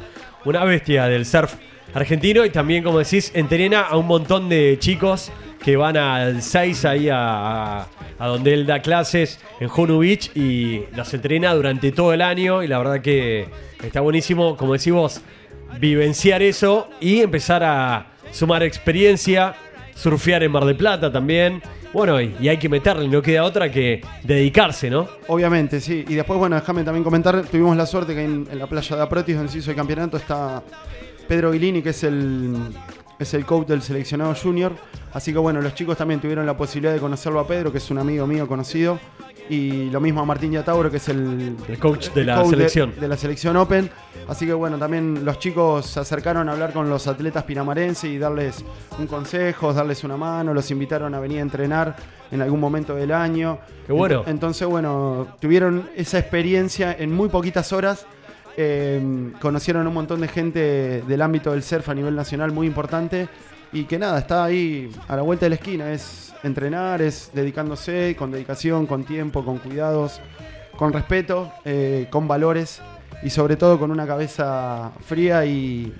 una 0.44 0.64
bestia 0.64 1.06
del 1.06 1.26
surf 1.26 1.54
argentino 1.94 2.44
y 2.44 2.50
también, 2.50 2.82
como 2.82 2.98
decís, 2.98 3.32
entrena 3.34 3.82
a 3.82 3.96
un 3.96 4.06
montón 4.06 4.48
de 4.48 4.76
chicos 4.78 5.32
que 5.62 5.76
van 5.76 5.96
al 5.96 6.42
6 6.42 6.84
ahí 6.84 7.08
a, 7.10 7.86
donde 8.18 8.54
él 8.54 8.66
da 8.66 8.80
clases 8.80 9.40
en 9.60 9.68
Honu 9.74 9.98
Beach 9.98 10.30
y 10.34 10.84
los 10.94 11.12
entrena 11.14 11.54
durante 11.54 11.92
todo 11.92 12.12
el 12.12 12.22
año 12.22 12.62
y 12.62 12.68
la 12.68 12.78
verdad 12.78 13.00
que 13.00 13.48
está 13.82 14.00
buenísimo, 14.00 14.56
como 14.56 14.74
decimos, 14.74 15.20
vivenciar 15.78 16.42
eso 16.42 16.88
y 17.00 17.20
empezar 17.20 17.62
a 17.64 18.06
sumar 18.30 18.62
experiencia, 18.62 19.54
surfear 19.98 20.42
en 20.42 20.52
Mar 20.52 20.64
del 20.64 20.76
Plata 20.76 21.10
también. 21.10 21.60
Bueno, 21.92 22.20
y, 22.20 22.48
hay 22.48 22.58
que 22.58 22.68
meterle, 22.68 23.08
no 23.08 23.20
queda 23.20 23.44
otra 23.44 23.70
que 23.70 24.02
dedicarse, 24.22 24.90
¿no? 24.90 25.08
Obviamente, 25.26 25.80
sí. 25.80 26.04
Y 26.06 26.14
después, 26.14 26.38
bueno, 26.38 26.56
déjame 26.56 26.84
también 26.84 27.02
comentar, 27.02 27.42
tuvimos 27.46 27.76
la 27.76 27.86
suerte 27.86 28.14
que 28.14 28.24
en, 28.24 28.46
en 28.50 28.58
la 28.58 28.66
playa 28.66 28.96
de 28.96 29.02
Aprotis, 29.02 29.36
donde 29.36 29.50
se 29.50 29.58
hizo 29.58 29.70
el 29.70 29.76
campeonato, 29.76 30.16
está 30.16 30.62
Pedro 31.26 31.50
Guilini, 31.50 31.82
que 31.82 31.90
es 31.90 32.04
el, 32.04 32.56
es 33.18 33.34
el 33.34 33.44
coach 33.44 33.66
del 33.68 33.82
seleccionado 33.82 34.34
junior. 34.34 34.72
Así 35.12 35.32
que 35.32 35.38
bueno, 35.38 35.60
los 35.60 35.74
chicos 35.74 35.96
también 35.96 36.20
tuvieron 36.20 36.46
la 36.46 36.56
posibilidad 36.56 36.92
de 36.92 37.00
conocerlo 37.00 37.40
a 37.40 37.46
Pedro, 37.46 37.72
que 37.72 37.78
es 37.78 37.90
un 37.90 37.98
amigo 37.98 38.26
mío 38.26 38.46
conocido. 38.46 39.00
Y 39.50 39.88
lo 39.90 39.98
mismo 40.00 40.20
a 40.20 40.24
Martín 40.26 40.52
Yatauro, 40.52 40.90
que 40.90 40.98
es 40.98 41.08
el, 41.08 41.56
El 41.68 41.78
coach 41.78 42.10
de 42.10 42.24
la 42.24 42.36
coach 42.42 42.50
selección. 42.50 42.92
De, 43.00 43.08
la 43.08 43.16
selección 43.16 43.56
Open. 43.56 43.88
Así 44.28 44.44
que 44.44 44.52
bueno, 44.52 44.76
también 44.78 45.24
los 45.24 45.38
chicos 45.38 45.86
se 45.86 46.00
acercaron 46.00 46.48
a 46.48 46.52
hablar 46.52 46.72
con 46.74 46.90
los 46.90 47.06
atletas 47.06 47.44
pinamarenses 47.44 48.10
y 48.10 48.18
darles 48.18 48.62
un 48.98 49.06
consejo, 49.06 49.72
darles 49.72 50.04
una 50.04 50.18
mano, 50.18 50.52
los 50.52 50.70
invitaron 50.70 51.14
a 51.14 51.20
venir 51.20 51.38
a 51.38 51.42
entrenar 51.42 51.96
en 52.30 52.42
algún 52.42 52.60
momento 52.60 52.94
del 52.94 53.10
año. 53.10 53.58
Qué 53.86 53.92
bueno. 53.94 54.22
Ent- 54.24 54.28
Entonces, 54.28 54.68
bueno, 54.68 55.28
tuvieron 55.40 55.88
esa 55.96 56.18
experiencia 56.18 56.94
en 56.98 57.12
muy 57.14 57.28
poquitas 57.30 57.72
horas. 57.72 58.04
eh, 58.60 59.30
conocieron 59.40 59.86
un 59.86 59.94
montón 59.94 60.20
de 60.20 60.28
gente 60.28 61.02
del 61.06 61.22
ámbito 61.22 61.52
del 61.52 61.62
surf 61.62 61.88
a 61.88 61.94
nivel 61.94 62.14
nacional 62.16 62.50
muy 62.52 62.66
importante. 62.66 63.28
Y 63.72 63.84
que 63.84 63.98
nada, 63.98 64.18
está 64.18 64.44
ahí 64.44 64.90
a 65.08 65.16
la 65.16 65.22
vuelta 65.22 65.46
de 65.46 65.50
la 65.50 65.54
esquina. 65.56 65.92
Es 65.92 66.34
entrenar, 66.42 67.02
es 67.02 67.30
dedicándose 67.34 68.16
con 68.18 68.30
dedicación, 68.30 68.86
con 68.86 69.04
tiempo, 69.04 69.44
con 69.44 69.58
cuidados, 69.58 70.20
con 70.76 70.92
respeto, 70.92 71.52
eh, 71.64 72.06
con 72.10 72.26
valores 72.28 72.80
y 73.22 73.30
sobre 73.30 73.56
todo 73.56 73.78
con 73.78 73.90
una 73.90 74.06
cabeza 74.06 74.92
fría 75.04 75.44
y, 75.44 75.92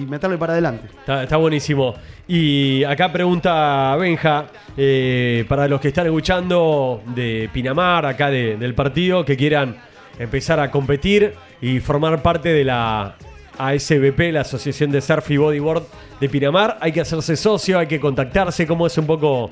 y 0.00 0.06
meterle 0.06 0.38
para 0.38 0.54
adelante. 0.54 0.88
Está, 1.06 1.36
buenísimo. 1.36 1.94
Y 2.26 2.82
acá 2.84 3.12
pregunta 3.12 3.94
Benja, 3.96 4.46
eh, 4.76 5.44
para 5.48 5.68
los 5.68 5.80
que 5.80 5.88
están 5.88 6.06
escuchando 6.06 7.02
de 7.14 7.48
Pinamar, 7.52 8.06
acá 8.06 8.30
de- 8.30 8.56
del 8.56 8.74
partido, 8.74 9.24
que 9.24 9.36
quieran 9.36 9.76
empezar 10.18 10.58
a 10.58 10.70
competir 10.70 11.34
y 11.60 11.78
formar 11.80 12.22
parte 12.22 12.48
de 12.48 12.64
la 12.64 13.16
ASBP, 13.58 14.32
la 14.32 14.40
Asociación 14.42 14.90
de 14.90 15.00
Surf 15.00 15.30
y 15.30 15.36
Bodyboard 15.36 15.82
de 16.20 16.28
Pinamar, 16.28 16.78
hay 16.80 16.92
que 16.92 17.00
hacerse 17.00 17.36
socio, 17.36 17.78
hay 17.78 17.86
que 17.86 17.98
contactarse, 18.00 18.66
¿cómo 18.66 18.86
es 18.86 18.96
un 18.98 19.06
poco 19.06 19.50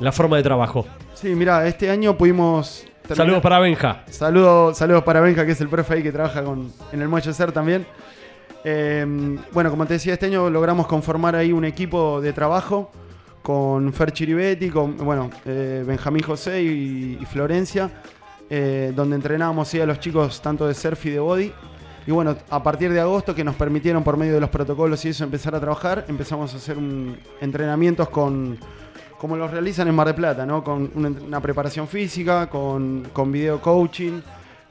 la 0.00 0.12
forma 0.12 0.36
de 0.36 0.42
trabajo? 0.42 0.86
Sí, 1.14 1.28
mira, 1.34 1.66
este 1.66 1.90
año 1.90 2.16
pudimos... 2.16 2.84
terminar- 3.02 3.16
Saludos 3.16 3.42
para 3.42 3.58
Benja. 3.58 4.04
Saludos, 4.10 4.76
saludos 4.78 5.02
para 5.04 5.20
Benja, 5.20 5.44
que 5.46 5.52
es 5.52 5.60
el 5.60 5.68
profe 5.68 5.94
ahí 5.94 6.02
que 6.02 6.12
trabaja 6.12 6.42
con, 6.44 6.72
en 6.92 7.02
el 7.02 7.08
Muelle 7.08 7.32
Ser 7.32 7.52
también. 7.52 7.86
Eh, 8.64 9.04
bueno, 9.52 9.70
como 9.70 9.86
te 9.86 9.94
decía, 9.94 10.12
este 10.14 10.26
año 10.26 10.48
logramos 10.48 10.86
conformar 10.86 11.34
ahí 11.36 11.52
un 11.52 11.64
equipo 11.64 12.20
de 12.20 12.32
trabajo 12.32 12.92
con 13.42 13.92
Fer 13.92 14.12
Chiribetti, 14.12 14.70
con 14.70 14.96
bueno, 14.98 15.30
eh, 15.44 15.82
Benjamín 15.86 16.22
José 16.22 16.62
y, 16.62 17.18
y 17.20 17.26
Florencia, 17.26 17.90
eh, 18.48 18.92
donde 18.94 19.16
entrenábamos 19.16 19.66
sí, 19.66 19.80
a 19.80 19.86
los 19.86 19.98
chicos 19.98 20.40
tanto 20.40 20.68
de 20.68 20.74
surf 20.74 21.06
y 21.06 21.10
de 21.10 21.18
body. 21.18 21.52
Y 22.06 22.10
bueno, 22.10 22.36
a 22.50 22.62
partir 22.62 22.92
de 22.92 23.00
agosto 23.00 23.34
que 23.34 23.44
nos 23.44 23.54
permitieron 23.54 24.02
por 24.02 24.16
medio 24.16 24.34
de 24.34 24.40
los 24.40 24.50
protocolos 24.50 25.04
y 25.04 25.10
eso 25.10 25.22
empezar 25.24 25.54
a 25.54 25.60
trabajar, 25.60 26.04
empezamos 26.08 26.52
a 26.52 26.56
hacer 26.56 26.76
un- 26.76 27.16
entrenamientos 27.40 28.08
con, 28.08 28.58
como 29.18 29.36
los 29.36 29.50
realizan 29.50 29.86
en 29.88 29.94
Mar 29.94 30.08
de 30.08 30.14
Plata, 30.14 30.44
¿no? 30.44 30.64
Con 30.64 30.90
una, 30.94 31.08
una 31.08 31.40
preparación 31.40 31.86
física, 31.86 32.48
con, 32.50 33.08
con 33.12 33.30
video 33.30 33.60
coaching, 33.60 34.20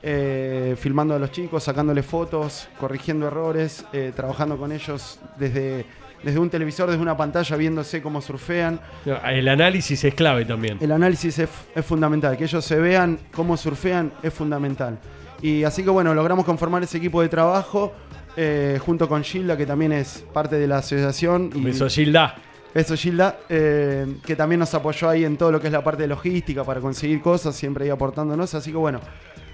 eh, 0.03 0.75
filmando 0.77 1.13
a 1.15 1.19
los 1.19 1.31
chicos, 1.31 1.63
sacándoles 1.63 2.05
fotos, 2.05 2.67
corrigiendo 2.79 3.27
errores, 3.27 3.85
eh, 3.93 4.11
trabajando 4.15 4.57
con 4.57 4.71
ellos 4.73 5.19
desde, 5.37 5.85
desde 6.23 6.37
un 6.39 6.49
televisor, 6.49 6.89
desde 6.89 7.01
una 7.01 7.15
pantalla, 7.15 7.55
viéndose 7.55 8.01
cómo 8.01 8.19
surfean. 8.21 8.79
El 9.05 9.47
análisis 9.47 10.03
es 10.03 10.13
clave 10.15 10.43
también. 10.43 10.79
El 10.81 10.91
análisis 10.91 11.39
es, 11.39 11.49
es 11.73 11.85
fundamental, 11.85 12.35
que 12.35 12.43
ellos 12.43 12.65
se 12.65 12.77
vean 12.77 13.19
cómo 13.31 13.55
surfean 13.55 14.11
es 14.21 14.33
fundamental. 14.33 14.97
Y 15.41 15.63
así 15.63 15.83
que 15.83 15.89
bueno, 15.89 16.13
logramos 16.13 16.45
conformar 16.45 16.83
ese 16.83 16.97
equipo 16.97 17.21
de 17.21 17.29
trabajo 17.29 17.93
eh, 18.37 18.79
junto 18.83 19.09
con 19.09 19.23
Gilda, 19.23 19.57
que 19.57 19.65
también 19.65 19.91
es 19.91 20.23
parte 20.33 20.57
de 20.57 20.67
la 20.67 20.77
asociación. 20.77 21.51
Y, 21.53 21.61
Beso 21.61 21.89
Gilda. 21.89 22.35
eso, 22.73 22.95
Gilda, 22.95 23.39
eh, 23.49 24.05
que 24.25 24.35
también 24.35 24.59
nos 24.59 24.73
apoyó 24.73 25.09
ahí 25.09 25.25
en 25.25 25.37
todo 25.37 25.51
lo 25.51 25.59
que 25.59 25.67
es 25.67 25.73
la 25.73 25.83
parte 25.83 26.03
de 26.03 26.07
logística 26.07 26.63
para 26.63 26.79
conseguir 26.79 27.21
cosas, 27.21 27.55
siempre 27.55 27.85
ahí 27.85 27.89
aportándonos. 27.89 28.53
Así 28.53 28.71
que 28.71 28.77
bueno, 28.77 29.01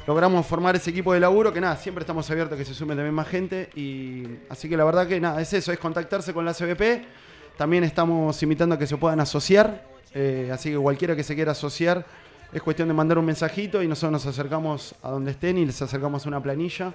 logramos 0.06 0.46
formar 0.46 0.76
ese 0.76 0.92
equipo 0.92 1.14
de 1.14 1.20
laburo 1.20 1.52
que 1.52 1.62
nada, 1.62 1.76
siempre 1.78 2.04
estamos 2.04 2.30
abiertos 2.30 2.56
a 2.56 2.58
que 2.58 2.66
se 2.66 2.74
sume 2.74 2.94
también 2.94 3.16
más 3.16 3.28
gente. 3.28 3.70
Y 3.76 4.26
así 4.50 4.70
que 4.70 4.78
la 4.78 4.84
verdad 4.84 5.08
que 5.08 5.20
nada, 5.20 5.42
es 5.42 5.52
eso, 5.54 5.72
es 5.72 5.80
contactarse 5.80 6.34
con 6.34 6.46
la 6.46 6.54
CBP. 6.54 7.06
También 7.58 7.84
estamos 7.84 8.42
invitando 8.44 8.76
a 8.76 8.80
que 8.80 8.88
se 8.88 8.98
puedan 8.98 9.20
asociar. 9.20 9.88
eh, 10.14 10.52
así 10.54 10.70
que 10.70 10.78
cualquiera 10.78 11.16
que 11.16 11.24
se 11.24 11.34
quiera 11.34 11.54
asociar, 11.54 12.06
es 12.54 12.62
cuestión 12.62 12.88
de 12.88 12.94
mandar 12.94 13.18
un 13.18 13.26
mensajito 13.26 13.84
y 13.84 13.88
nosotros 13.88 14.12
nos 14.12 14.26
acercamos 14.26 14.96
a 15.04 15.10
donde 15.10 15.32
estén 15.32 15.58
y 15.58 15.66
les 15.66 15.82
acercamos 15.82 16.26
una 16.26 16.42
planilla. 16.42 16.94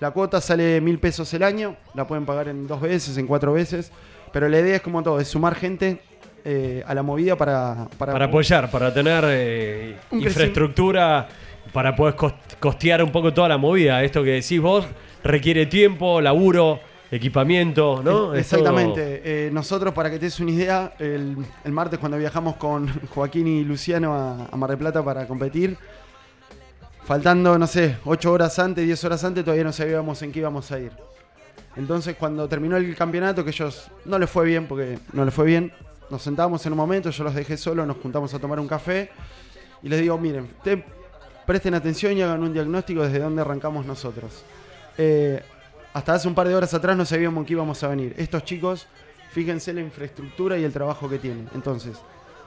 La 0.00 0.10
cuota 0.10 0.40
sale 0.40 0.80
mil 0.80 0.98
pesos 0.98 1.32
el 1.34 1.42
año, 1.42 1.76
la 1.94 2.06
pueden 2.06 2.24
pagar 2.26 2.48
en 2.48 2.66
dos 2.66 2.80
veces, 2.80 3.16
en 3.18 3.26
cuatro 3.26 3.52
veces. 3.52 3.92
Pero 4.32 4.48
la 4.48 4.58
idea 4.58 4.76
es 4.76 4.82
como 4.82 5.02
todo, 5.02 5.20
es 5.20 5.28
sumar 5.28 5.54
gente 5.54 6.00
eh, 6.44 6.82
a 6.86 6.94
la 6.94 7.02
movida 7.02 7.36
para, 7.36 7.86
Para 7.96 8.24
apoyar, 8.24 8.70
para 8.70 8.92
tener 8.92 9.24
eh, 9.28 9.96
infraestructura, 10.10 11.28
para 11.72 11.94
poder 11.94 12.16
cos- 12.16 12.34
costear 12.58 13.02
un 13.04 13.12
poco 13.12 13.32
toda 13.32 13.48
la 13.48 13.56
movida. 13.58 14.02
Esto 14.02 14.22
que 14.24 14.30
decís 14.30 14.60
vos 14.60 14.84
requiere 15.22 15.66
tiempo, 15.66 16.20
laburo, 16.20 16.80
equipamiento, 17.14 18.02
¿no? 18.02 18.34
Exactamente. 18.34 19.22
Eh, 19.24 19.50
nosotros, 19.52 19.94
para 19.94 20.10
que 20.10 20.18
te 20.18 20.26
des 20.26 20.40
una 20.40 20.50
idea, 20.50 20.94
el, 20.98 21.36
el 21.64 21.72
martes 21.72 21.98
cuando 21.98 22.18
viajamos 22.18 22.56
con 22.56 22.88
Joaquín 23.14 23.46
y 23.46 23.64
Luciano 23.64 24.14
a, 24.14 24.46
a 24.50 24.56
Mar 24.56 24.70
del 24.70 24.78
Plata 24.78 25.04
para 25.04 25.26
competir, 25.26 25.76
faltando, 27.04 27.58
no 27.58 27.66
sé, 27.66 27.96
8 28.04 28.32
horas 28.32 28.58
antes, 28.58 28.84
10 28.84 29.04
horas 29.04 29.24
antes, 29.24 29.44
todavía 29.44 29.64
no 29.64 29.72
sabíamos 29.72 30.22
en 30.22 30.32
qué 30.32 30.40
íbamos 30.40 30.70
a 30.72 30.80
ir. 30.80 30.92
Entonces, 31.76 32.16
cuando 32.16 32.48
terminó 32.48 32.76
el 32.76 32.94
campeonato, 32.94 33.44
que 33.44 33.50
ellos 33.50 33.90
no 34.04 34.18
les 34.18 34.30
fue 34.30 34.44
bien, 34.46 34.66
porque 34.66 34.98
no 35.12 35.24
les 35.24 35.34
fue 35.34 35.44
bien, 35.46 35.72
nos 36.10 36.22
sentamos 36.22 36.64
en 36.66 36.72
un 36.72 36.78
momento, 36.78 37.10
yo 37.10 37.24
los 37.24 37.34
dejé 37.34 37.56
solos, 37.56 37.86
nos 37.86 37.96
juntamos 37.96 38.32
a 38.34 38.38
tomar 38.38 38.60
un 38.60 38.68
café 38.68 39.10
y 39.82 39.88
les 39.88 40.00
digo, 40.00 40.16
miren, 40.18 40.48
presten 41.46 41.74
atención 41.74 42.16
y 42.16 42.22
hagan 42.22 42.42
un 42.42 42.52
diagnóstico 42.52 43.02
desde 43.02 43.18
dónde 43.18 43.42
arrancamos 43.42 43.84
nosotros. 43.84 44.44
Eh, 44.96 45.42
hasta 45.94 46.12
hace 46.12 46.26
un 46.26 46.34
par 46.34 46.48
de 46.48 46.54
horas 46.56 46.74
atrás 46.74 46.96
no 46.96 47.04
sabíamos 47.04 47.46
qué 47.46 47.52
íbamos 47.52 47.82
a 47.84 47.88
venir. 47.88 48.14
Estos 48.18 48.44
chicos, 48.44 48.88
fíjense 49.30 49.72
la 49.72 49.80
infraestructura 49.80 50.58
y 50.58 50.64
el 50.64 50.72
trabajo 50.72 51.08
que 51.08 51.18
tienen. 51.18 51.48
Entonces, 51.54 51.96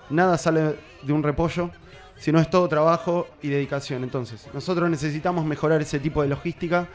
nada 0.09 0.37
sale 0.37 0.75
de 1.01 1.13
un 1.13 1.23
repollo, 1.23 1.71
sino 2.17 2.41
es 2.41 2.49
todo 2.49 2.67
trabajo 2.67 3.27
y 3.41 3.47
dedicación. 3.47 4.03
Entonces, 4.03 4.47
nosotros 4.53 4.89
necesitamos 4.89 5.45
mejorar 5.45 5.81
ese 5.81 5.97
tipo 5.97 6.21
de 6.21 6.27
logística 6.27 6.89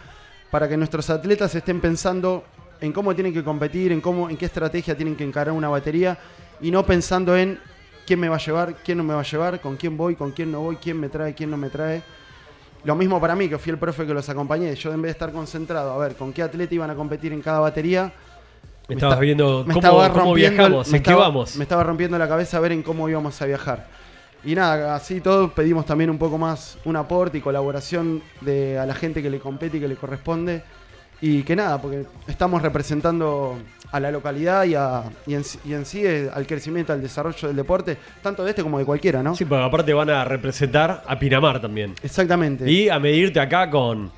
para 0.50 0.68
que 0.68 0.76
nuestros 0.76 1.08
atletas 1.08 1.54
estén 1.54 1.80
pensando 1.80 2.44
en 2.82 2.92
cómo 2.92 3.14
tienen 3.14 3.32
que 3.32 3.42
competir, 3.42 3.90
en 3.90 4.02
cómo, 4.02 4.28
en 4.28 4.36
qué 4.36 4.44
estrategia 4.44 4.94
tienen 4.94 5.16
que 5.16 5.24
encarar 5.24 5.54
una 5.54 5.70
batería 5.70 6.18
y 6.60 6.70
no 6.70 6.84
pensando 6.84 7.34
en 7.34 7.58
quién 8.06 8.20
me 8.20 8.28
va 8.28 8.36
a 8.36 8.40
llevar, 8.40 8.74
quién 8.84 8.98
no 8.98 9.04
me 9.04 9.14
va 9.14 9.20
a 9.20 9.24
llevar, 9.24 9.58
con 9.62 9.76
quién 9.78 9.96
voy, 9.96 10.16
con 10.16 10.32
quién 10.32 10.52
no 10.52 10.60
voy, 10.60 10.76
quién 10.76 11.00
me 11.00 11.08
trae, 11.08 11.32
quién 11.34 11.50
no 11.50 11.56
me 11.56 11.70
trae. 11.70 12.02
Lo 12.84 12.94
mismo 12.96 13.20
para 13.20 13.34
mí, 13.36 13.48
que 13.48 13.58
fui 13.58 13.70
el 13.70 13.78
profe 13.78 14.06
que 14.06 14.12
los 14.14 14.28
acompañé. 14.28 14.74
Yo 14.74 14.92
en 14.92 15.00
vez 15.02 15.10
de 15.10 15.12
estar 15.12 15.32
concentrado 15.32 15.92
a 15.92 15.98
ver 15.98 16.16
con 16.16 16.32
qué 16.32 16.42
atleta 16.42 16.74
iban 16.74 16.90
a 16.90 16.94
competir 16.94 17.32
en 17.32 17.40
cada 17.40 17.60
batería, 17.60 18.12
Me 18.88 18.96
estabas 18.96 19.14
está- 19.14 19.20
viendo 19.20 19.64
me 19.64 19.74
cómo, 19.74 19.86
estaba 19.86 20.12
cómo 20.12 20.34
viajamos, 20.34 20.88
me 20.88 20.96
en 20.98 21.02
qué 21.02 21.14
vamos. 21.14 21.56
Me 21.56 21.62
estaba 21.62 21.84
rompiendo 21.84 22.18
la 22.18 22.28
cabeza 22.28 22.58
ver 22.60 22.72
en 22.72 22.82
cómo 22.82 23.08
íbamos 23.08 23.40
a 23.40 23.46
viajar. 23.46 23.86
Y 24.44 24.56
nada, 24.56 24.96
así 24.96 25.20
todo 25.20 25.52
pedimos 25.54 25.86
también 25.86 26.10
un 26.10 26.18
poco 26.18 26.36
más 26.36 26.76
un 26.84 26.96
aporte 26.96 27.38
y 27.38 27.40
colaboración 27.40 28.20
de, 28.40 28.76
a 28.76 28.84
la 28.84 28.94
gente 28.94 29.22
que 29.22 29.30
le 29.30 29.38
compete 29.38 29.76
y 29.76 29.80
que 29.80 29.86
le 29.86 29.94
corresponde. 29.94 30.64
Y 31.22 31.42
que 31.44 31.54
nada, 31.56 31.80
porque 31.80 32.04
estamos 32.26 32.60
representando 32.60 33.56
a 33.92 34.00
la 34.00 34.10
localidad 34.10 34.64
y, 34.64 34.74
a- 34.74 35.04
y 35.26 35.34
en, 35.34 35.44
sí- 35.44 35.58
y 35.64 35.72
en 35.72 35.86
sí 35.86 36.02
al 36.32 36.46
crecimiento, 36.46 36.92
al 36.92 37.00
desarrollo 37.00 37.46
del 37.48 37.56
deporte, 37.56 37.96
tanto 38.22 38.42
de 38.44 38.50
este 38.50 38.62
como 38.62 38.78
de 38.78 38.84
cualquiera, 38.84 39.22
¿no? 39.22 39.34
Sí, 39.36 39.44
porque 39.44 39.62
aparte 39.64 39.92
van 39.94 40.10
a 40.10 40.24
representar 40.24 41.02
a 41.06 41.18
Pinamar 41.18 41.60
también. 41.60 41.94
Exactamente. 42.02 42.68
Y 42.70 42.88
a 42.88 42.98
medirte 42.98 43.38
acá 43.38 43.70
con 43.70 44.10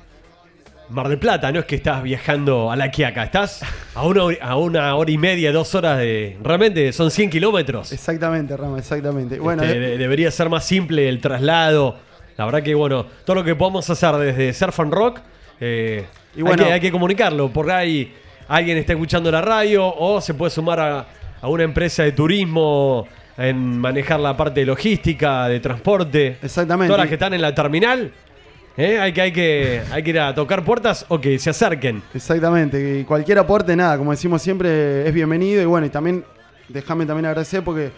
Mar 0.89 1.07
del 1.09 1.19
Plata, 1.19 1.51
no 1.51 1.59
es 1.59 1.65
que 1.65 1.75
estás 1.75 2.01
viajando 2.01 2.71
a 2.71 2.75
la 2.75 2.89
Quiaca, 2.89 3.23
estás 3.23 3.61
a 3.93 4.05
una, 4.07 4.23
hora- 4.23 4.37
a 4.41 4.55
una 4.57 4.95
hora 4.95 5.11
y 5.11 5.17
media, 5.19 5.51
dos 5.51 5.75
horas 5.75 5.99
de... 5.99 6.37
Realmente 6.41 6.91
son 6.91 7.11
100 7.11 7.29
kilómetros. 7.29 7.91
Exactamente, 7.91 8.55
Rama, 8.57 8.79
exactamente. 8.79 9.37
Bueno, 9.39 9.61
Este, 9.63 9.79
de- 9.79 9.87
de- 9.91 9.97
debería 9.99 10.31
ser 10.31 10.49
más 10.49 10.65
simple 10.65 11.07
el 11.07 11.21
traslado. 11.21 11.97
La 12.37 12.45
verdad 12.45 12.63
que, 12.63 12.73
bueno, 12.73 13.05
todo 13.25 13.35
lo 13.35 13.43
que 13.43 13.53
podamos 13.55 13.87
hacer 13.89 14.15
desde 14.15 14.53
Surf 14.53 14.79
and 14.79 14.93
Rock, 14.93 15.19
eh, 15.59 16.05
Y 16.35 16.41
bueno- 16.41 16.63
hay, 16.63 16.67
que, 16.69 16.73
hay 16.73 16.79
que 16.81 16.91
comunicarlo. 16.91 17.49
Por 17.49 17.69
ahí 17.71 18.13
alguien 18.47 18.77
está 18.77 18.93
escuchando 18.93 19.31
la 19.31 19.41
radio 19.41 19.85
o 19.95 20.21
se 20.21 20.33
puede 20.33 20.51
sumar 20.51 20.79
a, 20.79 21.05
a 21.41 21.47
una 21.47 21.63
empresa 21.63 22.03
de 22.03 22.11
turismo 22.11 23.07
en 23.37 23.79
manejar 23.79 24.19
la 24.19 24.35
parte 24.37 24.61
de 24.61 24.65
logística, 24.65 25.47
de 25.47 25.59
transporte. 25.59 26.37
Exactamente. 26.41 26.87
Todas 26.89 26.99
las 26.99 27.07
que 27.09 27.15
están 27.15 27.33
en 27.33 27.41
la 27.41 27.53
terminal. 27.53 28.11
eh, 28.77 28.99
hay, 28.99 29.11
que, 29.13 29.21
hay, 29.21 29.31
que, 29.31 29.81
hay 29.91 30.03
que 30.03 30.09
ir 30.09 30.19
a 30.19 30.33
tocar 30.35 30.63
puertas 30.63 31.05
o 31.09 31.19
que 31.19 31.37
se 31.39 31.49
acerquen. 31.49 32.01
Exactamente, 32.13 32.99
y 32.99 33.03
cualquier 33.03 33.39
aporte, 33.39 33.75
nada, 33.75 33.97
como 33.97 34.11
decimos 34.11 34.41
siempre, 34.41 35.07
es 35.07 35.13
bienvenido. 35.13 35.61
Y 35.61 35.65
bueno, 35.65 35.85
y 35.85 35.89
también, 35.89 36.23
déjame 36.69 37.05
también 37.05 37.25
agradecer 37.25 37.63
porque 37.63 37.91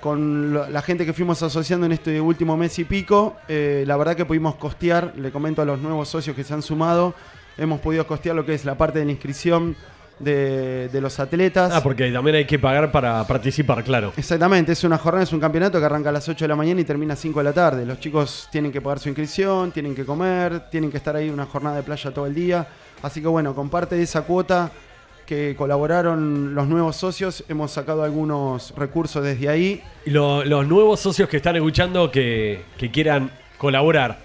con 0.00 0.52
la 0.72 0.82
gente 0.82 1.06
que 1.06 1.12
fuimos 1.12 1.40
asociando 1.42 1.86
en 1.86 1.92
este 1.92 2.20
último 2.20 2.56
mes 2.56 2.76
y 2.80 2.84
pico, 2.84 3.36
eh, 3.48 3.84
la 3.86 3.96
verdad 3.96 4.16
que 4.16 4.24
pudimos 4.24 4.56
costear, 4.56 5.12
le 5.16 5.30
comento 5.30 5.62
a 5.62 5.64
los 5.64 5.78
nuevos 5.80 6.08
socios 6.08 6.34
que 6.34 6.42
se 6.42 6.52
han 6.54 6.62
sumado, 6.62 7.14
hemos 7.58 7.80
podido 7.80 8.06
costear 8.06 8.34
lo 8.36 8.44
que 8.44 8.54
es 8.54 8.64
la 8.64 8.76
parte 8.76 8.98
de 9.00 9.04
la 9.04 9.10
inscripción 9.12 9.76
de, 10.18 10.88
de 10.88 11.00
los 11.00 11.18
atletas. 11.18 11.72
Ah, 11.74 11.82
porque 11.82 12.08
también 12.12 12.36
hay 12.36 12.44
que 12.46 12.58
pagar 12.58 12.92
para 12.92 13.26
participar, 13.26 13.82
claro. 13.82 14.12
Exactamente, 14.16 14.72
es 14.72 14.84
una 14.84 14.96
jornada, 14.98 15.24
es 15.24 15.32
un 15.32 15.40
campeonato 15.40 15.80
que 15.80 15.84
arranca 15.86 16.10
a 16.10 16.12
las 16.12 16.28
8 16.28 16.44
de 16.44 16.48
la 16.48 16.54
mañana 16.56 16.80
y 16.80 16.84
termina 16.84 17.14
a 17.14 17.16
5 17.16 17.40
de 17.40 17.44
la 17.44 17.52
tarde. 17.52 17.84
Los 17.84 17.98
chicos 17.98 18.48
tienen 18.52 18.70
que 18.70 18.80
pagar 18.80 19.00
su 19.00 19.08
inscripción, 19.08 19.72
tienen 19.72 19.94
que 19.94 20.04
comer, 20.04 20.70
tienen 20.70 20.90
que 20.90 20.98
estar 20.98 21.16
ahí 21.16 21.28
una 21.28 21.46
jornada 21.46 21.76
de 21.76 21.82
playa 21.82 22.10
todo 22.12 22.26
el 22.26 22.34
día. 22.34 22.66
Así 23.02 23.20
que 23.20 23.26
bueno, 23.26 23.54
con 23.54 23.68
parte 23.68 23.96
de 23.96 24.02
esa 24.04 24.22
cuota 24.22 24.70
que 25.26 25.54
colaboraron 25.56 26.54
los 26.54 26.68
nuevos 26.68 26.96
socios, 26.96 27.42
hemos 27.48 27.72
sacado 27.72 28.04
algunos 28.04 28.72
recursos 28.76 29.24
desde 29.24 29.48
ahí. 29.48 29.82
Lo- 30.04 30.44
los 30.44 30.66
nuevos 30.68 31.00
socios 31.00 31.28
que 31.28 31.38
están 31.38 31.56
escuchando 31.56 32.10
que, 32.12 32.62
que 32.78 32.90
quieran 32.92 33.30
colaborar, 33.58 34.18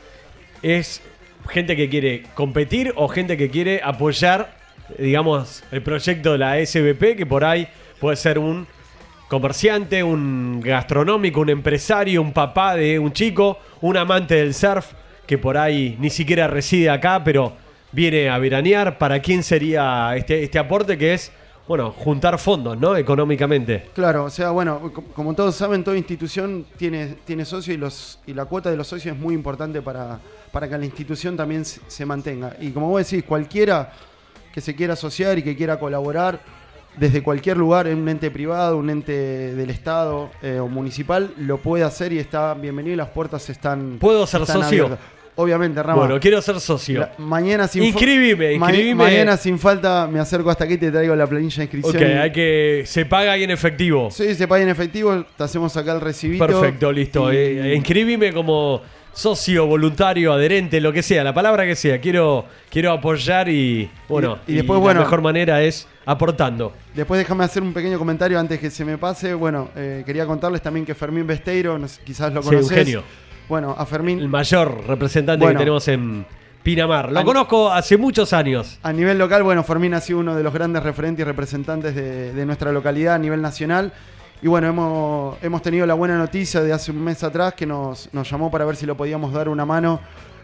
¿es 0.61 1.01
gente 1.47 1.75
que 1.75 1.89
quiere 1.89 2.23
competir 2.33 2.93
o 2.95 3.07
gente 3.07 3.37
que 3.37 3.49
quiere 3.49 3.81
apoyar, 3.83 4.55
digamos, 4.97 5.63
el 5.71 5.81
proyecto 5.81 6.33
de 6.33 6.37
la 6.37 6.65
SBP, 6.65 7.15
que 7.17 7.25
por 7.25 7.43
ahí 7.43 7.67
puede 7.99 8.15
ser 8.15 8.39
un 8.39 8.67
comerciante, 9.27 10.03
un 10.03 10.61
gastronómico, 10.61 11.41
un 11.41 11.49
empresario, 11.49 12.21
un 12.21 12.33
papá 12.33 12.75
de 12.75 12.99
un 12.99 13.11
chico, 13.11 13.59
un 13.81 13.97
amante 13.97 14.35
del 14.35 14.53
surf, 14.53 14.93
que 15.25 15.37
por 15.37 15.57
ahí 15.57 15.97
ni 15.99 16.09
siquiera 16.09 16.47
reside 16.47 16.89
acá, 16.89 17.23
pero 17.23 17.53
viene 17.91 18.29
a 18.29 18.37
veranear? 18.37 18.97
¿Para 18.97 19.19
quién 19.21 19.43
sería 19.43 20.15
este, 20.15 20.43
este 20.43 20.59
aporte 20.59 20.97
que 20.97 21.13
es 21.13 21.31
bueno, 21.67 21.91
juntar 21.91 22.37
fondos, 22.39 22.77
¿no? 22.79 22.95
Económicamente. 22.95 23.89
Claro, 23.93 24.25
o 24.25 24.29
sea, 24.29 24.51
bueno, 24.51 24.91
co- 24.93 25.03
como 25.13 25.33
todos 25.33 25.55
saben, 25.55 25.83
toda 25.83 25.97
institución 25.97 26.65
tiene, 26.77 27.15
tiene 27.25 27.43
socios 27.45 27.75
y, 27.75 27.77
los, 27.77 28.19
y 28.25 28.33
la 28.33 28.45
cuota 28.45 28.69
de 28.71 28.77
los 28.77 28.87
socios 28.87 29.15
es 29.15 29.21
muy 29.21 29.33
importante 29.33 29.81
para, 29.81 30.19
para 30.51 30.69
que 30.69 30.77
la 30.77 30.85
institución 30.85 31.35
también 31.35 31.65
se, 31.65 31.81
se 31.87 32.05
mantenga. 32.05 32.55
Y 32.61 32.71
como 32.71 32.89
vos 32.89 33.09
decís, 33.09 33.25
cualquiera 33.27 33.91
que 34.53 34.61
se 34.61 34.75
quiera 34.75 34.93
asociar 34.93 35.37
y 35.37 35.43
que 35.43 35.55
quiera 35.55 35.77
colaborar 35.77 36.39
desde 36.95 37.21
cualquier 37.21 37.57
lugar, 37.57 37.85
en 37.85 37.99
un 37.99 38.09
ente 38.09 38.31
privado, 38.31 38.77
un 38.77 38.89
ente 38.89 39.11
del 39.53 39.69
Estado 39.69 40.31
eh, 40.41 40.59
o 40.59 40.67
municipal, 40.67 41.31
lo 41.37 41.57
puede 41.59 41.83
hacer 41.83 42.11
y 42.11 42.17
está 42.17 42.55
bienvenido 42.55 42.93
y 42.93 42.97
las 42.97 43.09
puertas 43.09 43.47
están. 43.51 43.97
¿Puedo 43.99 44.25
ser 44.25 44.41
están 44.41 44.63
socio? 44.63 44.85
abiertas. 44.85 45.07
Obviamente, 45.37 45.81
Rama. 45.83 45.99
Bueno, 46.01 46.19
quiero 46.19 46.41
ser 46.41 46.59
socio. 46.59 46.99
La- 47.01 47.13
mañana 47.19 47.67
sin 47.67 47.81
fa- 47.83 47.87
Inscribime, 47.89 48.57
ma- 48.57 48.67
inscribime. 48.71 48.95
mañana 48.95 49.37
sin 49.37 49.57
falta 49.59 50.07
me 50.11 50.19
acerco 50.19 50.49
hasta 50.49 50.63
aquí 50.65 50.73
y 50.73 50.77
te 50.77 50.91
traigo 50.91 51.15
la 51.15 51.27
planilla 51.27 51.57
de 51.57 51.63
inscripción. 51.63 51.95
ok, 52.03 52.09
hay 52.21 52.31
que. 52.31 52.83
Se 52.85 53.05
paga 53.05 53.33
ahí 53.33 53.43
en 53.43 53.51
efectivo. 53.51 54.09
Sí, 54.11 54.33
se 54.35 54.47
paga 54.47 54.63
en 54.63 54.69
efectivo, 54.69 55.23
te 55.37 55.43
hacemos 55.43 55.77
acá 55.77 55.93
el 55.93 56.01
recibito. 56.01 56.45
Perfecto, 56.45 56.91
listo. 56.91 57.31
Y- 57.31 57.35
Eh, 57.37 57.73
inscribime 57.75 58.33
como 58.33 58.81
socio, 59.13 59.65
voluntario, 59.65 60.33
adherente, 60.33 60.79
lo 60.81 60.91
que 60.93 61.01
sea, 61.03 61.23
la 61.23 61.33
palabra 61.33 61.65
que 61.65 61.75
sea. 61.75 61.99
Quiero, 62.01 62.45
quiero 62.69 62.91
apoyar 62.91 63.47
y, 63.49 63.89
bueno, 64.07 64.39
Y- 64.47 64.51
y 64.53 64.55
después, 64.55 64.79
bueno- 64.79 64.99
la 65.01 65.05
mejor 65.05 65.21
manera 65.21 65.61
es 65.63 65.87
aportando. 66.05 66.73
Después 66.95 67.19
déjame 67.19 67.43
hacer 67.43 67.61
un 67.63 67.73
pequeño 67.73 67.97
comentario 67.99 68.39
antes 68.39 68.59
que 68.59 68.69
se 68.69 68.83
me 68.85 68.97
pase. 68.97 69.33
Bueno, 69.33 69.69
eh, 69.75 70.03
quería 70.05 70.25
contarles 70.25 70.61
también 70.61 70.85
que 70.85 70.95
Fermín 70.95 71.27
Besteiro, 71.27 71.79
quizás 72.03 72.33
lo 72.33 72.41
Sí, 72.41 72.49
conoces. 72.49 72.71
Eugenio. 72.71 73.03
Bueno, 73.49 73.75
a 73.77 73.85
Fermín 73.85 74.19
El 74.19 74.29
mayor 74.29 74.83
representante 74.87 75.43
Bueno. 75.45 75.57
que 75.57 75.63
tenemos 75.63 75.87
en 75.87 76.25
Pinamar. 76.63 77.11
Lo 77.11 77.23
conozco 77.23 77.71
hace 77.71 77.95
muchos 77.97 78.33
años. 78.33 78.77
a 78.83 78.91
nivel 78.91 79.17
local, 79.17 79.41
bueno, 79.43 79.63
Fermín 79.63 79.93
ha 79.93 80.01
sido 80.01 80.19
uno 80.19 80.35
de 80.35 80.43
los 80.43 80.53
grandes 80.53 80.83
referentes 80.83 81.23
y 81.23 81.25
representantes 81.25 81.95
de, 81.95 82.33
de 82.33 82.45
nuestra 82.45 82.71
localidad 82.73 83.15
a 83.15 83.19
nivel 83.19 83.41
nacional. 83.41 83.93
Y 84.41 84.47
bueno, 84.47 84.67
hemos, 84.67 85.37
hemos 85.41 85.61
tenido 85.61 85.85
la 85.85 85.93
buena 85.93 86.17
noticia 86.17 86.61
de 86.61 86.73
hace 86.73 86.91
un 86.91 87.01
mes 87.03 87.23
atrás 87.23 87.53
que 87.53 87.65
nos, 87.65 88.13
nos 88.13 88.29
llamó 88.29 88.51
para 88.51 88.65
ver 88.65 88.75
si 88.75 88.85
lo 88.85 88.95
podíamos 88.97 89.31
dar 89.33 89.47
una 89.49 89.65
mano 89.65 89.99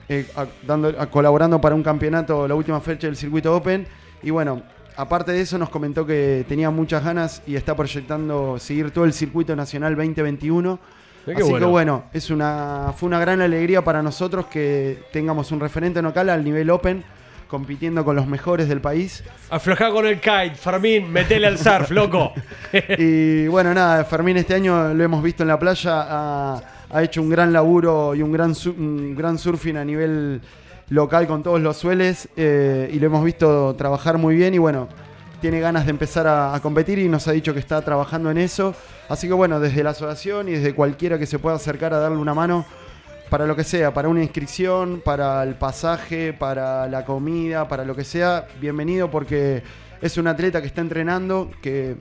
eh, 0.09 0.25
a- 0.35 0.45
dando, 0.65 0.89
a- 0.97 1.07
colaborando 1.07 1.59
para 1.59 1.75
un 1.75 1.83
campeonato, 1.83 2.47
la 2.47 2.55
última 2.55 2.79
fecha 2.79 3.07
del 3.07 3.17
circuito 3.17 3.53
Open. 3.53 3.85
Y 4.23 4.29
bueno, 4.31 4.61
aparte 4.95 5.33
de 5.33 5.41
eso 5.41 5.57
nos 5.57 5.69
comentó 5.69 6.05
que 6.05 6.45
tenía 6.47 6.69
muchas 6.69 7.03
ganas 7.03 7.43
y 7.45 7.55
está 7.57 7.75
proyectando 7.75 8.57
seguir 8.59 8.91
todo 8.91 9.03
el 9.03 9.11
circuito 9.13 9.55
nacional 9.57 9.93
2021. 9.97 10.79
Así 11.23 11.49
bueno. 11.49 11.59
que 11.59 11.71
bueno, 11.71 12.03
es 12.13 12.29
una, 12.29 12.93
fue 12.95 13.07
una 13.07 13.19
gran 13.19 13.41
alegría 13.41 13.83
para 13.83 14.03
nosotros 14.03 14.47
que 14.47 15.03
tengamos 15.11 15.51
un 15.51 15.59
referente 15.59 16.01
local 16.01 16.29
al 16.29 16.43
nivel 16.43 16.69
Open, 16.69 17.03
compitiendo 17.47 18.03
con 18.03 18.15
los 18.15 18.27
mejores 18.27 18.67
del 18.67 18.81
país. 18.81 19.23
Aflojá 19.49 19.89
con 19.91 20.05
el 20.05 20.19
kite, 20.19 20.55
Fermín, 20.55 21.11
metele 21.11 21.47
al 21.47 21.57
surf, 21.57 21.91
loco. 21.91 22.33
Y 22.97 23.47
bueno, 23.47 23.73
nada, 23.73 24.03
Fermín 24.03 24.37
este 24.37 24.55
año 24.55 24.93
lo 24.93 25.03
hemos 25.03 25.23
visto 25.23 25.43
en 25.43 25.49
la 25.49 25.59
playa, 25.59 26.05
ha, 26.09 26.61
ha 26.89 27.03
hecho 27.03 27.21
un 27.21 27.29
gran 27.29 27.53
laburo 27.53 28.15
y 28.15 28.21
un 28.21 28.31
gran, 28.31 28.53
un 28.77 29.15
gran 29.15 29.37
surfing 29.37 29.77
a 29.77 29.85
nivel 29.85 30.41
local 30.89 31.27
con 31.27 31.43
todos 31.43 31.61
los 31.61 31.77
sueles 31.77 32.29
eh, 32.35 32.89
y 32.93 32.99
lo 32.99 33.07
hemos 33.07 33.23
visto 33.23 33.75
trabajar 33.75 34.17
muy 34.17 34.35
bien 34.35 34.53
y 34.53 34.57
bueno, 34.57 34.87
tiene 35.43 35.59
ganas 35.59 35.83
de 35.83 35.91
empezar 35.91 36.25
a, 36.25 36.55
a 36.55 36.61
competir 36.61 36.99
y 36.99 37.09
nos 37.09 37.27
ha 37.27 37.33
dicho 37.33 37.53
que 37.53 37.59
está 37.59 37.81
trabajando 37.81 38.31
en 38.31 38.37
eso. 38.37 38.73
Así 39.09 39.27
que 39.27 39.33
bueno, 39.33 39.59
desde 39.59 39.83
la 39.83 39.89
asociación 39.89 40.47
y 40.47 40.53
desde 40.53 40.73
cualquiera 40.73 41.19
que 41.19 41.25
se 41.25 41.37
pueda 41.37 41.57
acercar 41.57 41.93
a 41.93 41.99
darle 41.99 42.17
una 42.17 42.33
mano, 42.33 42.65
para 43.29 43.45
lo 43.45 43.53
que 43.53 43.65
sea, 43.65 43.93
para 43.93 44.07
una 44.07 44.23
inscripción, 44.23 45.01
para 45.03 45.43
el 45.43 45.55
pasaje, 45.55 46.31
para 46.31 46.87
la 46.87 47.03
comida, 47.03 47.67
para 47.67 47.83
lo 47.83 47.93
que 47.93 48.05
sea, 48.05 48.47
bienvenido 48.61 49.11
porque 49.11 49.61
es 50.01 50.17
un 50.17 50.27
atleta 50.27 50.61
que 50.61 50.67
está 50.67 50.79
entrenando, 50.79 51.51
que, 51.61 51.97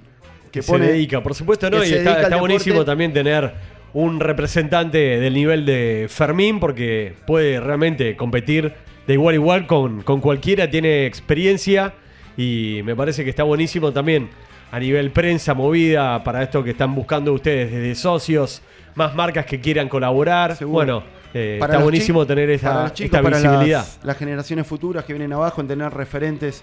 que 0.52 0.60
que 0.60 0.62
se 0.62 0.78
dedica, 0.78 1.20
por 1.20 1.34
supuesto, 1.34 1.68
¿no? 1.68 1.84
Y 1.84 1.94
está, 1.94 2.36
buenísimo 2.36 2.84
también 2.84 3.12
tener 3.12 3.54
un 3.92 4.20
representante 4.20 5.18
del 5.18 5.34
nivel 5.34 5.66
de 5.66 6.06
Fermín, 6.08 6.60
porque 6.60 7.16
puede 7.26 7.58
realmente 7.58 8.14
competir 8.14 8.72
de 9.08 9.14
igual 9.14 9.32
a 9.32 9.36
igual 9.36 9.66
con, 9.66 10.02
con 10.02 10.20
cualquiera, 10.20 10.70
tiene 10.70 11.06
experiencia 11.06 11.94
y 12.36 12.80
me 12.84 12.96
parece 12.96 13.24
que 13.24 13.30
está 13.30 13.42
buenísimo 13.42 13.92
también 13.92 14.30
a 14.70 14.80
nivel 14.80 15.10
prensa 15.10 15.52
movida 15.52 16.24
para 16.24 16.42
esto 16.42 16.64
que 16.64 16.70
están 16.70 16.94
buscando 16.94 17.32
ustedes 17.34 17.70
desde 17.70 17.94
socios, 17.94 18.62
más 18.94 19.14
marcas 19.14 19.44
que 19.44 19.60
quieran 19.60 19.88
colaborar. 19.88 20.56
Seguro. 20.56 20.74
Bueno, 20.76 21.02
eh, 21.34 21.58
está 21.60 21.78
buenísimo 21.78 22.26
tener 22.26 22.46
para 22.46 22.54
esta, 22.54 22.82
los 22.84 22.92
chicos, 22.94 23.18
esta 23.18 23.22
para 23.22 23.36
visibilidad. 23.36 23.80
Las, 23.80 24.00
las 24.02 24.16
generaciones 24.16 24.66
futuras 24.66 25.04
que 25.04 25.12
vienen 25.12 25.32
abajo, 25.34 25.60
en 25.60 25.68
tener 25.68 25.92
referentes 25.92 26.62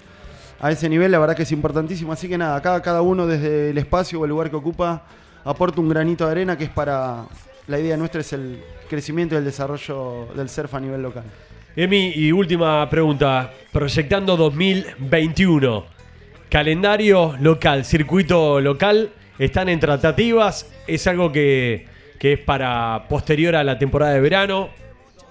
a 0.60 0.72
ese 0.72 0.90
nivel, 0.90 1.12
la 1.12 1.20
verdad 1.20 1.36
que 1.36 1.44
es 1.44 1.52
importantísimo. 1.52 2.12
Así 2.12 2.28
que 2.28 2.38
nada, 2.38 2.60
cada, 2.62 2.82
cada 2.82 3.04
uno 3.04 3.28
desde 3.28 3.70
el 3.70 3.78
espacio 3.78 4.20
o 4.20 4.26
el 4.26 4.30
lugar 4.30 4.50
que 4.50 4.56
ocupa 4.56 5.04
aporta 5.46 5.80
un 5.80 5.90
granito 5.90 6.26
de 6.26 6.32
arena 6.32 6.58
que 6.58 6.66
es 6.66 6.70
para. 6.70 7.26
La 7.68 7.80
idea 7.80 7.96
nuestra 7.96 8.22
es 8.22 8.34
el 8.34 8.60
crecimiento 8.90 9.36
y 9.36 9.38
el 9.38 9.46
desarrollo 9.46 10.30
del 10.36 10.50
surf 10.50 10.74
a 10.74 10.80
nivel 10.80 11.04
local. 11.04 11.26
Emi, 11.82 12.12
y 12.14 12.34
última 12.34 12.90
pregunta. 12.90 13.54
Proyectando 13.72 14.36
2021. 14.36 15.86
Calendario 16.50 17.38
local, 17.40 17.86
circuito 17.86 18.60
local, 18.60 19.12
¿están 19.38 19.70
en 19.70 19.80
tratativas? 19.80 20.70
¿Es 20.88 21.08
algo 21.08 21.32
que, 21.32 21.88
que 22.20 22.34
es 22.34 22.40
para 22.40 23.06
posterior 23.08 23.56
a 23.56 23.64
la 23.64 23.80
temporada 23.80 24.12
de 24.12 24.20
verano? 24.20 24.68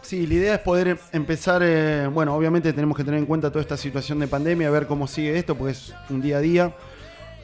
Sí, 0.01 0.27
la 0.27 0.35
idea 0.35 0.55
es 0.55 0.61
poder 0.61 0.89
em- 0.89 0.99
empezar, 1.13 1.61
eh, 1.63 2.07
bueno, 2.11 2.35
obviamente 2.35 2.73
tenemos 2.73 2.97
que 2.97 3.05
tener 3.05 3.21
en 3.21 3.27
cuenta 3.27 3.51
toda 3.51 3.61
esta 3.61 3.77
situación 3.77 4.19
de 4.19 4.27
pandemia, 4.27 4.71
ver 4.71 4.87
cómo 4.87 5.07
sigue 5.07 5.37
esto, 5.37 5.55
porque 5.55 5.73
es 5.73 5.95
un 6.09 6.23
día 6.23 6.39
a 6.39 6.41
día. 6.41 6.73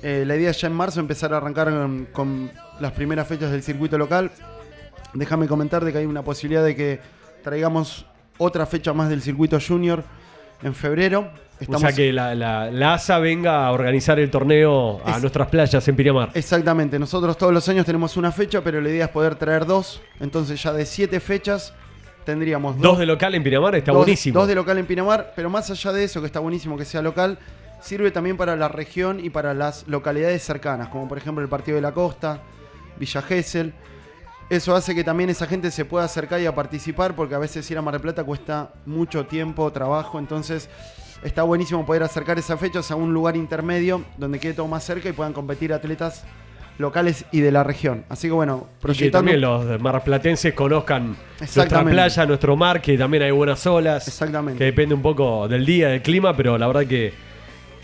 Eh, 0.02 0.24
la 0.26 0.34
idea 0.34 0.48
es 0.48 0.58
ya 0.62 0.68
en 0.68 0.72
marzo 0.72 1.00
empezar 1.00 1.34
a 1.34 1.36
arrancar 1.36 1.70
con 2.12 2.50
las 2.80 2.92
primeras 2.92 3.28
fechas 3.28 3.50
del 3.50 3.62
circuito 3.62 3.98
local. 3.98 4.30
Déjame 5.12 5.46
comentar 5.46 5.84
de 5.84 5.92
que 5.92 5.98
hay 5.98 6.06
una 6.06 6.22
posibilidad 6.22 6.64
de 6.64 6.74
que 6.74 7.00
traigamos 7.42 8.06
otra 8.38 8.66
fecha 8.66 8.92
más 8.92 9.08
del 9.08 9.22
circuito 9.22 9.58
junior 9.60 10.02
en 10.62 10.74
febrero. 10.74 11.30
o 11.68 11.78
sea 11.78 11.92
que 11.92 12.12
la, 12.12 12.34
la- 12.34 12.70
la 12.70 12.94
ASA 12.94 13.18
venga 13.18 13.66
a 13.66 13.72
organizar 13.72 14.18
el 14.18 14.30
torneo 14.30 15.00
a 15.04 15.12
Es- 15.16 15.20
nuestras 15.20 15.48
playas 15.48 15.86
en 15.88 15.96
Pinamar. 15.96 16.30
Exactamente, 16.34 16.98
nosotros 16.98 17.36
todos 17.38 17.52
los 17.52 17.68
años 17.68 17.86
tenemos 17.86 18.16
una 18.16 18.32
fecha, 18.32 18.60
pero 18.62 18.80
la 18.80 18.88
idea 18.88 19.04
es 19.06 19.10
poder 19.10 19.34
traer 19.36 19.64
dos. 19.66 20.00
Entonces 20.20 20.62
ya 20.62 20.72
de 20.72 20.84
siete 20.86 21.20
fechas 21.20 21.72
tendríamos 22.24 22.78
Dos 22.80 22.98
de 22.98 23.06
local 23.06 23.34
en 23.34 23.42
Pinamar, 23.44 23.74
está 23.74 23.92
dos, 23.92 23.98
buenísimo. 24.00 24.38
Dos 24.38 24.48
de 24.48 24.54
local 24.54 24.78
en 24.78 24.86
Pinamar, 24.86 25.32
pero 25.36 25.50
más 25.50 25.70
allá 25.70 25.92
de 25.92 26.04
eso, 26.04 26.20
que 26.20 26.26
está 26.26 26.40
buenísimo 26.40 26.76
que 26.76 26.84
sea 26.86 27.02
local, 27.02 27.38
sirve 27.82 28.10
también 28.10 28.36
para 28.38 28.56
la 28.56 28.68
región 28.68 29.20
y 29.22 29.28
para 29.30 29.52
las 29.52 29.86
localidades 29.88 30.42
cercanas, 30.42 30.88
como 30.88 31.06
por 31.06 31.18
ejemplo 31.18 31.42
el 31.44 31.50
Partido 31.50 31.76
de 31.76 31.82
la 31.82 31.92
Costa, 31.92 32.40
Villa 32.98 33.20
Gesell. 33.22 33.72
Eso 34.54 34.72
hace 34.76 34.94
que 34.94 35.02
también 35.02 35.30
esa 35.30 35.48
gente 35.48 35.72
se 35.72 35.84
pueda 35.84 36.04
acercar 36.04 36.40
y 36.40 36.46
a 36.46 36.54
participar, 36.54 37.16
porque 37.16 37.34
a 37.34 37.38
veces 37.38 37.68
ir 37.72 37.76
a 37.76 37.82
Mar 37.82 37.94
del 37.94 38.02
Plata 38.02 38.22
cuesta 38.22 38.70
mucho 38.86 39.26
tiempo, 39.26 39.72
trabajo, 39.72 40.16
entonces 40.20 40.70
está 41.24 41.42
buenísimo 41.42 41.84
poder 41.84 42.04
acercar 42.04 42.38
esas 42.38 42.60
fechas 42.60 42.88
a 42.92 42.94
un 42.94 43.12
lugar 43.12 43.36
intermedio 43.36 44.04
donde 44.16 44.38
quede 44.38 44.54
todo 44.54 44.68
más 44.68 44.84
cerca 44.84 45.08
y 45.08 45.12
puedan 45.12 45.32
competir 45.32 45.72
atletas 45.72 46.22
locales 46.78 47.24
y 47.32 47.40
de 47.40 47.50
la 47.50 47.64
región. 47.64 48.04
Así 48.08 48.28
que 48.28 48.32
bueno, 48.32 48.68
Y 48.68 48.74
que 48.74 48.80
proyectando... 48.80 49.18
también 49.18 49.40
los 49.40 49.80
marplatenses 49.80 50.54
conozcan 50.54 51.16
nuestra 51.40 51.82
playa, 51.82 52.24
nuestro 52.24 52.56
mar, 52.56 52.80
que 52.80 52.96
también 52.96 53.24
hay 53.24 53.32
buenas 53.32 53.66
olas. 53.66 54.06
Exactamente. 54.06 54.58
Que 54.58 54.66
depende 54.66 54.94
un 54.94 55.02
poco 55.02 55.48
del 55.48 55.66
día, 55.66 55.88
del 55.88 56.02
clima, 56.02 56.36
pero 56.36 56.56
la 56.56 56.68
verdad 56.68 56.86
que 56.86 57.12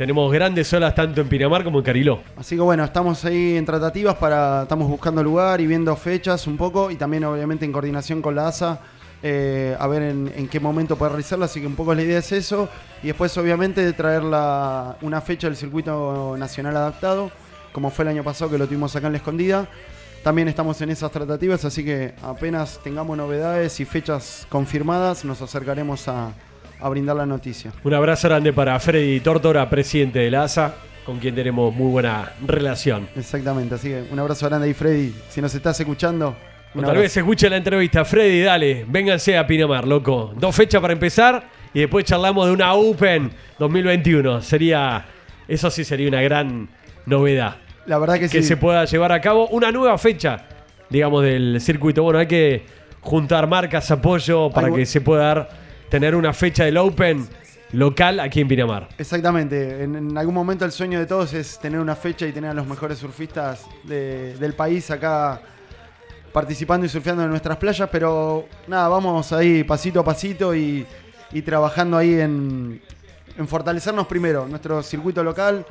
tenemos 0.01 0.33
grandes 0.33 0.73
olas 0.73 0.95
tanto 0.95 1.21
en 1.21 1.29
Pinamar 1.29 1.63
como 1.63 1.81
en 1.81 1.85
Cariló. 1.85 2.21
Así 2.39 2.55
que 2.57 2.63
bueno, 2.63 2.83
estamos 2.85 3.23
ahí 3.27 3.59
en 3.59 3.67
tratativas 3.67 4.17
para. 4.17 4.63
Estamos 4.63 4.89
buscando 4.89 5.23
lugar 5.23 5.61
y 5.61 5.67
viendo 5.67 5.95
fechas 5.95 6.47
un 6.47 6.57
poco. 6.57 6.91
Y 6.91 6.97
también, 6.97 7.23
obviamente, 7.25 7.67
en 7.67 7.73
coordinación 7.73 8.23
con 8.23 8.35
la 8.35 8.49
ASA. 8.49 8.81
eh, 9.23 9.77
a 9.79 9.87
ver 9.87 10.01
en, 10.01 10.49
qué 10.49 10.59
momento 10.59 10.97
poder 10.97 11.13
realizarla. 11.13 11.45
Así 11.45 11.61
que 11.61 11.67
un 11.67 11.75
poco 11.77 11.95
la 11.95 12.01
idea 12.01 12.19
es 12.21 12.33
eso. 12.33 12.67
Y 13.03 13.09
después, 13.09 13.37
obviamente, 13.37 13.85
de 13.85 13.93
traer 13.93 14.23
la- 14.23 14.97
una 15.03 15.21
fecha 15.21 15.49
del 15.49 15.57
circuito 15.57 16.35
nacional 16.39 16.75
adaptado. 16.79 17.31
Como 17.71 17.91
fue 17.91 18.05
el 18.05 18.09
año 18.09 18.25
pasado 18.25 18.51
que 18.51 18.57
lo 18.57 18.67
tuvimos 18.67 18.97
acá 18.97 19.09
en 19.09 19.13
la 19.13 19.19
escondida. 19.19 19.69
También 20.25 20.49
estamos 20.49 20.81
en 20.81 20.89
esas 20.89 21.11
tratativas. 21.13 21.63
Así 21.67 21.85
que 21.85 22.15
apenas 22.23 22.81
tengamos 22.83 23.19
novedades 23.19 23.79
y 23.81 23.85
fechas 23.85 24.47
confirmadas, 24.49 25.27
nos 25.27 25.43
acercaremos 25.43 26.09
a, 26.09 26.33
a 26.81 26.89
brindar 26.89 27.17
la 27.17 27.27
noticia. 27.27 27.73
Un 27.85 27.95
abrazo 27.95 28.29
grande 28.29 28.53
para 28.53 28.79
Freddy 28.81 29.21
Tortora, 29.21 29.69
presidente 29.69 30.19
de 30.21 30.31
la 30.31 30.45
ASA, 30.45 30.75
con 31.05 31.19
quien 31.19 31.35
tenemos 31.35 31.75
muy 31.75 31.91
buena 31.91 32.33
relación. 32.47 33.09
Exactamente. 33.17 33.75
Así 33.75 33.89
que 33.89 34.05
un 34.11 34.19
abrazo 34.19 34.47
grande 34.47 34.69
ahí, 34.69 34.75
Freddy. 34.75 35.15
Si 35.29 35.41
nos 35.41 35.55
estás 35.55 35.79
escuchando. 35.81 36.37
O 36.75 36.81
tal 36.83 36.97
vez 36.97 37.17
escuche 37.17 37.51
la 37.51 37.57
entrevista. 37.57 38.05
Freddy, 38.05 38.43
dale, 38.43 38.85
vénganse 38.87 39.37
a 39.37 39.47
Pinamar, 39.47 39.87
loco. 39.87 40.33
Dos 40.37 40.55
fechas 40.55 40.81
para 40.81 40.93
empezar 40.93 41.49
y 41.75 41.81
después 41.81 42.05
charlamos 42.05 42.47
de 42.47 42.53
una 42.53 42.75
Open 42.75 43.31
2021. 43.59 44.41
Sería, 44.43 45.05
eso 45.49 45.71
sí 45.71 45.85
sería 45.85 46.09
una 46.09 46.23
gran 46.23 46.69
novedad. 47.07 47.57
La 47.87 47.99
verdad 47.99 48.15
que, 48.15 48.29
que 48.29 48.43
sí. 48.43 48.45
se 48.45 48.57
pueda 48.57 48.85
llevar 48.85 49.11
a 49.11 49.21
cabo 49.21 49.49
una 49.49 49.73
nueva 49.73 49.99
fecha, 49.99 50.45
digamos, 50.89 51.25
del 51.25 51.61
circuito. 51.61 52.05
Bueno, 52.05 52.21
hay 52.21 52.29
que 52.29 52.65
juntar 53.01 53.47
marcas, 53.47 53.91
apoyo 53.91 54.51
para 54.51 54.71
que 54.73 54.87
se 54.87 55.01
pueda 55.01 55.25
dar, 55.25 55.49
tener 55.91 56.15
una 56.15 56.33
fecha 56.33 56.65
del 56.65 56.79
Open 56.79 57.27
local 57.73 58.19
aquí 58.21 58.41
en 58.41 58.49
Pinamar. 58.49 58.89
Exactamente. 58.99 59.83
En, 59.85 59.95
en 59.97 60.19
algún 60.19 60.35
momento 60.35 60.65
el 60.65 60.73
sueño 60.73 60.99
de 60.99 61.07
todos 61.07 61.35
es 61.35 61.59
tener 61.59 61.79
una 61.81 61.95
fecha 61.95 62.27
y 62.27 62.33
tener 62.33 62.51
a 62.51 62.55
los 62.55 62.67
mejores 62.67 62.99
surfistas 62.99 63.65
de- 63.85 64.35
del 64.39 64.55
país 64.55 64.91
acá 64.91 65.41
participando 66.33 66.87
y 66.87 66.89
surfeando 66.89 67.25
en 67.25 67.31
nuestras 67.31 67.57
playas, 67.57 67.89
pero 67.91 68.47
nada, 68.69 68.89
vamos 68.89 69.33
ahí 69.33 69.65
pasito 69.65 70.01
a 70.01 70.05
pasito 70.05 70.55
y, 70.55 70.87
y 71.33 71.43
trabajando 71.43 71.97
ahí 71.97 72.21
en, 72.21 72.81
en 73.37 73.49
fortalecernos 73.49 74.07
primero, 74.07 74.47
nuestro 74.47 74.81
circuito 74.83 75.25
local, 75.25 75.67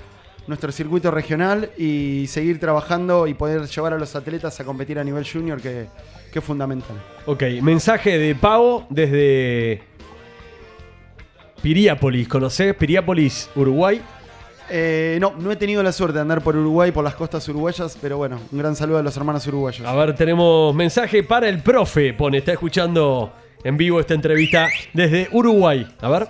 nuestro 0.47 0.71
circuito 0.73 1.11
regional 1.11 1.69
y 1.77 2.25
seguir 2.27 2.59
trabajando 2.59 3.25
y 3.27 3.35
poder 3.35 3.67
llevar 3.67 3.93
a 3.93 3.97
los 3.97 4.15
atletas 4.15 4.59
a 4.59 4.65
competir 4.65 4.99
a 4.99 5.03
nivel 5.03 5.25
junior, 5.25 5.61
que, 5.61 5.87
que 6.31 6.39
es 6.39 6.45
fundamental. 6.45 6.97
Ok, 7.25 7.43
mensaje 7.61 8.17
de 8.17 8.35
Pavo 8.35 8.85
desde 8.89 9.81
Piriápolis. 11.61 12.27
¿Conocés? 12.27 12.75
Piriápolis, 12.75 13.49
Uruguay. 13.55 14.01
Eh, 14.69 15.17
no, 15.19 15.33
no 15.39 15.51
he 15.51 15.55
tenido 15.55 15.81
la 15.81 15.91
suerte 15.91 16.15
de 16.15 16.21
andar 16.21 16.41
por 16.41 16.55
Uruguay, 16.55 16.91
por 16.91 17.03
las 17.03 17.15
costas 17.15 17.47
uruguayas, 17.49 17.97
pero 17.99 18.17
bueno, 18.17 18.39
un 18.51 18.59
gran 18.59 18.75
saludo 18.75 18.99
a 18.99 19.01
los 19.01 19.17
hermanos 19.17 19.47
uruguayos. 19.47 19.87
A 19.87 19.95
ver, 19.95 20.15
tenemos 20.15 20.75
mensaje 20.75 21.23
para 21.23 21.49
el 21.49 21.61
profe. 21.63 22.13
Pone, 22.13 22.37
está 22.37 22.51
escuchando 22.51 23.33
en 23.63 23.77
vivo 23.77 23.99
esta 23.99 24.13
entrevista 24.13 24.67
desde 24.93 25.27
Uruguay. 25.31 25.87
A 26.01 26.09
ver. 26.09 26.27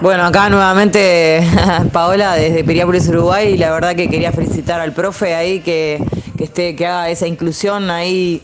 Bueno, 0.00 0.24
acá 0.24 0.48
nuevamente 0.48 1.40
Paola 1.92 2.34
desde 2.34 2.64
Piriápolis, 2.64 3.08
Uruguay, 3.08 3.54
y 3.54 3.58
la 3.58 3.72
verdad 3.72 3.94
que 3.94 4.08
quería 4.08 4.32
felicitar 4.32 4.80
al 4.80 4.92
profe 4.92 5.34
ahí 5.34 5.60
que, 5.60 6.02
que, 6.36 6.44
esté, 6.44 6.74
que 6.74 6.86
haga 6.86 7.10
esa 7.10 7.26
inclusión 7.26 7.90
ahí 7.90 8.42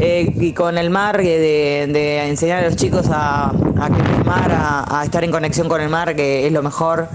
eh, 0.00 0.32
y 0.34 0.52
con 0.52 0.78
el 0.78 0.90
mar, 0.90 1.20
eh, 1.20 1.86
de, 1.88 2.28
enseñar 2.28 2.64
a 2.64 2.66
los 2.66 2.76
chicos 2.76 3.08
a, 3.10 3.50
a 3.50 4.88
a, 5.00 5.04
estar 5.04 5.24
en 5.24 5.30
conexión 5.30 5.68
con 5.68 5.80
el 5.80 5.88
mar, 5.88 6.14
que 6.14 6.46
es 6.46 6.52
lo 6.52 6.62
mejor. 6.62 7.08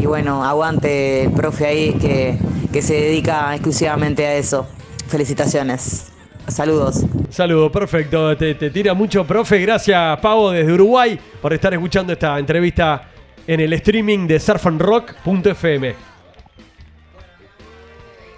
Y 0.00 0.06
bueno, 0.06 0.44
aguante 0.44 1.24
el 1.24 1.32
profe 1.32 1.66
ahí 1.66 1.92
que, 1.94 2.38
que 2.72 2.82
se 2.82 2.94
dedica 2.94 3.54
exclusivamente 3.54 4.26
a 4.26 4.34
eso. 4.34 4.66
Felicitaciones. 5.08 6.12
Saludos. 6.48 7.04
Saludo, 7.30 7.70
perfecto. 7.70 8.36
Te, 8.36 8.54
te 8.54 8.70
tira 8.70 8.94
mucho, 8.94 9.24
profe. 9.26 9.60
Gracias, 9.60 10.18
Pavo, 10.20 10.50
desde 10.50 10.72
Uruguay, 10.72 11.18
por 11.42 11.52
estar 11.52 11.72
escuchando 11.74 12.12
esta 12.12 12.38
entrevista 12.38 13.08
en 13.46 13.60
el 13.60 13.72
streaming 13.74 14.26
de 14.26 14.40
surfandrock.fm. 14.40 15.94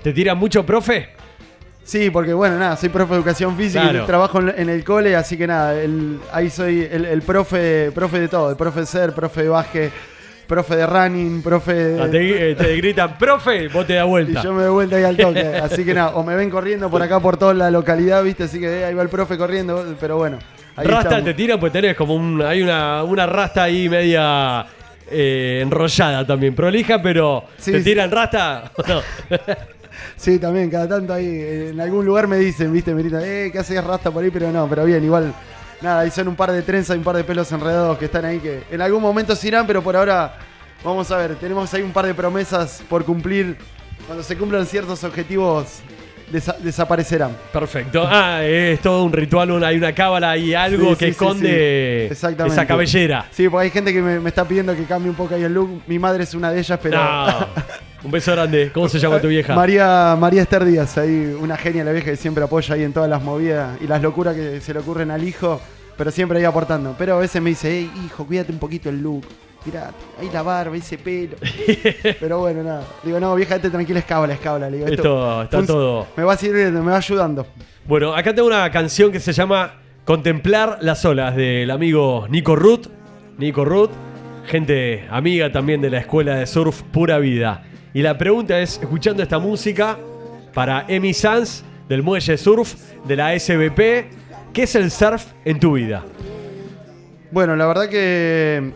¿Te 0.02 0.12
tira 0.12 0.34
mucho, 0.34 0.64
profe? 0.64 1.19
Sí, 1.90 2.08
porque 2.08 2.32
bueno, 2.32 2.56
nada, 2.56 2.76
soy 2.76 2.88
profe 2.88 3.14
de 3.14 3.18
educación 3.18 3.56
física 3.56 3.82
Claro. 3.82 4.04
y 4.04 4.06
trabajo 4.06 4.38
en, 4.38 4.54
en 4.56 4.68
el 4.68 4.84
cole, 4.84 5.16
así 5.16 5.36
que 5.36 5.44
nada, 5.48 5.74
el- 5.74 6.20
ahí 6.32 6.48
soy 6.48 6.86
el, 6.88 7.04
el 7.04 7.20
profe, 7.22 7.90
profe 7.92 8.20
de 8.20 8.28
todo, 8.28 8.48
el 8.50 8.56
profe 8.56 8.80
de 8.80 8.86
ser, 8.86 9.12
profe 9.12 9.42
de 9.42 9.48
básquet, 9.48 9.92
profe 10.46 10.76
de 10.76 10.86
running, 10.86 11.42
profe 11.42 11.74
de... 11.74 12.00
Ah, 12.02 12.08
Te, 12.08 12.50
eh, 12.50 12.54
te 12.54 12.76
gritan, 12.76 13.18
profe, 13.18 13.66
vos 13.66 13.84
te 13.88 13.94
das 13.94 14.06
Y 14.06 14.08
vuelta. 14.08 14.40
yo 14.40 14.52
me 14.52 14.62
doy 14.62 14.72
vuelta 14.72 14.96
ahí 14.96 15.02
al 15.04 15.16
toque. 15.16 15.40
Así 15.64 15.84
que 15.84 15.92
nada, 15.94 16.10
o 16.10 16.22
me 16.22 16.36
ven 16.36 16.48
corriendo 16.48 16.88
por 16.88 17.02
acá 17.02 17.18
por 17.18 17.36
toda 17.36 17.54
la 17.54 17.70
localidad, 17.72 18.22
¿viste? 18.22 18.44
Así 18.44 18.60
que 18.60 18.82
eh, 18.82 18.84
ahí 18.84 18.94
va 18.94 19.02
el 19.02 19.08
profe 19.08 19.36
corriendo, 19.36 19.96
pero 19.98 20.16
bueno. 20.16 20.38
Ahí 20.76 20.86
rasta 20.86 21.08
estamos. 21.08 21.24
te 21.24 21.34
tira, 21.34 21.58
pues 21.58 21.72
tenés 21.72 21.96
como 21.96 22.14
un. 22.14 22.40
Hay 22.42 22.62
una, 22.62 23.02
una 23.02 23.26
rasta 23.26 23.64
ahí 23.64 23.88
media 23.88 24.64
eh, 25.10 25.58
enrollada 25.62 26.24
también, 26.24 26.54
prolija, 26.54 27.02
pero 27.02 27.46
Sí, 27.58 27.72
¿te 27.72 27.78
sí. 27.78 27.84
tiran 27.84 28.10
rasta? 28.12 28.70
¿O 28.76 28.82
no? 28.86 29.00
Sí, 30.16 30.38
también, 30.38 30.70
cada 30.70 30.88
tanto 30.88 31.12
ahí, 31.12 31.70
en 31.70 31.80
algún 31.80 32.04
lugar 32.04 32.26
me 32.26 32.36
dicen, 32.36 32.72
¿viste? 32.72 32.94
Me 32.94 33.02
gritan, 33.02 33.22
eh, 33.24 33.50
¿qué 33.52 33.58
haces 33.58 33.82
rasta 33.82 34.10
por 34.10 34.22
ahí? 34.22 34.30
Pero 34.30 34.50
no, 34.52 34.68
pero 34.68 34.84
bien, 34.84 35.02
igual. 35.04 35.34
Nada, 35.80 36.00
ahí 36.00 36.10
son 36.10 36.28
un 36.28 36.36
par 36.36 36.52
de 36.52 36.62
trenzas 36.62 36.94
y 36.94 36.98
un 36.98 37.04
par 37.04 37.16
de 37.16 37.24
pelos 37.24 37.50
enredados 37.52 37.96
que 37.96 38.04
están 38.04 38.24
ahí 38.26 38.38
que 38.38 38.64
en 38.70 38.82
algún 38.82 39.00
momento 39.00 39.34
se 39.34 39.48
irán, 39.48 39.66
pero 39.66 39.82
por 39.82 39.96
ahora, 39.96 40.36
vamos 40.84 41.10
a 41.10 41.16
ver, 41.16 41.36
tenemos 41.36 41.72
ahí 41.72 41.82
un 41.82 41.92
par 41.92 42.06
de 42.06 42.14
promesas 42.14 42.82
por 42.88 43.04
cumplir. 43.04 43.56
Cuando 44.06 44.22
se 44.22 44.36
cumplan 44.36 44.66
ciertos 44.66 45.04
objetivos, 45.04 45.80
desa- 46.32 46.56
desaparecerán. 46.58 47.36
Perfecto. 47.52 48.04
Ah, 48.08 48.42
es 48.44 48.80
todo 48.80 49.04
un 49.04 49.12
ritual, 49.12 49.50
una- 49.50 49.68
hay 49.68 49.76
una 49.76 49.92
cábala 49.94 50.36
y 50.36 50.54
algo 50.54 50.90
Sí, 50.90 50.96
que 50.96 51.04
sí, 51.06 51.10
esconde 51.12 52.06
sí. 52.08 52.26
Esa 52.46 52.66
cabellera. 52.66 53.26
Sí, 53.30 53.48
porque 53.48 53.64
hay 53.64 53.70
gente 53.70 53.92
que 53.92 54.00
me, 54.02 54.20
me 54.20 54.28
está 54.28 54.44
pidiendo 54.46 54.74
que 54.74 54.84
cambie 54.84 55.10
un 55.10 55.16
poco 55.16 55.34
ahí 55.34 55.42
el 55.42 55.52
look. 55.54 55.82
Mi 55.86 55.98
madre 55.98 56.24
es 56.24 56.34
una 56.34 56.50
de 56.50 56.58
ellas, 56.60 56.78
pero. 56.82 56.96
No. 57.02 57.46
Un 58.02 58.10
beso 58.10 58.32
grande. 58.32 58.70
¿Cómo 58.72 58.88
se 58.88 58.98
llama 58.98 59.20
tu 59.20 59.28
vieja? 59.28 59.54
María, 59.54 60.16
María 60.18 60.40
Esther 60.40 60.64
Díaz, 60.64 60.96
ahí 60.96 61.36
una 61.38 61.58
genia 61.58 61.84
la 61.84 61.92
vieja 61.92 62.06
que 62.10 62.16
siempre 62.16 62.42
apoya 62.42 62.74
ahí 62.74 62.82
en 62.82 62.94
todas 62.94 63.10
las 63.10 63.22
movidas 63.22 63.76
y 63.78 63.86
las 63.86 64.00
locuras 64.00 64.34
que 64.34 64.58
se 64.62 64.72
le 64.72 64.78
ocurren 64.80 65.10
al 65.10 65.22
hijo, 65.22 65.60
pero 65.98 66.10
siempre 66.10 66.38
ahí 66.38 66.46
aportando. 66.46 66.94
Pero 66.96 67.16
a 67.16 67.18
veces 67.18 67.42
me 67.42 67.50
dice, 67.50 67.68
hey 67.70 67.90
hijo, 68.06 68.24
cuídate 68.26 68.52
un 68.52 68.58
poquito 68.58 68.88
el 68.88 69.02
look. 69.02 69.26
Mirá, 69.64 69.90
ahí 70.18 70.30
la 70.32 70.42
barba, 70.42 70.74
ese 70.76 70.96
pelo. 70.96 71.36
pero 72.20 72.38
bueno, 72.40 72.62
nada. 72.62 72.84
Digo, 73.02 73.20
no, 73.20 73.34
vieja, 73.34 73.56
este 73.56 73.68
tranquila, 73.70 73.98
es 73.98 74.04
cábala, 74.06 74.32
es 74.34 74.40
cábala. 74.40 74.70
Le 74.70 74.78
digo, 74.78 74.88
Esto 74.88 75.42
está 75.42 75.62
todo- 75.66 76.06
Me 76.16 76.24
va 76.24 76.36
sirviendo, 76.36 76.82
me 76.82 76.90
va 76.92 76.96
ayudando. 76.96 77.46
Bueno, 77.86 78.14
acá 78.14 78.34
tengo 78.34 78.48
una 78.48 78.70
canción 78.70 79.12
que 79.12 79.20
se 79.20 79.32
llama 79.32 79.74
Contemplar 80.04 80.78
las 80.80 81.04
olas 81.04 81.36
del 81.36 81.70
amigo 81.70 82.26
Nico 82.30 82.56
Ruth. 82.56 82.86
Nico 83.36 83.64
Ruth, 83.64 83.90
gente 84.46 85.06
amiga 85.10 85.52
también 85.52 85.80
de 85.80 85.90
la 85.90 85.98
escuela 85.98 86.36
de 86.36 86.46
surf 86.46 86.82
Pura 86.84 87.18
Vida. 87.18 87.62
Y 87.92 88.02
la 88.02 88.16
pregunta 88.16 88.58
es, 88.60 88.78
escuchando 88.80 89.22
esta 89.22 89.38
música 89.38 89.98
para 90.54 90.84
Emi 90.88 91.12
Sanz 91.12 91.64
del 91.88 92.02
Muelle 92.02 92.36
Surf 92.38 92.74
de 93.04 93.16
la 93.16 93.38
SBP, 93.38 93.78
¿qué 94.52 94.62
es 94.62 94.74
el 94.74 94.90
surf 94.90 95.26
en 95.44 95.58
tu 95.60 95.72
vida? 95.74 96.04
Bueno, 97.30 97.56
la 97.56 97.66
verdad 97.66 97.88
que. 97.88 98.72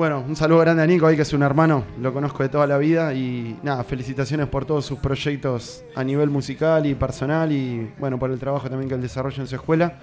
Bueno, 0.00 0.24
un 0.26 0.34
saludo 0.34 0.60
grande 0.60 0.82
a 0.82 0.86
Nico 0.86 1.06
ahí, 1.06 1.14
que 1.14 1.20
es 1.20 1.32
un 1.34 1.42
hermano, 1.42 1.84
lo 2.00 2.14
conozco 2.14 2.42
de 2.42 2.48
toda 2.48 2.66
la 2.66 2.78
vida. 2.78 3.12
Y 3.12 3.58
nada, 3.62 3.84
felicitaciones 3.84 4.48
por 4.48 4.64
todos 4.64 4.86
sus 4.86 4.98
proyectos 4.98 5.84
a 5.94 6.02
nivel 6.02 6.30
musical 6.30 6.86
y 6.86 6.94
personal. 6.94 7.52
Y 7.52 7.92
bueno, 7.98 8.18
por 8.18 8.30
el 8.30 8.38
trabajo 8.38 8.70
también 8.70 8.88
que 8.88 8.94
él 8.94 9.02
desarrolla 9.02 9.42
en 9.42 9.46
su 9.46 9.56
escuela. 9.56 9.98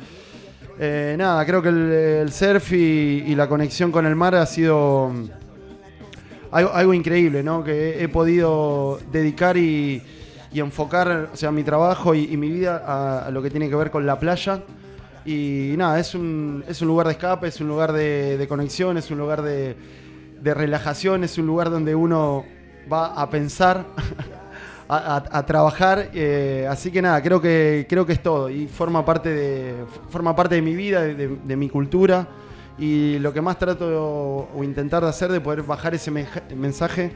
Eh, 0.77 1.15
nada, 1.17 1.43
creo 1.47 1.63
que 1.63 1.69
el, 1.69 2.31
surf 2.31 2.73
y, 2.73 3.33
la 3.33 3.49
conexión 3.49 3.91
con 3.91 4.05
el 4.05 4.15
mar 4.15 4.35
ha 4.35 4.45
sido 4.45 5.09
mm, 5.09 5.29
algo, 6.51 6.93
increíble, 6.93 7.41
¿no? 7.41 7.63
Que 7.63 8.03
he, 8.03 8.07
podido 8.07 8.99
dedicar 9.11 9.57
y, 9.57 10.03
enfocar 10.53 11.31
o 11.33 11.35
sea, 11.35 11.49
mi 11.51 11.63
trabajo 11.63 12.13
y, 12.13 12.37
mi 12.37 12.51
vida 12.51 13.25
a 13.25 13.31
lo 13.31 13.41
que 13.41 13.49
tiene 13.49 13.67
que 13.67 13.75
ver 13.75 13.89
con 13.89 14.05
la 14.05 14.19
playa. 14.19 14.61
Y 15.27 15.75
nada, 15.77 15.99
es 15.99 16.15
un, 16.15 16.63
es 16.69 16.81
un 16.81 16.87
lugar 16.87 17.07
de 17.07 17.11
escape, 17.11 17.47
es 17.47 17.59
un 17.59 17.67
lugar 17.67 17.91
de, 17.91 18.37
de 18.37 18.47
conexión, 18.47 18.97
es 18.97 19.11
un 19.11 19.17
lugar 19.17 19.41
de, 19.41 19.75
de 20.41 20.53
relajación, 20.53 21.25
es 21.25 21.37
un 21.37 21.45
lugar 21.45 21.69
donde 21.69 21.93
uno 21.95 22.45
va 22.89 23.07
a 23.07 23.29
pensar, 23.29 23.85
a, 24.87 25.23
a- 25.29 25.45
trabajar. 25.45 26.11
eh, 26.13 26.65
así 26.69 26.91
que 26.91 27.01
nada, 27.01 27.21
creo 27.21 27.41
que, 27.41 27.85
creo 27.89 28.05
que 28.05 28.13
es 28.13 28.23
todo. 28.23 28.49
Y 28.49 28.67
forma 28.67 29.03
parte 29.03 29.27
de, 29.27 29.73
forma 30.09 30.33
parte 30.33 30.55
de 30.55 30.61
mi 30.61 30.75
vida, 30.77 31.01
de, 31.01 31.55
mi 31.57 31.67
cultura. 31.67 32.25
Y 32.79 33.19
lo 33.19 33.33
que 33.33 33.41
más 33.41 33.59
trato 33.59 33.85
o, 34.01 34.49
o 34.57 34.63
intentar 34.63 35.03
de 35.03 35.09
hacer, 35.09 35.29
de 35.29 35.41
poder 35.41 35.63
bajar 35.63 35.93
ese 35.93 36.09
mensaje 36.55 37.11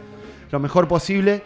lo 0.52 0.60
mejor 0.60 0.86
posible. 0.90 1.44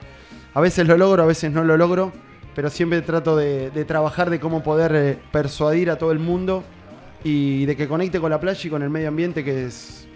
A 0.56 0.62
veces 0.62 0.88
lo 0.88 0.98
logro, 0.98 1.22
a 1.22 1.26
veces 1.28 1.52
no 1.52 1.64
lo 1.64 1.78
logro, 1.78 2.12
pero 2.56 2.70
siempre 2.70 3.02
trato 3.02 3.36
de, 3.36 3.70
trabajar 3.86 4.30
de 4.30 4.40
cómo 4.40 4.64
poder 4.64 4.96
eh, 4.96 5.20
persuadir 5.32 5.92
a 5.92 5.98
todo 5.98 6.14
el 6.14 6.20
mundo 6.20 6.64
y 7.24 7.66
de 7.66 7.76
que 7.76 7.88
conecte 7.88 8.20
con 8.20 8.32
la 8.32 8.40
playa 8.40 8.60
y 8.64 8.70
con 8.70 8.82
el 8.82 8.90
medio 8.90 9.10
ambiente, 9.10 9.44
que 9.44 9.66
es, 9.66 10.08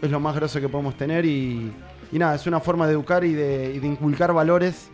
es 0.00 0.10
lo 0.10 0.20
más 0.20 0.36
grosso 0.36 0.60
que 0.60 0.68
podemos 0.68 0.96
tener. 0.96 1.24
Y, 1.26 1.72
nada, 2.12 2.36
es 2.36 2.46
una 2.46 2.60
forma 2.60 2.86
de 2.86 2.92
educar 2.92 3.24
y 3.24 3.32
de, 3.32 3.74
inculcar 3.82 4.32
valores 4.32 4.88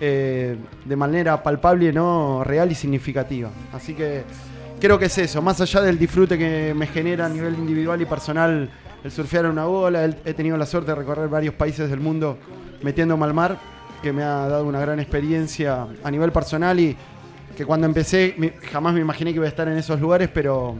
eh, 0.00 0.56
de 0.84 0.96
manera 0.96 1.42
palpable, 1.42 1.92
¿no? 1.92 2.44
real 2.44 2.70
y 2.70 2.76
significativa. 2.76 3.50
Así 3.72 3.94
que 3.94 4.22
creo 4.80 4.98
que 4.98 5.06
es 5.06 5.18
eso, 5.18 5.42
más 5.42 5.60
allá 5.60 5.80
del 5.80 5.98
disfrute 5.98 6.38
que 6.38 6.74
me 6.76 6.86
genera 6.86 7.26
a 7.26 7.28
nivel 7.28 7.54
individual 7.54 8.00
y 8.00 8.06
personal 8.06 8.70
el 9.02 9.10
surfear 9.10 9.46
en 9.46 9.52
una 9.52 9.66
ola, 9.66 10.04
he 10.04 10.34
tenido 10.34 10.56
la 10.56 10.66
suerte 10.66 10.90
de 10.90 10.96
recorrer 10.96 11.28
varios 11.28 11.54
países 11.54 11.90
del 11.90 12.00
mundo 12.00 12.38
metiéndome 12.82 13.24
al 13.24 13.34
mar, 13.34 13.58
que 14.06 14.12
me 14.12 14.22
ha 14.22 14.46
dado 14.46 14.64
una 14.66 14.78
gran 14.78 15.00
experiencia 15.00 15.88
a 16.04 16.10
nivel 16.12 16.30
personal 16.30 16.78
y 16.78 16.96
que 17.56 17.66
cuando 17.66 17.88
empecé 17.88 18.36
jamás 18.70 18.94
me 18.94 19.00
imaginé 19.00 19.32
que 19.32 19.38
iba 19.38 19.46
a 19.46 19.48
estar 19.48 19.66
en 19.66 19.76
esos 19.76 20.00
lugares, 20.00 20.30
pero 20.32 20.76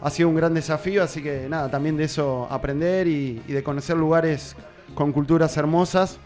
ha 0.00 0.08
sido 0.08 0.28
un 0.28 0.36
gran 0.36 0.54
desafío, 0.54 1.02
así 1.02 1.20
que 1.20 1.48
nada, 1.48 1.68
también 1.68 1.96
de 1.96 2.04
eso 2.04 2.46
aprender 2.48 3.08
y, 3.08 3.42
y 3.48 3.52
de 3.52 3.64
conocer 3.64 3.96
lugares 3.96 4.54
con 4.94 5.10
culturas 5.10 5.56
hermosas, 5.56 6.20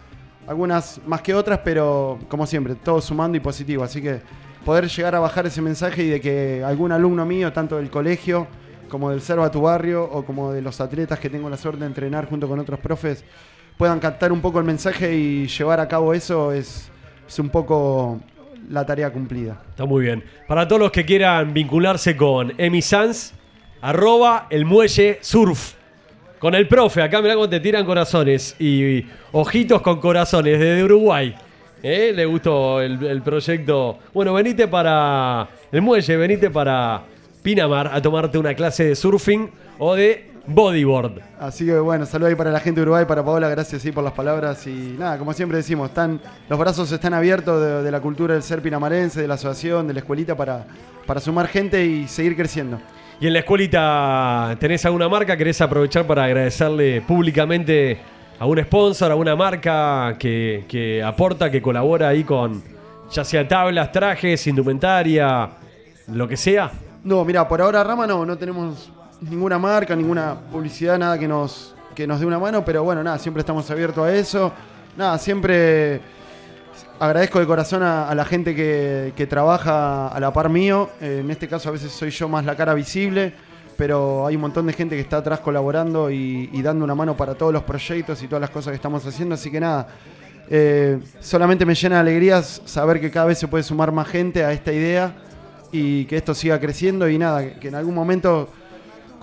algunas 0.46 1.00
más 1.06 1.22
que 1.22 1.34
otras, 1.34 1.60
pero 1.64 2.18
como 2.28 2.46
siempre, 2.46 2.74
todo 2.74 3.00
sumando 3.00 3.38
y 3.38 3.40
positivo, 3.40 3.82
así 3.82 4.02
que 4.02 4.20
poder 4.66 4.86
llegar 4.88 5.14
a 5.14 5.20
bajar 5.20 5.46
ese 5.46 5.62
mensaje 5.62 6.02
y 6.02 6.10
de 6.10 6.20
que 6.20 6.62
algún 6.62 6.92
alumno 6.92 7.24
mío, 7.24 7.54
tanto 7.54 7.78
del 7.78 7.88
colegio 7.88 8.48
como 8.90 9.08
del 9.08 9.22
Serva 9.22 9.50
Tu 9.50 9.62
Barrio 9.62 10.04
o 10.04 10.26
como 10.26 10.52
de 10.52 10.60
los 10.60 10.78
atletas 10.82 11.18
que 11.18 11.30
tengo 11.30 11.48
la 11.48 11.56
suerte 11.56 11.80
de 11.80 11.86
entrenar 11.86 12.28
junto 12.28 12.46
con 12.46 12.58
otros 12.58 12.80
profes, 12.80 13.24
puedan 13.76 14.00
captar 14.00 14.32
un 14.32 14.40
poco 14.40 14.58
el 14.58 14.64
mensaje 14.64 15.14
y 15.14 15.46
llevar 15.46 15.80
a 15.80 15.88
cabo 15.88 16.14
eso 16.14 16.52
es, 16.52 16.90
es 17.26 17.38
un 17.38 17.48
poco 17.48 18.20
la 18.70 18.84
tarea 18.86 19.10
cumplida. 19.10 19.60
Está 19.70 19.84
muy 19.84 20.04
bien. 20.04 20.24
Para 20.46 20.66
todos 20.66 20.80
los 20.80 20.90
que 20.92 21.04
quieran 21.04 21.52
vincularse 21.52 22.16
con 22.16 22.52
Emi 22.58 22.82
Sanz, 22.82 23.32
arroba 23.80 24.46
el 24.50 24.64
muelle 24.64 25.18
surf. 25.20 25.74
con 26.38 26.54
el 26.54 26.68
profe. 26.68 27.00
Acá 27.02 27.22
mirá 27.22 27.34
cómo 27.34 27.48
te 27.48 27.60
tiran 27.60 27.84
corazones 27.86 28.54
y 28.58 29.06
ojitos 29.32 29.80
con 29.80 30.00
corazones 30.00 30.58
desde 30.58 30.84
Uruguay. 30.84 31.34
¿Eh? 31.82 32.12
Le 32.14 32.24
gustó 32.26 32.80
el, 32.80 33.02
el 33.04 33.22
proyecto. 33.22 33.98
Bueno, 34.12 34.32
venite 34.34 34.68
para 34.68 35.48
el 35.72 35.82
muelle, 35.82 36.16
venite 36.16 36.50
para 36.50 37.02
Pinamar 37.44 37.90
a 37.92 38.00
tomarte 38.00 38.38
una 38.38 38.54
clase 38.54 38.84
de 38.84 38.96
surfing 38.96 39.50
o 39.78 39.94
de 39.94 40.30
bodyboard. 40.46 41.20
Así 41.38 41.66
que 41.66 41.78
bueno, 41.78 42.06
saludos 42.06 42.30
ahí 42.30 42.36
para 42.36 42.50
la 42.50 42.60
gente 42.60 42.80
de 42.80 42.82
Uruguay, 42.82 43.04
para 43.06 43.24
Paola, 43.24 43.48
gracias 43.48 43.82
sí, 43.82 43.92
por 43.92 44.04
las 44.04 44.12
palabras. 44.12 44.66
Y 44.66 44.96
nada, 44.98 45.18
como 45.18 45.32
siempre 45.32 45.58
decimos, 45.58 45.88
están, 45.88 46.20
los 46.48 46.58
brazos 46.58 46.90
están 46.92 47.14
abiertos 47.14 47.60
de, 47.60 47.82
de 47.82 47.90
la 47.90 48.00
cultura 48.00 48.34
del 48.34 48.42
ser 48.42 48.62
pinamarense, 48.62 49.20
de 49.20 49.28
la 49.28 49.34
asociación, 49.34 49.86
de 49.86 49.94
la 49.94 50.00
escuelita, 50.00 50.36
para, 50.36 50.66
para 51.06 51.20
sumar 51.20 51.48
gente 51.48 51.84
y 51.84 52.08
seguir 52.08 52.36
creciendo. 52.36 52.78
Y 53.20 53.26
en 53.26 53.32
la 53.32 53.38
escuelita, 53.40 54.56
¿tenés 54.58 54.84
alguna 54.84 55.08
marca? 55.08 55.36
¿Querés 55.36 55.60
aprovechar 55.60 56.06
para 56.06 56.24
agradecerle 56.24 57.00
públicamente 57.02 57.98
a 58.38 58.46
un 58.46 58.60
sponsor, 58.62 59.12
a 59.12 59.14
una 59.14 59.36
marca 59.36 60.16
que, 60.18 60.64
que 60.68 61.02
aporta, 61.02 61.50
que 61.50 61.62
colabora 61.62 62.08
ahí 62.08 62.24
con 62.24 62.62
ya 63.12 63.24
sea 63.24 63.46
tablas, 63.46 63.92
trajes, 63.92 64.46
indumentaria, 64.46 65.48
lo 66.08 66.26
que 66.26 66.36
sea? 66.36 66.72
No, 67.04 67.24
mira, 67.24 67.46
por 67.46 67.60
ahora 67.60 67.84
Rama 67.84 68.06
no, 68.06 68.26
no 68.26 68.36
tenemos 68.36 68.90
ninguna 69.20 69.58
marca, 69.58 69.94
ninguna 69.96 70.34
publicidad, 70.34 70.98
nada 70.98 71.18
que 71.18 71.28
nos, 71.28 71.74
que 71.94 72.06
nos 72.06 72.20
dé 72.20 72.26
una 72.26 72.38
mano, 72.38 72.64
pero 72.64 72.82
bueno, 72.84 73.02
nada, 73.02 73.18
siempre 73.18 73.40
estamos 73.40 73.70
abiertos 73.70 74.06
a 74.06 74.14
eso. 74.14 74.52
Nada, 74.96 75.18
siempre 75.18 76.00
agradezco 76.98 77.40
de 77.40 77.46
corazón 77.46 77.82
a, 77.82 78.14
la 78.14 78.24
gente 78.24 78.54
que, 78.54 79.12
que 79.16 79.26
trabaja 79.26 80.08
a 80.08 80.20
la 80.20 80.32
par 80.32 80.48
mío. 80.48 80.90
Eh, 81.00 81.20
en 81.24 81.30
este 81.30 81.48
caso 81.48 81.68
a 81.68 81.72
veces 81.72 81.92
soy 81.92 82.10
yo 82.10 82.28
más 82.28 82.44
la 82.44 82.56
cara 82.56 82.74
visible, 82.74 83.34
pero 83.76 84.26
hay 84.26 84.36
un 84.36 84.42
montón 84.42 84.66
de 84.66 84.72
gente 84.72 84.94
que 84.94 85.02
está 85.02 85.18
atrás 85.18 85.40
colaborando 85.40 86.10
y, 86.10 86.62
dando 86.62 86.84
una 86.84 86.94
mano 86.94 87.16
para 87.16 87.34
todos 87.34 87.52
los 87.52 87.62
proyectos 87.62 88.22
y 88.22 88.28
todas 88.28 88.40
las 88.40 88.50
cosas 88.50 88.70
que 88.70 88.76
estamos 88.76 89.04
haciendo. 89.06 89.34
Así 89.34 89.50
que 89.50 89.60
nada, 89.60 89.88
eh, 90.48 90.98
solamente 91.20 91.66
me 91.66 91.74
llena 91.74 91.96
de 91.96 92.00
alegrías 92.02 92.62
saber 92.64 93.00
que 93.00 93.10
cada 93.10 93.26
vez 93.26 93.38
se 93.38 93.48
puede 93.48 93.64
sumar 93.64 93.92
más 93.92 94.08
gente 94.08 94.44
a 94.44 94.52
esta 94.52 94.72
idea 94.72 95.14
y 95.72 96.04
que 96.04 96.16
esto 96.16 96.34
siga 96.34 96.60
creciendo 96.60 97.08
y 97.08 97.18
nada, 97.18 97.58
que 97.58 97.68
en 97.68 97.74
algún 97.74 97.94
momento 97.94 98.48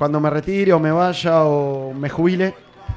cuando 0.01 0.19
me 0.19 0.31
retire 0.31 0.73
o 0.73 0.79
me 0.79 0.91
vaya 0.91 1.43
o 1.43 1.93
me 1.93 2.09
jubile. 2.09 2.55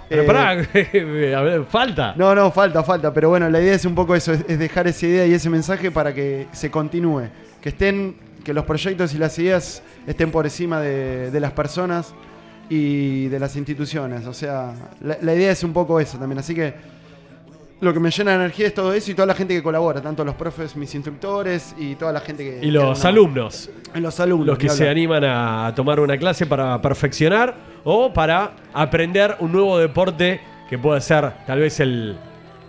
Pero 0.09 0.23
eh, 0.23 0.25
pará, 0.25 0.51
a 1.39 1.43
ver, 1.43 1.67
falta. 1.67 2.15
no, 2.17 2.35
no, 2.35 2.51
falta, 2.51 2.83
falta. 2.83 3.13
Pero 3.13 3.29
bueno, 3.29 3.51
la 3.51 3.61
idea 3.61 3.75
es 3.75 3.85
un 3.85 3.95
poco 3.95 4.15
eso, 4.15 4.33
es, 4.33 4.43
es 4.49 4.59
dejar 4.59 4.87
esa 4.87 5.05
idea 5.05 5.27
y 5.27 5.35
ese 5.35 5.51
mensaje 5.51 5.91
para 5.91 6.15
que 6.15 6.47
se 6.53 6.71
continúe. 6.71 7.25
Que 7.61 7.69
estén, 7.69 8.17
que 8.43 8.55
los 8.55 8.65
proyectos 8.65 9.13
y 9.13 9.19
las 9.19 9.39
ideas 9.39 9.83
estén 10.07 10.31
por 10.31 10.47
encima 10.47 10.81
de, 10.81 11.31
de 11.31 11.41
las 11.41 11.53
personas 11.53 12.15
y 12.71 13.29
de 13.29 13.39
las 13.39 13.55
instituciones. 13.55 14.25
O 14.25 14.33
sea, 14.33 14.73
la, 15.03 15.19
la 15.21 15.35
idea 15.35 15.53
es 15.53 15.63
un 15.63 15.75
poco 15.75 16.01
eso 16.01 16.17
también. 16.17 16.39
Así 16.39 16.55
que 16.55 16.73
lo 17.85 17.93
que 17.93 18.01
me 18.01 18.11
llena 18.11 18.33
de 18.33 18.37
energía 18.39 18.67
es 18.67 18.75
todo 18.75 18.93
eso 18.93 19.11
y 19.11 19.15
toda 19.15 19.27
la 19.27 19.35
gente 19.35 19.55
que 19.55 19.63
colabora, 19.63 20.01
tanto 20.01 20.25
los 20.25 20.35
profes, 20.35 20.75
mis 20.75 20.93
instructores 20.95 21.75
y 21.79 21.95
toda 21.95 22.13
la 22.13 22.21
gente 22.21 22.43
que... 22.43 22.67
Y 22.67 22.71
los 22.71 23.01
que- 23.01 23.07
alumnos, 23.09 23.71
y 23.95 24.01
los 24.01 24.19
alumnos. 24.19 24.47
los 24.49 24.59
que 24.59 24.69
se 24.69 24.89
animan 24.89 25.23
a 25.25 25.73
tomar 25.77 26.01
una 26.01 26.17
clase 26.19 26.47
para 26.47 26.81
perfeccionar 26.83 27.55
o 27.85 28.13
para 28.13 28.53
aprender 28.73 29.37
un 29.41 29.53
nuevo 29.53 29.79
deporte 29.79 30.41
que 30.69 30.79
puede 30.79 31.01
ser 31.01 31.33
tal 31.47 31.61
vez 31.61 31.79
el 31.81 32.17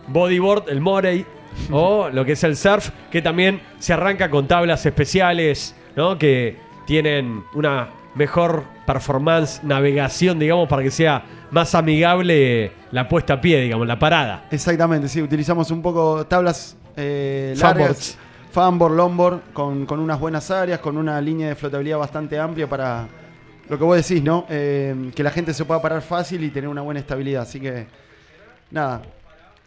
bodyboard, 0.07 0.70
el 0.70 0.82
morey 0.82 1.26
o 1.72 2.09
lo 2.13 2.26
que 2.26 2.34
es 2.34 2.43
el 2.43 2.55
surf, 2.57 2.89
que 3.11 3.22
también 3.22 3.61
se 3.80 3.93
arranca 3.93 4.30
con 4.30 4.47
tablas 4.47 4.86
especiales, 4.86 5.76
¿no? 5.95 6.18
Que 6.18 6.57
tienen 6.86 7.43
una 7.53 7.88
mejor 8.16 8.63
performance, 8.86 9.61
navegación, 9.63 10.39
digamos, 10.39 10.68
para 10.68 10.82
que 10.82 10.91
sea 10.91 11.24
más 11.51 11.76
amigable 11.76 12.72
la 12.91 13.07
puesta 13.07 13.36
a 13.36 13.41
pie, 13.41 13.61
digamos, 13.61 13.86
la 13.86 13.99
parada. 13.99 14.45
Exactamente, 14.51 15.07
sí, 15.07 15.22
utilizamos 15.22 15.70
un 15.72 15.82
poco 15.82 16.26
tablas 16.26 16.78
eh, 16.95 17.53
largas, 17.57 18.18
fanboard, 18.51 18.95
longboard, 18.95 19.39
con, 19.53 19.86
con 19.86 19.99
unas 19.99 20.20
buenas 20.20 20.49
áreas, 20.49 20.80
con 20.80 20.97
una 20.97 21.20
línea 21.22 21.49
de 21.49 21.55
flotabilidad 21.55 21.97
bastante 21.97 22.39
amplia 22.39 22.68
para 22.68 23.07
lo 23.68 23.78
que 23.78 23.84
vos 23.84 23.97
decís, 23.97 24.24
¿no? 24.24 24.45
Eh, 24.49 25.11
que 25.16 25.24
la 25.24 25.32
gente 25.32 25.53
se 25.53 25.66
pueda 25.66 25.82
parar 25.82 26.01
fácil 26.01 26.43
y 26.43 26.49
tener 26.49 26.70
una 26.70 26.82
buena 26.82 26.99
estabilidad. 26.99 27.43
Así 27.43 27.59
que, 27.59 27.88
nada, 28.72 29.01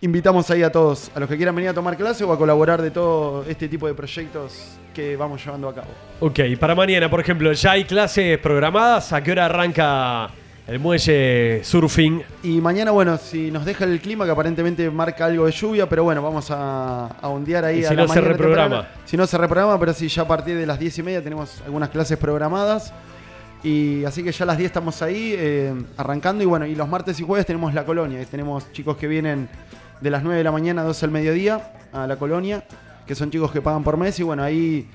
invitamos 0.00 0.50
ahí 0.50 0.62
a 0.62 0.70
todos, 0.70 1.10
a 1.14 1.20
los 1.20 1.28
que 1.28 1.36
quieran 1.36 1.54
venir 1.54 1.70
a 1.70 1.74
tomar 1.74 1.96
clase 1.96 2.24
o 2.24 2.32
a 2.32 2.38
colaborar 2.38 2.80
de 2.80 2.90
todo 2.90 3.44
este 3.48 3.68
tipo 3.68 3.86
de 3.86 3.94
proyectos 3.94 4.78
que 4.98 5.16
vamos 5.16 5.44
llevando 5.44 5.68
a 5.68 5.74
cabo. 5.76 5.86
Ok, 6.18 6.40
para 6.58 6.74
mañana, 6.74 7.08
por 7.08 7.20
ejemplo, 7.20 7.52
¿ya 7.52 7.70
hay 7.70 7.84
clases 7.84 8.36
programadas? 8.38 9.12
¿A 9.12 9.22
qué 9.22 9.30
hora 9.30 9.44
arranca 9.46 10.28
el 10.66 10.80
muelle 10.80 11.60
surfing? 11.62 12.20
Y 12.42 12.60
mañana, 12.60 12.90
bueno, 12.90 13.16
si 13.16 13.52
nos 13.52 13.64
deja 13.64 13.84
el 13.84 14.00
clima, 14.00 14.24
que 14.24 14.32
aparentemente 14.32 14.90
marca 14.90 15.26
algo 15.26 15.46
de 15.46 15.52
lluvia, 15.52 15.88
pero 15.88 16.02
bueno, 16.02 16.20
vamos 16.20 16.50
a, 16.50 17.06
a 17.06 17.28
ondear 17.28 17.64
ahí 17.64 17.78
Y 17.82 17.84
a 17.84 17.90
si 17.90 17.94
la 17.94 18.02
no, 18.02 18.08
se 18.08 18.14
mañana 18.16 18.28
reprograma. 18.32 18.76
temprana. 18.80 19.02
Si 19.04 19.16
no 19.16 19.24
se 19.28 19.38
reprograma, 19.38 19.78
pero 19.78 19.92
sí, 19.94 20.08
ya 20.08 20.22
a 20.22 20.26
partir 20.26 20.56
de 20.56 20.66
las 20.66 20.80
10 20.80 20.98
y 20.98 21.02
media 21.04 21.22
tenemos 21.22 21.62
algunas 21.64 21.90
clases 21.90 22.18
programadas. 22.18 22.92
Y 23.62 24.04
así 24.04 24.24
que 24.24 24.32
ya 24.32 24.42
a 24.42 24.46
las 24.46 24.58
10 24.58 24.66
estamos 24.66 25.00
ahí 25.00 25.32
eh, 25.38 25.74
arrancando. 25.96 26.42
Y 26.42 26.46
bueno, 26.46 26.66
y 26.66 26.74
los 26.74 26.88
martes 26.88 27.20
y 27.20 27.22
jueves 27.22 27.46
tenemos 27.46 27.72
la 27.72 27.84
colonia. 27.84 28.18
Tenemos 28.28 28.72
chicos 28.72 28.96
que 28.96 29.06
vienen 29.06 29.48
de 30.00 30.10
las 30.10 30.24
9 30.24 30.38
de 30.38 30.44
la 30.44 30.50
mañana 30.50 30.82
a 30.82 30.84
12 30.86 31.02
del 31.06 31.10
mediodía 31.12 31.72
a 31.92 32.06
la 32.08 32.16
colonia, 32.16 32.64
que 33.08 33.16
son 33.16 33.30
chicos 33.30 33.50
que 33.50 33.60
pagan 33.60 33.82
por 33.82 33.96
mes. 33.96 34.20
Y 34.20 34.22
bueno, 34.22 34.44
ahí 34.44 34.86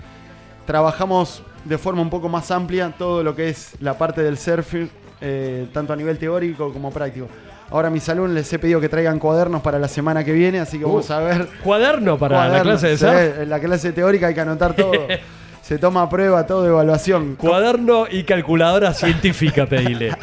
trabajamos 0.65 1.43
de 1.65 1.77
forma 1.77 2.01
un 2.01 2.09
poco 2.09 2.29
más 2.29 2.49
amplia 2.51 2.93
todo 2.97 3.23
lo 3.23 3.35
que 3.35 3.49
es 3.49 3.73
la 3.81 3.97
parte 3.97 4.21
del 4.21 4.37
surfing, 4.37 4.89
eh, 5.19 5.67
tanto 5.73 5.91
a 5.91 5.95
nivel 5.95 6.17
teórico 6.17 6.71
como 6.71 6.91
práctico. 6.91 7.27
Ahora 7.71 7.87
a 7.87 7.91
mis 7.91 8.07
alumnos 8.07 8.33
les 8.35 8.53
he 8.53 8.59
pedido 8.59 8.79
que 8.79 8.87
traigan 8.87 9.17
cuadernos 9.17 9.61
para 9.61 9.79
la 9.79 9.87
semana 9.87 10.23
que 10.23 10.31
viene, 10.31 10.59
así 10.59 10.77
que 10.77 10.85
vamos 10.85 11.09
Uh, 11.09 11.13
a 11.13 11.19
ver. 11.19 11.47
¿Cuaderno 11.63 12.17
para 12.19 12.47
la 12.47 12.61
clase 12.61 12.89
de 12.89 12.97
surf? 12.97 13.39
en 13.41 13.49
la 13.49 13.59
clase 13.59 13.91
teórica 13.91 14.27
hay 14.27 14.33
que 14.35 14.41
anotar 14.41 14.75
todo. 14.75 14.91
Se 15.63 15.77
toma 15.77 16.09
prueba, 16.09 16.45
todo, 16.45 16.67
evaluación. 16.67 17.35
Cuaderno 17.37 18.05
y 18.11 18.23
calculadora 18.23 18.93
científica, 18.93 19.65
pedile. 19.65 20.15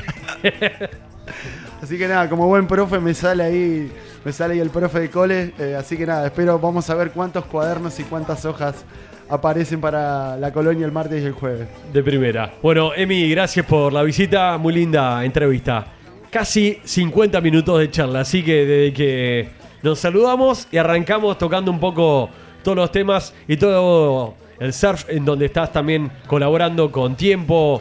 Así 1.83 1.97
que 1.97 2.07
nada, 2.07 2.28
como 2.28 2.47
buen 2.47 2.66
profe 2.66 2.99
me 2.99 3.14
sale 3.14 3.43
ahí, 3.43 3.91
me 4.24 4.33
sale 4.33 4.55
ahí 4.55 4.61
el 4.61 4.70
profe 4.70 5.01
de 5.01 5.11
cole. 5.11 5.55
eh, 5.59 5.76
así 5.78 5.97
que 5.97 6.07
nada, 6.07 6.26
espero, 6.26 6.59
vamos 6.59 6.89
a 6.91 6.95
ver 6.95 7.11
cuántos 7.11 7.45
cuadernos 7.47 7.99
y 8.01 8.05
cuántas 8.05 8.45
hojas 8.45 8.85
aparecen 9.31 9.81
para 9.81 10.37
la 10.37 10.53
colonia 10.53 10.85
el 10.85 10.93
martes 10.93 11.22
y 11.22 11.26
el 11.26 11.33
jueves. 11.33 11.68
De 11.93 12.03
primera. 12.03 12.53
Bueno, 12.62 12.93
Emi, 12.95 13.31
gracias 13.31 13.64
por 13.64 13.93
la 13.93 14.03
visita. 14.03 14.59
Muy 14.59 14.74
linda 14.74 15.24
entrevista. 15.24 15.87
Casi 16.31 16.81
50 16.85 17.41
minutos 17.41 17.78
de 17.78 17.91
charla. 17.91 18.20
Así 18.20 18.43
que 18.43 18.66
desde 18.66 18.93
que 18.93 19.49
nos 19.83 19.99
saludamos 20.01 20.68
y 20.70 20.76
arrancamos 20.76 21.39
tocando 21.39 21.70
un 21.70 21.81
poco 21.81 22.28
todos 22.62 22.76
los 22.76 22.93
temas 22.93 23.33
y 23.49 23.57
todo 23.57 24.35
el 24.59 24.72
surf, 24.72 25.09
en 25.09 25.24
donde 25.24 25.47
estás 25.47 25.72
también 25.72 26.11
colaborando 26.26 26.91
con 26.91 27.16
tiempo, 27.16 27.81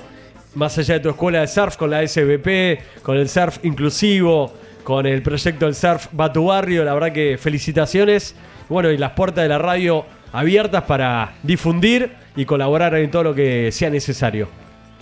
más 0.60 0.78
allá 0.78 0.96
de 0.96 1.00
tu 1.00 1.10
escuela 1.10 1.40
de 1.40 1.48
surf, 1.48 1.78
con 1.78 1.90
la 1.90 2.06
SBP, 2.06 3.02
con 3.02 3.18
el 3.18 3.30
surf 3.30 3.64
inclusivo, 3.64 4.54
con 4.84 5.06
el 5.06 5.24
proyecto 5.24 5.66
del 5.66 5.74
surf 5.74 6.08
Va 6.20 6.32
tu 6.34 6.46
barrio. 6.46 6.84
La 6.84 6.94
verdad 6.94 7.14
que 7.14 7.38
felicitaciones. 7.40 8.36
Bueno, 8.68 8.92
y 8.92 8.98
las 8.98 9.14
puertas 9.14 9.44
de 9.44 9.48
la 9.48 9.58
radio 9.58 10.06
abiertas 10.34 10.84
para 10.84 11.34
difundir 11.44 12.12
y 12.36 12.44
colaborar 12.46 12.94
en 12.96 13.10
todo 13.10 13.24
lo 13.24 13.34
que 13.34 13.72
sea 13.72 13.90
necesario. 13.90 14.50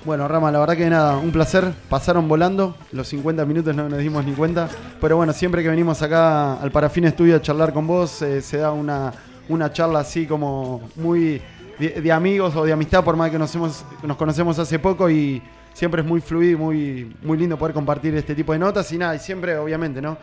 Bueno, 0.06 0.28
Rama, 0.28 0.52
la 0.52 0.60
verdad 0.60 0.78
que 0.78 0.90
nada, 0.90 1.18
un 1.18 1.32
placer. 1.32 1.66
Pasaron 1.90 2.28
volando, 2.28 2.78
los 2.92 3.08
50 3.08 3.44
minutos 3.46 3.76
no 3.76 3.90
nos 3.90 4.00
dimos 4.00 4.24
ni 4.24 4.34
cuenta. 4.34 4.70
Pero 5.02 5.18
bueno, 5.18 5.34
siempre 5.34 5.64
que 5.64 5.70
venimos 5.70 6.04
acá 6.04 6.54
al 6.54 6.72
Parafín 6.72 7.06
Estudio 7.06 7.36
a 7.36 7.42
charlar 7.42 7.74
con 7.74 7.88
vos, 7.88 8.22
eh, 8.22 8.44
se 8.44 8.58
da 8.58 8.72
una, 8.72 9.12
una 9.50 9.74
charla 9.74 10.02
así 10.02 10.28
como 10.28 10.88
muy 10.96 11.42
de, 11.80 12.12
amigos 12.12 12.56
o 12.56 12.64
de 12.66 12.72
amistad, 12.74 13.04
por 13.04 13.16
más 13.16 13.30
que 13.32 13.38
nos, 13.40 13.54
hemos- 13.56 13.86
nos 14.04 14.18
conocemos 14.18 14.58
hace 14.60 14.80
poco 14.80 15.10
y 15.10 15.42
siempre 15.74 16.02
es 16.02 16.08
muy 16.08 16.22
fluido 16.22 16.52
y 16.54 16.56
muy, 16.56 17.16
muy 17.24 17.38
lindo 17.38 17.58
poder 17.58 17.74
compartir 17.74 18.16
este 18.16 18.34
tipo 18.36 18.54
de 18.54 18.60
notas. 18.60 18.92
Y 18.92 18.98
nada, 18.98 19.16
y 19.16 19.20
siempre, 19.20 19.58
obviamente, 19.58 20.02
¿no? 20.02 20.18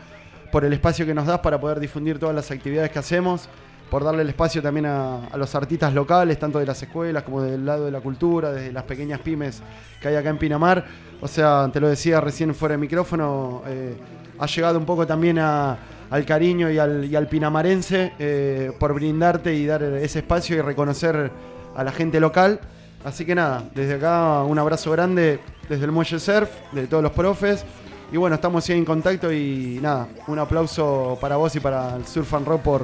Por 0.51 0.65
el 0.65 0.73
espacio 0.73 1.05
que 1.05 1.13
nos 1.13 1.25
das 1.25 1.39
para 1.39 1.59
poder 1.59 1.79
difundir 1.79 2.19
todas 2.19 2.35
las 2.35 2.49
actividades 2.51 2.91
que 2.91 2.99
hacemos 2.99 3.47
por 3.89 4.03
darle 4.03 4.23
el 4.23 4.29
espacio 4.29 4.63
también 4.63 4.87
a, 4.87 5.27
a 5.27 5.37
los 5.37 5.53
artistas 5.53 5.93
locales, 5.93 6.39
tanto 6.39 6.57
de 6.57 6.65
las 6.65 6.81
escuelas 6.81 7.21
como 7.21 7.43
del 7.43 7.63
lado 7.65 7.85
de 7.85 7.91
la 7.91 7.99
cultura, 8.01 8.51
desde 8.51 8.71
las 8.71 8.83
pequeñas 8.83 9.19
pymes 9.19 9.61
que 10.01 10.07
hay 10.07 10.15
acá 10.15 10.29
en 10.29 10.39
Pinamar. 10.39 10.83
O 11.21 11.27
sea, 11.27 11.69
te 11.71 11.79
lo 11.79 11.87
decía 11.87 12.19
recién 12.19 12.55
fuera 12.55 12.73
de 12.73 12.79
micrófono, 12.79 13.61
eh, 13.67 13.95
ha 14.39 14.47
llegado 14.47 14.79
un 14.79 14.85
poco 14.85 15.05
también 15.05 15.37
a- 15.37 15.77
al 16.09 16.25
cariño 16.25 16.69
y 16.71 16.77
al, 16.77 17.05
y 17.05 17.15
al 17.15 17.27
pinamarense 17.27 18.13
eh, 18.19 18.71
por 18.79 18.93
brindarte 18.93 19.53
y 19.53 19.65
dar 19.65 19.83
ese 19.83 20.19
espacio 20.19 20.57
y 20.57 20.61
reconocer 20.61 21.31
a 21.75 21.83
la 21.83 21.91
gente 21.91 22.19
local. 22.19 22.59
Así 23.03 23.25
que 23.25 23.35
nada, 23.35 23.63
desde 23.73 23.95
acá 23.95 24.43
un 24.43 24.57
abrazo 24.57 24.91
grande 24.91 25.39
desde 25.69 25.85
el 25.85 25.91
Muelle 25.91 26.19
Surf, 26.19 26.49
de 26.71 26.87
todos 26.87 27.03
los 27.03 27.11
profes. 27.11 27.65
Y 28.11 28.17
bueno, 28.17 28.35
estamos 28.35 28.69
en 28.69 28.85
contacto 28.85 29.31
y 29.31 29.79
nada, 29.81 30.07
un 30.27 30.39
aplauso 30.39 31.17
para 31.19 31.35
vos 31.37 31.55
y 31.55 31.59
para 31.59 31.95
el 31.95 32.05
Surf 32.05 32.33
and 32.33 32.47
Rock 32.47 32.61
por, 32.61 32.81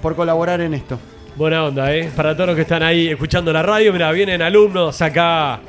por 0.00 0.16
colaborar 0.16 0.60
en 0.60 0.74
esto. 0.74 0.98
Buena 1.36 1.64
onda, 1.64 1.94
¿eh? 1.94 2.10
Para 2.14 2.34
todos 2.34 2.48
los 2.48 2.56
que 2.56 2.62
están 2.62 2.82
ahí 2.82 3.08
escuchando 3.08 3.52
la 3.52 3.62
radio, 3.62 3.92
mira, 3.92 4.10
vienen 4.12 4.42
alumnos 4.42 5.00
acá. 5.00 5.60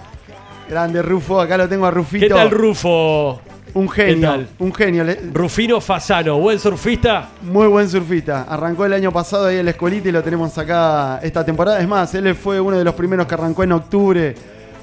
Grande 0.70 1.02
Rufo, 1.02 1.40
acá 1.40 1.58
lo 1.58 1.70
tengo 1.70 1.86
a 1.86 1.92
Rufito. 1.92 2.28
¿Qué 2.28 2.34
tal, 2.34 2.50
Rufo? 2.50 3.40
Un 3.74 3.88
¿Qué 3.88 4.06
genio, 4.06 4.46
un 4.60 4.74
genio. 4.74 5.04
Rufino 5.34 5.82
Fasano, 5.82 6.38
buen 6.38 6.60
surfista. 6.60 7.30
Muy 7.42 7.68
buen 7.68 7.90
surfista. 7.90 8.44
Arrancó 8.44 8.86
el 8.86 8.94
año 8.94 9.12
pasado 9.12 9.48
ahí 9.48 9.58
en 9.58 9.66
la 9.66 9.72
escuelita 9.72 10.10
y 10.10 10.12
lo 10.12 10.22
tenemos 10.22 10.56
acá 10.58 11.20
esta 11.24 11.44
temporada. 11.44 11.80
Es 11.80 11.88
más, 11.88 12.14
él 12.14 12.36
fue 12.36 12.60
uno 12.60 12.78
de 12.78 12.84
los 12.84 12.94
primeros 12.94 13.26
que 13.26 13.34
arrancó 13.34 13.64
en 13.64 13.72
octubre 13.72 14.36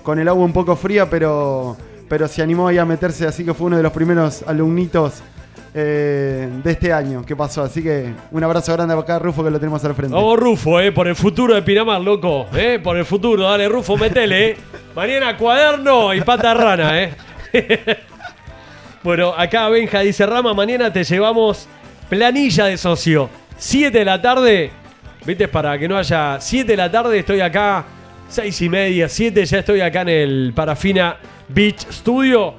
con 0.02 0.18
el 0.18 0.26
agua 0.26 0.44
un 0.44 0.52
poco 0.52 0.74
fría, 0.74 1.08
pero, 1.08 1.76
pero 2.08 2.26
se 2.26 2.42
animó 2.42 2.66
ahí 2.66 2.78
a 2.78 2.84
meterse, 2.84 3.26
así 3.26 3.44
que 3.44 3.54
fue 3.54 3.68
uno 3.68 3.76
de 3.76 3.82
los 3.82 3.92
primeros 3.92 4.42
alumnitos 4.44 5.22
eh, 5.72 6.48
de 6.64 6.70
este 6.72 6.92
año 6.92 7.24
que 7.24 7.36
pasó. 7.36 7.62
Así 7.62 7.82
que 7.82 8.12
un 8.32 8.42
abrazo 8.42 8.72
grande 8.72 8.94
acá, 8.94 9.20
Rufo, 9.20 9.44
que 9.44 9.50
lo 9.50 9.60
tenemos 9.60 9.84
al 9.84 9.94
frente. 9.94 10.14
Vamos 10.14 10.38
Rufo, 10.38 10.80
eh, 10.80 10.90
por 10.90 11.06
el 11.06 11.14
futuro 11.14 11.54
de 11.54 11.62
Pinamar, 11.62 12.00
loco. 12.00 12.46
Eh, 12.54 12.80
por 12.82 12.96
el 12.96 13.04
futuro, 13.04 13.44
dale 13.44 13.68
Rufo, 13.68 13.96
metele. 13.96 14.50
Eh. 14.50 14.56
Mañana 14.96 15.36
cuaderno 15.36 16.12
y 16.12 16.20
pata 16.22 16.54
rana, 16.54 17.00
eh. 17.00 17.14
bueno, 19.03 19.32
acá 19.36 19.68
Benja 19.68 20.01
dice, 20.01 20.26
Rama, 20.26 20.53
mañana 20.53 20.92
te 20.92 21.05
llevamos 21.05 21.66
planilla 22.09 22.66
de 22.66 22.76
socio. 22.76 23.30
7 23.57 23.98
de 23.98 24.05
la 24.05 24.20
tarde, 24.20 24.70
viste, 25.24 25.48
para 25.48 25.78
que 25.78 25.88
no 25.88 25.96
haya... 25.96 26.38
7 26.40 26.70
de 26.70 26.76
la 26.76 26.90
tarde 26.90 27.18
estoy 27.18 27.40
acá, 27.40 27.84
6 28.28 28.62
y 28.62 28.68
media, 28.68 29.09
7 29.09 29.44
ya 29.44 29.59
estoy 29.59 29.80
acá 29.80 30.03
en 30.03 30.09
el 30.11 30.53
Parafina 30.55 31.16
Beach 31.48 31.86
Studio. 31.90 32.55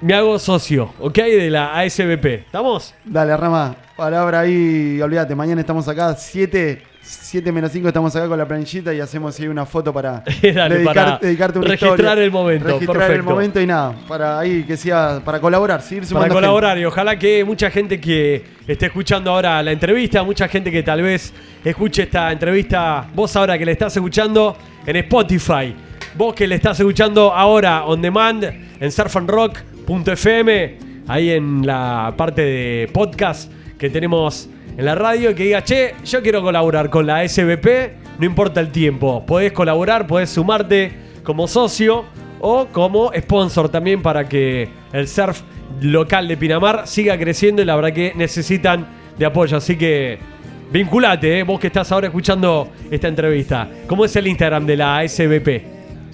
Me 0.00 0.14
hago 0.14 0.38
socio, 0.38 0.92
¿ok? 1.00 1.16
De 1.16 1.50
la 1.50 1.78
ASBP. 1.78 2.24
¿Estamos? 2.46 2.94
Dale, 3.04 3.36
Rama, 3.36 3.74
palabra 3.96 4.40
ahí, 4.40 5.00
olvídate, 5.00 5.34
mañana 5.34 5.60
estamos 5.60 5.88
acá, 5.88 6.14
7, 6.14 6.82
7 7.06 7.52
menos 7.52 7.70
5 7.70 7.88
estamos 7.88 8.16
acá 8.16 8.26
con 8.26 8.38
la 8.38 8.48
planillita 8.48 8.94
y 8.94 9.00
hacemos 9.00 9.38
ahí 9.38 9.46
una 9.46 9.66
foto 9.66 9.92
para, 9.92 10.24
Dale, 10.54 10.80
para 10.80 11.18
dedicarte 11.18 11.58
una 11.58 11.68
registrar 11.68 11.98
historia. 11.98 12.24
el 12.24 12.30
momento, 12.30 12.66
Registrar 12.66 13.10
el 13.10 13.22
momento 13.22 13.60
y 13.60 13.66
nada, 13.66 13.94
para 14.08 14.38
ahí 14.38 14.64
que 14.64 14.76
sea, 14.76 15.20
para 15.22 15.38
colaborar, 15.38 15.82
seguir 15.82 16.04
para 16.04 16.08
sumando 16.08 16.34
colaborar 16.34 16.78
y 16.78 16.84
ojalá 16.86 17.18
que 17.18 17.44
mucha 17.44 17.70
gente 17.70 18.00
que 18.00 18.42
esté 18.66 18.86
escuchando 18.86 19.30
ahora 19.30 19.62
la 19.62 19.72
entrevista, 19.72 20.22
mucha 20.22 20.48
gente 20.48 20.70
que 20.70 20.82
tal 20.82 21.02
vez 21.02 21.34
escuche 21.62 22.04
esta 22.04 22.32
entrevista, 22.32 23.06
vos 23.14 23.36
ahora 23.36 23.58
que 23.58 23.66
le 23.66 23.72
estás 23.72 23.94
escuchando 23.94 24.56
en 24.86 24.96
Spotify, 24.96 25.74
vos 26.16 26.34
que 26.34 26.46
le 26.46 26.54
estás 26.54 26.80
escuchando 26.80 27.34
ahora 27.34 27.84
on 27.84 28.00
demand 28.00 28.44
en 28.80 28.90
surfandrock.fm, 28.90 30.78
ahí 31.06 31.30
en 31.30 31.66
la 31.66 32.14
parte 32.16 32.40
de 32.40 32.90
podcast 32.92 33.52
que 33.78 33.90
tenemos 33.90 34.48
en 34.76 34.84
la 34.84 34.94
radio, 34.94 35.30
y 35.30 35.34
que 35.34 35.44
diga, 35.44 35.62
che, 35.62 35.94
yo 36.04 36.22
quiero 36.22 36.42
colaborar 36.42 36.90
con 36.90 37.06
la 37.06 37.26
SBP, 37.26 38.18
no 38.18 38.26
importa 38.26 38.60
el 38.60 38.70
tiempo, 38.70 39.24
podés 39.26 39.52
colaborar, 39.52 40.06
podés 40.06 40.30
sumarte 40.30 40.92
como 41.22 41.48
socio 41.48 42.04
o 42.40 42.66
como 42.66 43.10
sponsor 43.16 43.68
también 43.68 44.02
para 44.02 44.28
que 44.28 44.68
el 44.92 45.08
surf 45.08 45.42
local 45.80 46.28
de 46.28 46.36
Pinamar 46.36 46.86
siga 46.86 47.18
creciendo 47.18 47.62
y 47.62 47.64
la 47.64 47.76
verdad 47.76 47.92
que 47.92 48.12
necesitan 48.14 48.86
de 49.18 49.26
apoyo. 49.26 49.56
Así 49.56 49.76
que 49.76 50.18
vinculate, 50.70 51.40
eh, 51.40 51.42
vos 51.42 51.58
que 51.58 51.68
estás 51.68 51.90
ahora 51.92 52.08
escuchando 52.08 52.70
esta 52.90 53.08
entrevista. 53.08 53.68
¿Cómo 53.86 54.04
es 54.04 54.14
el 54.16 54.26
Instagram 54.26 54.66
de 54.66 54.76
la 54.76 54.98
ASBP? 54.98 55.48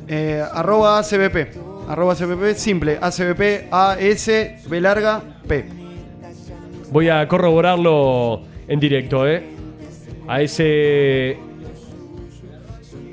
Eh, 0.09 0.43
arroba 0.53 0.99
ACBP. 0.99 1.89
Arroba 1.89 2.13
ACBP, 2.13 2.55
simple. 2.55 2.99
ACBP, 3.01 3.69
A-S, 3.71 4.59
B 4.69 4.81
larga, 4.81 5.23
P. 5.47 5.65
Voy 6.93 7.09
a 7.09 7.27
corroborarlo 7.27 8.43
en 8.71 8.79
directo, 8.79 9.27
¿eh? 9.27 9.43
A 10.29 10.41
ese 10.41 11.37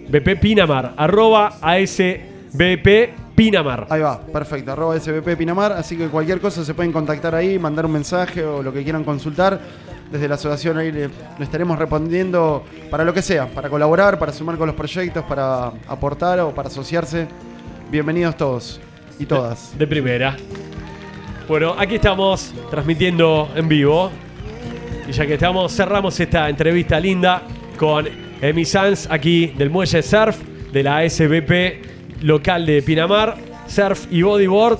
BP 0.07 0.39
Pinamar, 0.39 0.93
arroba 0.95 1.57
ASBP 1.59 3.09
Pinamar. 3.35 3.87
Ahí 3.89 4.01
va, 4.01 4.21
perfecto. 4.21 4.71
Arroba 4.71 4.99
SBP 4.99 5.35
Pinamar. 5.35 5.73
Así 5.73 5.97
que 5.97 6.07
cualquier 6.09 6.39
cosa 6.39 6.63
se 6.63 6.75
pueden 6.75 6.91
contactar 6.91 7.33
ahí, 7.33 7.57
mandar 7.57 7.87
un 7.87 7.93
mensaje 7.93 8.45
o 8.45 8.61
lo 8.61 8.71
que 8.71 8.83
quieran 8.83 9.03
consultar. 9.03 9.59
Desde 10.11 10.27
la 10.27 10.35
asociación 10.35 10.77
ahí 10.77 10.91
le, 10.91 11.07
le 11.07 11.43
estaremos 11.43 11.77
respondiendo 11.77 12.63
para 12.89 13.03
lo 13.03 13.13
que 13.13 13.21
sea, 13.21 13.47
para 13.47 13.67
colaborar, 13.67 14.17
para 14.19 14.31
sumar 14.31 14.57
con 14.57 14.67
los 14.67 14.75
proyectos, 14.75 15.23
para 15.25 15.71
aportar 15.87 16.39
o 16.39 16.51
para 16.51 16.69
asociarse. 16.69 17.27
Bienvenidos 17.89 18.37
todos 18.37 18.79
y 19.17 19.25
todas. 19.25 19.77
De 19.77 19.87
primera. 19.87 20.37
Bueno, 21.47 21.73
aquí 21.77 21.95
estamos 21.95 22.53
transmitiendo 22.69 23.49
en 23.55 23.67
vivo. 23.67 24.11
Y 25.07 25.11
ya 25.13 25.25
que 25.25 25.35
estamos, 25.35 25.73
cerramos 25.73 26.19
esta 26.19 26.49
entrevista 26.49 26.99
linda 26.99 27.43
con 27.77 28.07
Emi 28.41 28.65
Sanz 28.65 29.07
aquí 29.09 29.47
del 29.47 29.69
Muelle 29.69 30.03
Surf 30.03 30.37
de 30.71 30.83
la 30.83 31.09
SBP 31.09 32.23
local 32.23 32.65
de 32.65 32.81
Pinamar. 32.81 33.37
Surf 33.67 34.07
y 34.11 34.21
bodyboard 34.21 34.79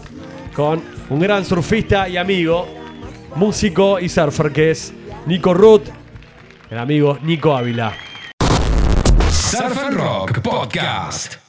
con 0.54 0.84
un 1.10 1.20
gran 1.20 1.46
surfista 1.46 2.10
y 2.10 2.18
amigo, 2.18 2.68
músico 3.36 4.00
y 4.00 4.10
surfer 4.10 4.52
que 4.52 4.72
es 4.72 4.94
Nico 5.26 5.54
Ruth, 5.54 5.88
el 6.70 6.78
amigo 6.78 7.18
Nico 7.22 7.56
Ávila. 7.56 7.94
Surf 9.30 9.78
and 9.78 9.98
Rock 9.98 10.42
Podcast. 10.42 11.47